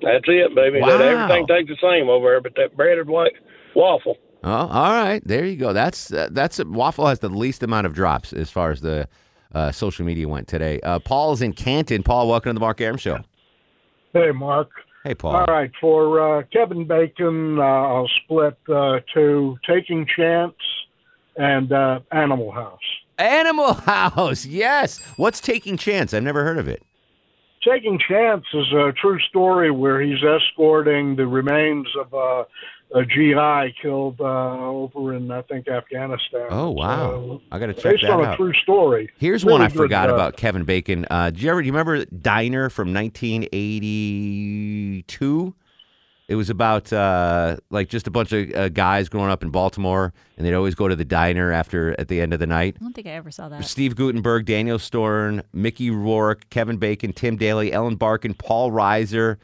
That's 0.02 0.26
it, 0.28 0.54
baby. 0.54 0.80
Wow. 0.80 0.98
That 0.98 1.02
everything 1.02 1.48
tastes 1.48 1.70
the 1.70 1.88
same 1.88 2.08
over 2.10 2.28
there, 2.30 2.42
but 2.42 2.54
that 2.56 2.76
breaded 2.78 3.08
white 3.10 3.32
waffle. 3.76 4.18
Oh, 4.44 4.50
all 4.68 4.91
right. 4.91 5.22
There 5.26 5.46
you 5.46 5.56
go. 5.56 5.72
That's 5.72 6.12
uh, 6.12 6.28
that's 6.32 6.64
Waffle 6.64 7.08
has 7.08 7.20
the 7.20 7.30
least 7.30 7.64
amount 7.64 7.88
of 7.88 7.94
drops 7.94 8.34
as 8.34 8.50
far 8.50 8.72
as 8.72 8.82
the 8.82 9.08
uh, 9.54 9.72
social 9.72 10.06
media 10.06 10.28
went 10.28 10.48
today. 10.48 10.82
Uh, 10.82 11.00
Paul's 11.00 11.41
in 11.41 11.54
Canton. 11.54 12.04
Paul, 12.04 12.28
welcome 12.28 12.50
to 12.50 12.54
the 12.54 12.60
Mark 12.60 12.82
Arum 12.82 12.98
Show. 12.98 13.20
Hey, 14.12 14.32
Mark. 14.32 14.70
Hey, 15.04 15.16
Paul. 15.16 15.36
All 15.36 15.46
right, 15.46 15.72
for 15.82 16.39
uh, 16.39 16.44
Kevin 16.52 16.88
Bacon, 16.88 17.60
uh, 17.60 17.62
I'll 17.64 18.10
split 18.24 18.58
uh, 18.70 19.00
to 19.14 19.58
Taking 19.68 20.06
Chance 20.16 20.56
and 21.36 21.72
uh, 21.72 22.00
Animal 22.12 22.52
House. 22.52 22.80
Animal 23.18 23.74
House. 23.86 24.46
Yes. 24.46 25.00
What's 25.18 25.41
Taking 25.41 25.78
Chance? 25.78 26.14
I've 26.14 26.24
never 26.24 26.44
heard 26.44 26.58
of 26.58 26.68
it. 26.68 26.84
Taking 27.68 28.00
Chance 28.08 28.46
is 28.54 28.72
a 28.74 28.94
true 28.94 29.20
story 29.30 29.72
where 29.72 30.02
he's 30.02 30.24
escorting 30.24 31.16
the 31.16 31.28
remains 31.28 31.88
of 32.00 32.14
uh, 32.14 32.44
a 32.94 33.04
GI 33.06 33.76
killed 33.82 34.20
uh, 34.22 34.58
over 34.60 35.14
in, 35.16 35.30
I 35.32 35.41
think, 35.44 35.68
Afghanistan. 35.68 36.48
Oh 36.50 36.70
wow. 36.72 37.12
So, 37.12 37.41
I 37.52 37.60
got 37.60 37.66
to 37.68 37.74
check 37.74 37.84
based 37.94 38.04
that 38.04 38.12
on 38.12 38.26
out. 38.26 38.34
a 38.36 38.38
true 38.38 38.54
story. 38.62 39.10
Here's 39.18 39.44
Really 39.44 39.54
one 39.54 39.62
I 39.62 39.68
good, 39.68 39.78
forgot 39.78 40.10
uh, 40.10 40.14
about 40.14 40.38
Kevin 40.38 40.64
Bacon. 40.64 41.06
Uh, 41.10 41.30
do 41.32 41.41
you 41.41 41.50
ever 41.50 41.62
do 41.62 41.66
you 41.66 41.74
remember 41.74 42.06
Diner 42.06 42.70
from 42.70 42.94
1982? 42.94 45.56
It 46.30 46.36
was 46.36 46.50
about 46.50 46.91
uh, 46.94 47.58
like 47.70 47.89
just 47.89 48.08
a 48.08 48.12
bunch 48.12 48.32
of 48.32 48.50
uh, 48.54 48.70
guys 48.70 49.10
growing 49.10 49.30
up 49.30 49.44
in 49.44 49.50
Baltimore, 49.50 50.14
and 50.38 50.46
they'd 50.46 50.54
always 50.54 50.74
go 50.74 50.88
to 50.88 50.96
the 50.96 51.04
diner 51.04 51.52
after 51.52 52.00
at 52.00 52.08
the 52.08 52.22
end 52.22 52.34
of 52.34 52.39
the 52.39 52.48
night. 52.48 52.78
I 52.80 52.84
don't 52.84 52.94
think 52.94 53.08
I 53.08 53.12
ever 53.12 53.30
saw 53.30 53.50
that. 53.50 53.66
Steve 53.66 53.96
Guttenberg, 53.96 54.46
Daniel 54.46 54.80
Stern, 54.80 55.44
Mickey 55.52 55.89
Rourke, 55.89 56.50
Kevin 56.50 56.78
Bacon, 56.78 57.12
Tim 57.12 57.36
Daly, 57.36 57.74
Ellen 57.74 57.98
Barkin, 57.98 58.34
Paul 58.34 58.72
Reiser. 58.72 59.36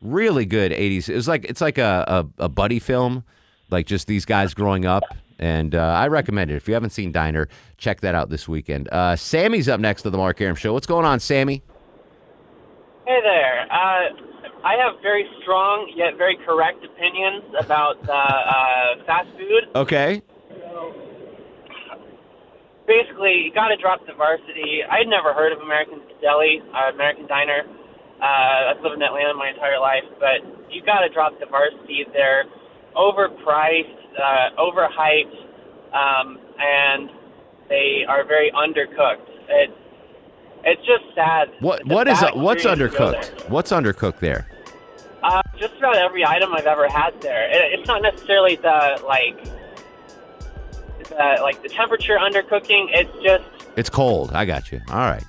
Really 0.00 0.46
good 0.46 0.72
80s. 0.72 1.08
It 1.08 1.14
was 1.14 1.26
like 1.28 1.44
it's 1.44 1.60
like 1.60 1.78
a, 1.78 2.26
a, 2.38 2.44
a 2.44 2.48
buddy 2.48 2.78
film, 2.78 3.24
like 3.70 3.86
just 3.86 4.06
these 4.06 4.24
guys 4.24 4.54
growing 4.54 4.86
up. 4.86 5.02
And 5.40 5.74
uh, 5.74 5.80
I 5.80 6.08
recommend 6.08 6.50
it. 6.50 6.56
If 6.56 6.66
you 6.66 6.74
haven't 6.74 6.90
seen 6.90 7.12
Diner, 7.12 7.48
check 7.76 8.00
that 8.00 8.14
out 8.14 8.28
this 8.28 8.48
weekend. 8.48 8.88
Uh, 8.90 9.14
Sammy's 9.14 9.68
up 9.68 9.78
next 9.80 10.02
to 10.02 10.10
the 10.10 10.18
Mark 10.18 10.40
Arum 10.40 10.56
Show. 10.56 10.72
What's 10.72 10.86
going 10.86 11.06
on, 11.06 11.20
Sammy? 11.20 11.62
Hey 13.06 13.18
there. 13.22 13.66
Uh, 13.70 14.64
I 14.64 14.74
have 14.82 15.00
very 15.02 15.24
strong 15.42 15.90
yet 15.94 16.16
very 16.18 16.36
correct 16.44 16.84
opinions 16.84 17.44
about 17.60 17.96
uh, 18.08 18.12
uh, 18.12 19.04
fast 19.06 19.28
food. 19.38 19.64
Okay. 19.74 20.22
Basically, 22.86 23.44
you 23.44 23.52
got 23.54 23.68
to 23.68 23.76
drop 23.76 24.00
the 24.06 24.14
varsity. 24.14 24.80
I'd 24.90 25.06
never 25.06 25.32
heard 25.34 25.52
of 25.52 25.60
American 25.60 26.00
Deli, 26.20 26.62
uh, 26.74 26.92
American 26.92 27.26
Diner. 27.26 27.62
Uh, 28.20 28.74
I've 28.74 28.82
lived 28.82 28.96
in 28.96 29.02
Atlanta 29.02 29.34
my 29.34 29.50
entire 29.50 29.78
life, 29.78 30.04
but 30.18 30.42
you 30.72 30.82
got 30.84 31.00
to 31.00 31.08
drop 31.08 31.38
the 31.38 31.46
varsity. 31.46 32.04
They're 32.12 32.44
overpriced, 32.96 33.94
uh, 34.18 34.50
overhyped, 34.58 35.36
um, 35.94 36.38
and 36.58 37.10
they 37.68 38.04
are 38.08 38.24
very 38.24 38.50
undercooked. 38.50 39.28
It, 39.48 39.70
it's 40.64 40.84
just 40.84 41.14
sad. 41.14 41.50
What 41.60 41.80
It's 41.80 41.88
what 41.88 42.08
is 42.08 42.20
bad 42.20 42.34
what's 42.34 42.64
experience 42.64 42.92
to 42.92 42.98
go 42.98 43.12
undercooked? 43.12 43.50
What's 43.50 43.70
undercooked 43.70 44.18
there? 44.18 44.48
Uh, 45.22 45.42
just 45.56 45.74
about 45.78 45.96
every 45.96 46.24
item 46.24 46.52
I've 46.54 46.66
ever 46.66 46.88
had 46.88 47.20
there. 47.20 47.48
It, 47.48 47.78
it's 47.78 47.86
not 47.86 48.02
necessarily 48.02 48.56
the 48.56 49.00
like, 49.06 49.44
the, 51.08 51.38
like 51.40 51.62
the 51.62 51.68
temperature 51.68 52.18
undercooking. 52.18 52.86
It's 52.90 53.22
just 53.22 53.44
It's 53.76 53.88
cold. 53.88 54.32
I 54.32 54.44
got 54.44 54.72
you. 54.72 54.80
All 54.90 54.98
right. 54.98 55.24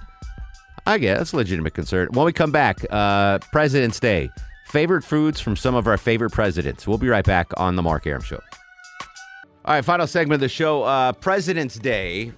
I 0.89 0.97
get 0.97 1.19
that's 1.19 1.33
a 1.33 1.35
legitimate 1.35 1.75
concern. 1.75 2.07
When 2.13 2.25
we 2.25 2.33
come 2.33 2.51
back, 2.51 2.83
uh, 2.89 3.37
President's 3.51 3.99
Day. 3.99 4.31
Favorite 4.69 5.03
foods 5.03 5.39
from 5.39 5.55
some 5.55 5.75
of 5.75 5.85
our 5.85 5.97
favorite 5.97 6.31
presidents. 6.31 6.87
We'll 6.87 6.97
be 6.97 7.07
right 7.07 7.23
back 7.23 7.51
on 7.57 7.75
the 7.75 7.83
Mark 7.83 8.07
Arum 8.07 8.23
Show. 8.23 8.39
All 9.65 9.75
right, 9.75 9.85
final 9.85 10.07
segment 10.07 10.37
of 10.37 10.39
the 10.41 10.49
show. 10.49 10.81
Uh, 10.81 11.11
President's 11.13 11.77
Day. 11.77 12.33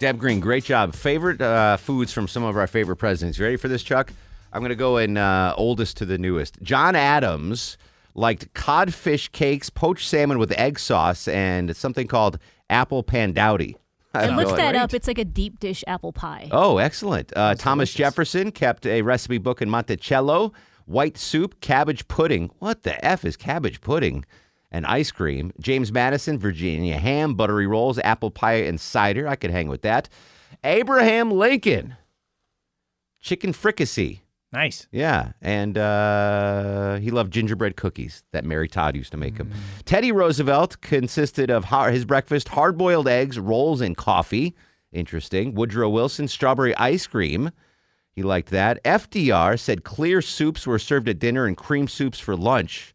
Deb 0.00 0.18
Green, 0.18 0.40
great 0.40 0.64
job. 0.64 0.92
Favorite 0.92 1.40
uh, 1.40 1.76
foods 1.76 2.12
from 2.12 2.26
some 2.26 2.42
of 2.42 2.56
our 2.56 2.66
favorite 2.66 2.96
presidents. 2.96 3.38
You 3.38 3.44
ready 3.44 3.56
for 3.56 3.68
this, 3.68 3.84
Chuck? 3.84 4.12
I'm 4.52 4.60
going 4.60 4.70
to 4.70 4.76
go 4.76 4.96
in 4.96 5.16
uh, 5.16 5.54
oldest 5.56 5.96
to 5.98 6.04
the 6.04 6.18
newest. 6.18 6.60
John 6.62 6.96
Adams 6.96 7.78
liked 8.16 8.52
codfish 8.54 9.28
cakes, 9.28 9.70
poached 9.70 10.08
salmon 10.08 10.40
with 10.40 10.50
egg 10.58 10.80
sauce, 10.80 11.28
and 11.28 11.76
something 11.76 12.08
called 12.08 12.40
apple 12.68 13.04
pandowdy. 13.04 13.76
I 14.14 14.26
have 14.26 14.36
looked 14.36 14.56
that 14.56 14.76
up. 14.76 14.94
It's 14.94 15.06
like 15.06 15.18
a 15.18 15.24
deep 15.24 15.58
dish 15.60 15.82
apple 15.86 16.12
pie. 16.12 16.48
Oh, 16.50 16.78
excellent. 16.78 17.32
Uh, 17.36 17.54
Thomas 17.54 17.92
Jefferson 17.92 18.52
kept 18.52 18.86
a 18.86 19.02
recipe 19.02 19.38
book 19.38 19.60
in 19.60 19.68
Monticello. 19.68 20.52
White 20.86 21.16
soup, 21.16 21.60
cabbage 21.60 22.06
pudding. 22.08 22.50
What 22.58 22.82
the 22.82 23.02
F 23.04 23.24
is 23.24 23.36
cabbage 23.36 23.80
pudding? 23.80 24.24
And 24.70 24.84
ice 24.86 25.10
cream. 25.10 25.52
James 25.60 25.92
Madison, 25.92 26.38
Virginia 26.38 26.98
ham, 26.98 27.34
buttery 27.34 27.66
rolls, 27.66 27.98
apple 28.00 28.30
pie, 28.30 28.54
and 28.54 28.80
cider. 28.80 29.28
I 29.28 29.36
could 29.36 29.50
hang 29.50 29.68
with 29.68 29.82
that. 29.82 30.08
Abraham 30.62 31.30
Lincoln, 31.30 31.96
chicken 33.20 33.52
fricassee. 33.52 34.23
Nice. 34.54 34.86
Yeah, 34.92 35.32
and 35.42 35.76
uh, 35.76 36.98
he 36.98 37.10
loved 37.10 37.32
gingerbread 37.32 37.74
cookies 37.74 38.22
that 38.30 38.44
Mary 38.44 38.68
Todd 38.68 38.94
used 38.94 39.10
to 39.10 39.16
make 39.16 39.36
him. 39.36 39.50
Teddy 39.84 40.12
Roosevelt 40.12 40.80
consisted 40.80 41.50
of 41.50 41.64
his 41.90 42.04
breakfast 42.04 42.50
hard 42.50 42.78
boiled 42.78 43.08
eggs, 43.08 43.36
rolls, 43.36 43.80
and 43.80 43.96
coffee. 43.96 44.54
Interesting. 44.92 45.54
Woodrow 45.54 45.88
Wilson, 45.88 46.28
strawberry 46.28 46.72
ice 46.76 47.08
cream. 47.08 47.50
He 48.12 48.22
liked 48.22 48.50
that. 48.50 48.82
FDR 48.84 49.58
said 49.58 49.82
clear 49.82 50.22
soups 50.22 50.68
were 50.68 50.78
served 50.78 51.08
at 51.08 51.18
dinner 51.18 51.46
and 51.46 51.56
cream 51.56 51.88
soups 51.88 52.20
for 52.20 52.36
lunch. 52.36 52.94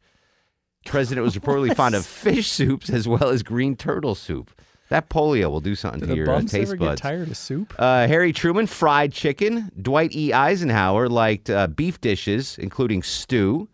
President 0.85 1.25
was 1.25 1.35
reportedly 1.37 1.75
fond 1.75 1.93
of 1.93 2.05
fish 2.05 2.49
soups 2.49 2.89
as 2.89 3.05
well 3.05 3.27
as 3.27 3.43
green 3.43 3.75
turtle 3.75 4.15
soup. 4.15 4.49
That 4.89 5.09
polio 5.09 5.49
will 5.51 5.61
do 5.61 5.75
something 5.75 5.99
Do 6.01 6.07
to 6.07 6.15
your 6.15 6.25
taste 6.41 6.77
buds. 6.77 6.79
get 6.79 6.97
tired 6.97 7.29
of 7.29 7.37
soup? 7.37 7.73
Uh, 7.77 8.07
Harry 8.07 8.33
Truman, 8.33 8.65
fried 8.67 9.11
chicken. 9.13 9.71
Dwight 9.79 10.15
E. 10.15 10.33
Eisenhower 10.33 11.07
liked 11.07 11.49
uh, 11.49 11.67
beef 11.67 12.01
dishes, 12.01 12.57
including 12.57 13.03
stew. 13.03 13.69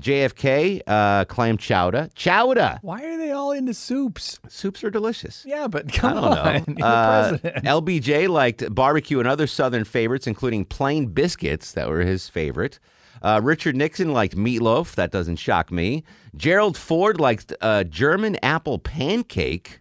JFK, 0.00 0.82
uh, 0.86 1.24
clam 1.24 1.56
chowder. 1.56 2.10
Chowder. 2.14 2.78
Why 2.82 3.02
are 3.02 3.16
they 3.16 3.30
all 3.30 3.52
into 3.52 3.72
soups? 3.72 4.38
Soups 4.48 4.84
are 4.84 4.90
delicious. 4.90 5.44
Yeah, 5.46 5.68
but 5.68 5.90
come 5.92 6.18
I 6.18 6.20
don't 6.20 6.68
on. 6.68 6.74
know. 6.78 6.84
Uh. 6.86 7.38
LBJ 7.60 8.28
liked 8.28 8.74
barbecue 8.74 9.18
and 9.20 9.26
other 9.28 9.46
Southern 9.46 9.84
favorites, 9.84 10.26
including 10.26 10.64
plain 10.66 11.06
biscuits. 11.06 11.72
That 11.72 11.88
were 11.88 12.00
his 12.00 12.28
favorite. 12.28 12.78
Uh, 13.22 13.40
Richard 13.42 13.74
Nixon 13.74 14.12
liked 14.12 14.36
meatloaf. 14.36 14.94
That 14.96 15.10
doesn't 15.10 15.36
shock 15.36 15.72
me. 15.72 16.04
Gerald 16.36 16.76
Ford 16.76 17.18
liked 17.18 17.54
uh, 17.62 17.84
German 17.84 18.36
apple 18.42 18.78
pancake. 18.78 19.80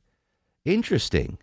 Interesting. 0.65 1.37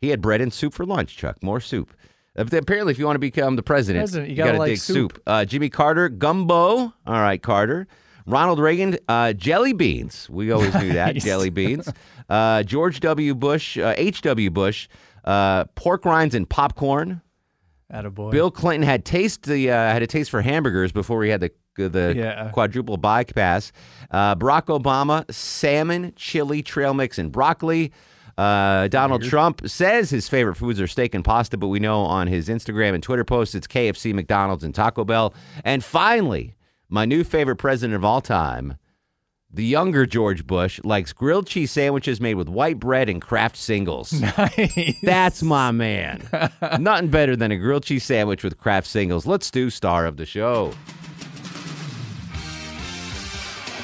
He 0.00 0.08
had 0.10 0.20
bread 0.20 0.40
and 0.40 0.52
soup 0.52 0.74
for 0.74 0.84
lunch, 0.86 1.16
Chuck. 1.16 1.42
More 1.42 1.60
soup. 1.60 1.94
Uh, 2.38 2.44
Apparently, 2.52 2.90
if 2.92 2.98
you 2.98 3.06
want 3.06 3.16
to 3.16 3.20
become 3.20 3.56
the 3.56 3.62
president, 3.62 4.02
President, 4.04 4.30
you 4.30 4.36
gotta 4.36 4.50
gotta 4.50 4.58
like 4.58 4.70
dig 4.72 4.78
soup. 4.78 5.20
Uh, 5.26 5.44
Jimmy 5.44 5.68
Carter, 5.68 6.08
gumbo. 6.08 6.54
All 6.78 6.92
right, 7.06 7.42
Carter. 7.42 7.86
Ronald 8.26 8.58
Reagan, 8.58 8.96
uh, 9.08 9.34
jelly 9.34 9.72
beans. 9.74 10.28
We 10.30 10.50
always 10.50 10.74
knew 10.74 10.94
that. 10.94 11.14
Jelly 11.16 11.50
beans. 11.50 11.92
Uh, 12.28 12.62
George 12.62 13.00
W. 13.00 13.34
Bush, 13.34 13.76
uh, 13.76 13.92
H.W. 13.98 14.50
Bush, 14.50 14.88
uh, 15.26 15.64
pork 15.74 16.06
rinds 16.06 16.34
and 16.34 16.48
popcorn. 16.48 17.20
Attaboy. 17.92 18.30
Bill 18.30 18.50
Clinton 18.50 18.82
had 18.88 19.04
taste 19.04 19.42
the 19.42 19.70
uh, 19.70 19.74
had 19.74 20.02
a 20.02 20.06
taste 20.06 20.30
for 20.30 20.40
hamburgers 20.40 20.90
before 20.90 21.22
he 21.22 21.28
had 21.30 21.40
the 21.42 21.50
the 21.76 22.14
Yeah. 22.16 22.48
quadruple 22.50 22.96
bypass. 22.96 23.72
Uh, 24.10 24.34
Barack 24.36 24.66
Obama, 24.66 25.30
salmon, 25.32 26.12
chili, 26.16 26.62
trail 26.62 26.94
mix, 26.94 27.18
and 27.18 27.30
broccoli. 27.30 27.92
Uh, 28.36 28.88
Donald 28.88 29.22
Trump 29.22 29.62
says 29.68 30.10
his 30.10 30.28
favorite 30.28 30.56
foods 30.56 30.80
are 30.80 30.86
steak 30.88 31.14
and 31.14 31.24
pasta, 31.24 31.56
but 31.56 31.68
we 31.68 31.78
know 31.78 32.00
on 32.00 32.26
his 32.26 32.48
Instagram 32.48 32.94
and 32.94 33.02
Twitter 33.02 33.24
posts 33.24 33.54
it's 33.54 33.66
KFC, 33.66 34.12
McDonald's, 34.12 34.64
and 34.64 34.74
Taco 34.74 35.04
Bell. 35.04 35.32
And 35.64 35.84
finally, 35.84 36.54
my 36.88 37.04
new 37.04 37.22
favorite 37.24 37.56
president 37.56 37.94
of 37.94 38.04
all 38.04 38.20
time, 38.20 38.76
the 39.50 39.64
younger 39.64 40.04
George 40.04 40.46
Bush, 40.48 40.80
likes 40.82 41.12
grilled 41.12 41.46
cheese 41.46 41.70
sandwiches 41.70 42.20
made 42.20 42.34
with 42.34 42.48
white 42.48 42.80
bread 42.80 43.08
and 43.08 43.22
Kraft 43.22 43.56
singles. 43.56 44.12
Nice. 44.20 44.98
That's 45.00 45.42
my 45.44 45.70
man. 45.70 46.28
Nothing 46.80 47.08
better 47.08 47.36
than 47.36 47.52
a 47.52 47.56
grilled 47.56 47.84
cheese 47.84 48.02
sandwich 48.04 48.42
with 48.42 48.58
Kraft 48.58 48.88
singles. 48.88 49.26
Let's 49.26 49.50
do 49.52 49.70
star 49.70 50.06
of 50.06 50.16
the 50.16 50.26
show. 50.26 50.72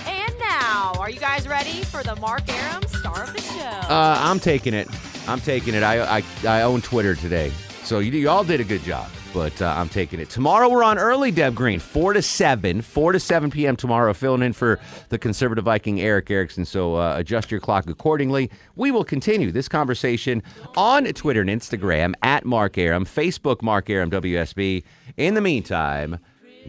And 0.06 0.38
now, 0.40 0.92
Are 0.98 1.08
you 1.10 1.20
guys 1.20 1.46
ready 1.46 1.82
for 1.84 2.02
the 2.02 2.16
Mark 2.16 2.48
Arum 2.48 2.82
star 3.10 3.24
of 3.24 3.32
the 3.32 3.42
show? 3.42 3.60
Uh, 3.60 4.16
I'm 4.18 4.40
taking 4.40 4.74
it. 4.74 4.88
I'm 5.28 5.40
taking 5.40 5.74
it. 5.74 5.82
I 5.82 6.18
I, 6.18 6.22
I 6.46 6.62
own 6.62 6.80
Twitter 6.82 7.14
today, 7.14 7.52
so 7.82 7.98
you, 7.98 8.12
you 8.12 8.28
all 8.28 8.44
did 8.44 8.60
a 8.60 8.64
good 8.64 8.82
job. 8.82 9.08
But 9.32 9.62
uh, 9.62 9.72
I'm 9.76 9.88
taking 9.88 10.18
it. 10.18 10.28
Tomorrow 10.28 10.68
we're 10.68 10.82
on 10.82 10.98
early, 10.98 11.30
Deb 11.30 11.54
Green, 11.54 11.78
four 11.78 12.14
to 12.14 12.20
seven, 12.20 12.82
four 12.82 13.12
to 13.12 13.20
seven 13.20 13.48
p.m. 13.48 13.76
tomorrow, 13.76 14.12
filling 14.12 14.42
in 14.42 14.52
for 14.52 14.80
the 15.08 15.18
conservative 15.18 15.64
Viking 15.64 16.00
Erick 16.00 16.28
Erickson. 16.32 16.64
So 16.64 16.96
uh, 16.96 17.14
adjust 17.16 17.48
your 17.52 17.60
clock 17.60 17.88
accordingly. 17.88 18.50
We 18.74 18.90
will 18.90 19.04
continue 19.04 19.52
this 19.52 19.68
conversation 19.68 20.42
on 20.76 21.04
Twitter 21.04 21.42
and 21.42 21.50
Instagram 21.50 22.14
at 22.22 22.44
Mark 22.44 22.76
Arum, 22.76 23.04
Facebook 23.04 23.62
Mark 23.62 23.88
Arum 23.88 24.10
WSB. 24.10 24.82
In 25.16 25.34
the 25.34 25.40
meantime, 25.40 26.18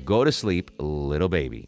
go 0.06 0.24
to 0.24 0.32
sleep, 0.32 0.70
little 0.78 1.30
baby. 1.30 1.68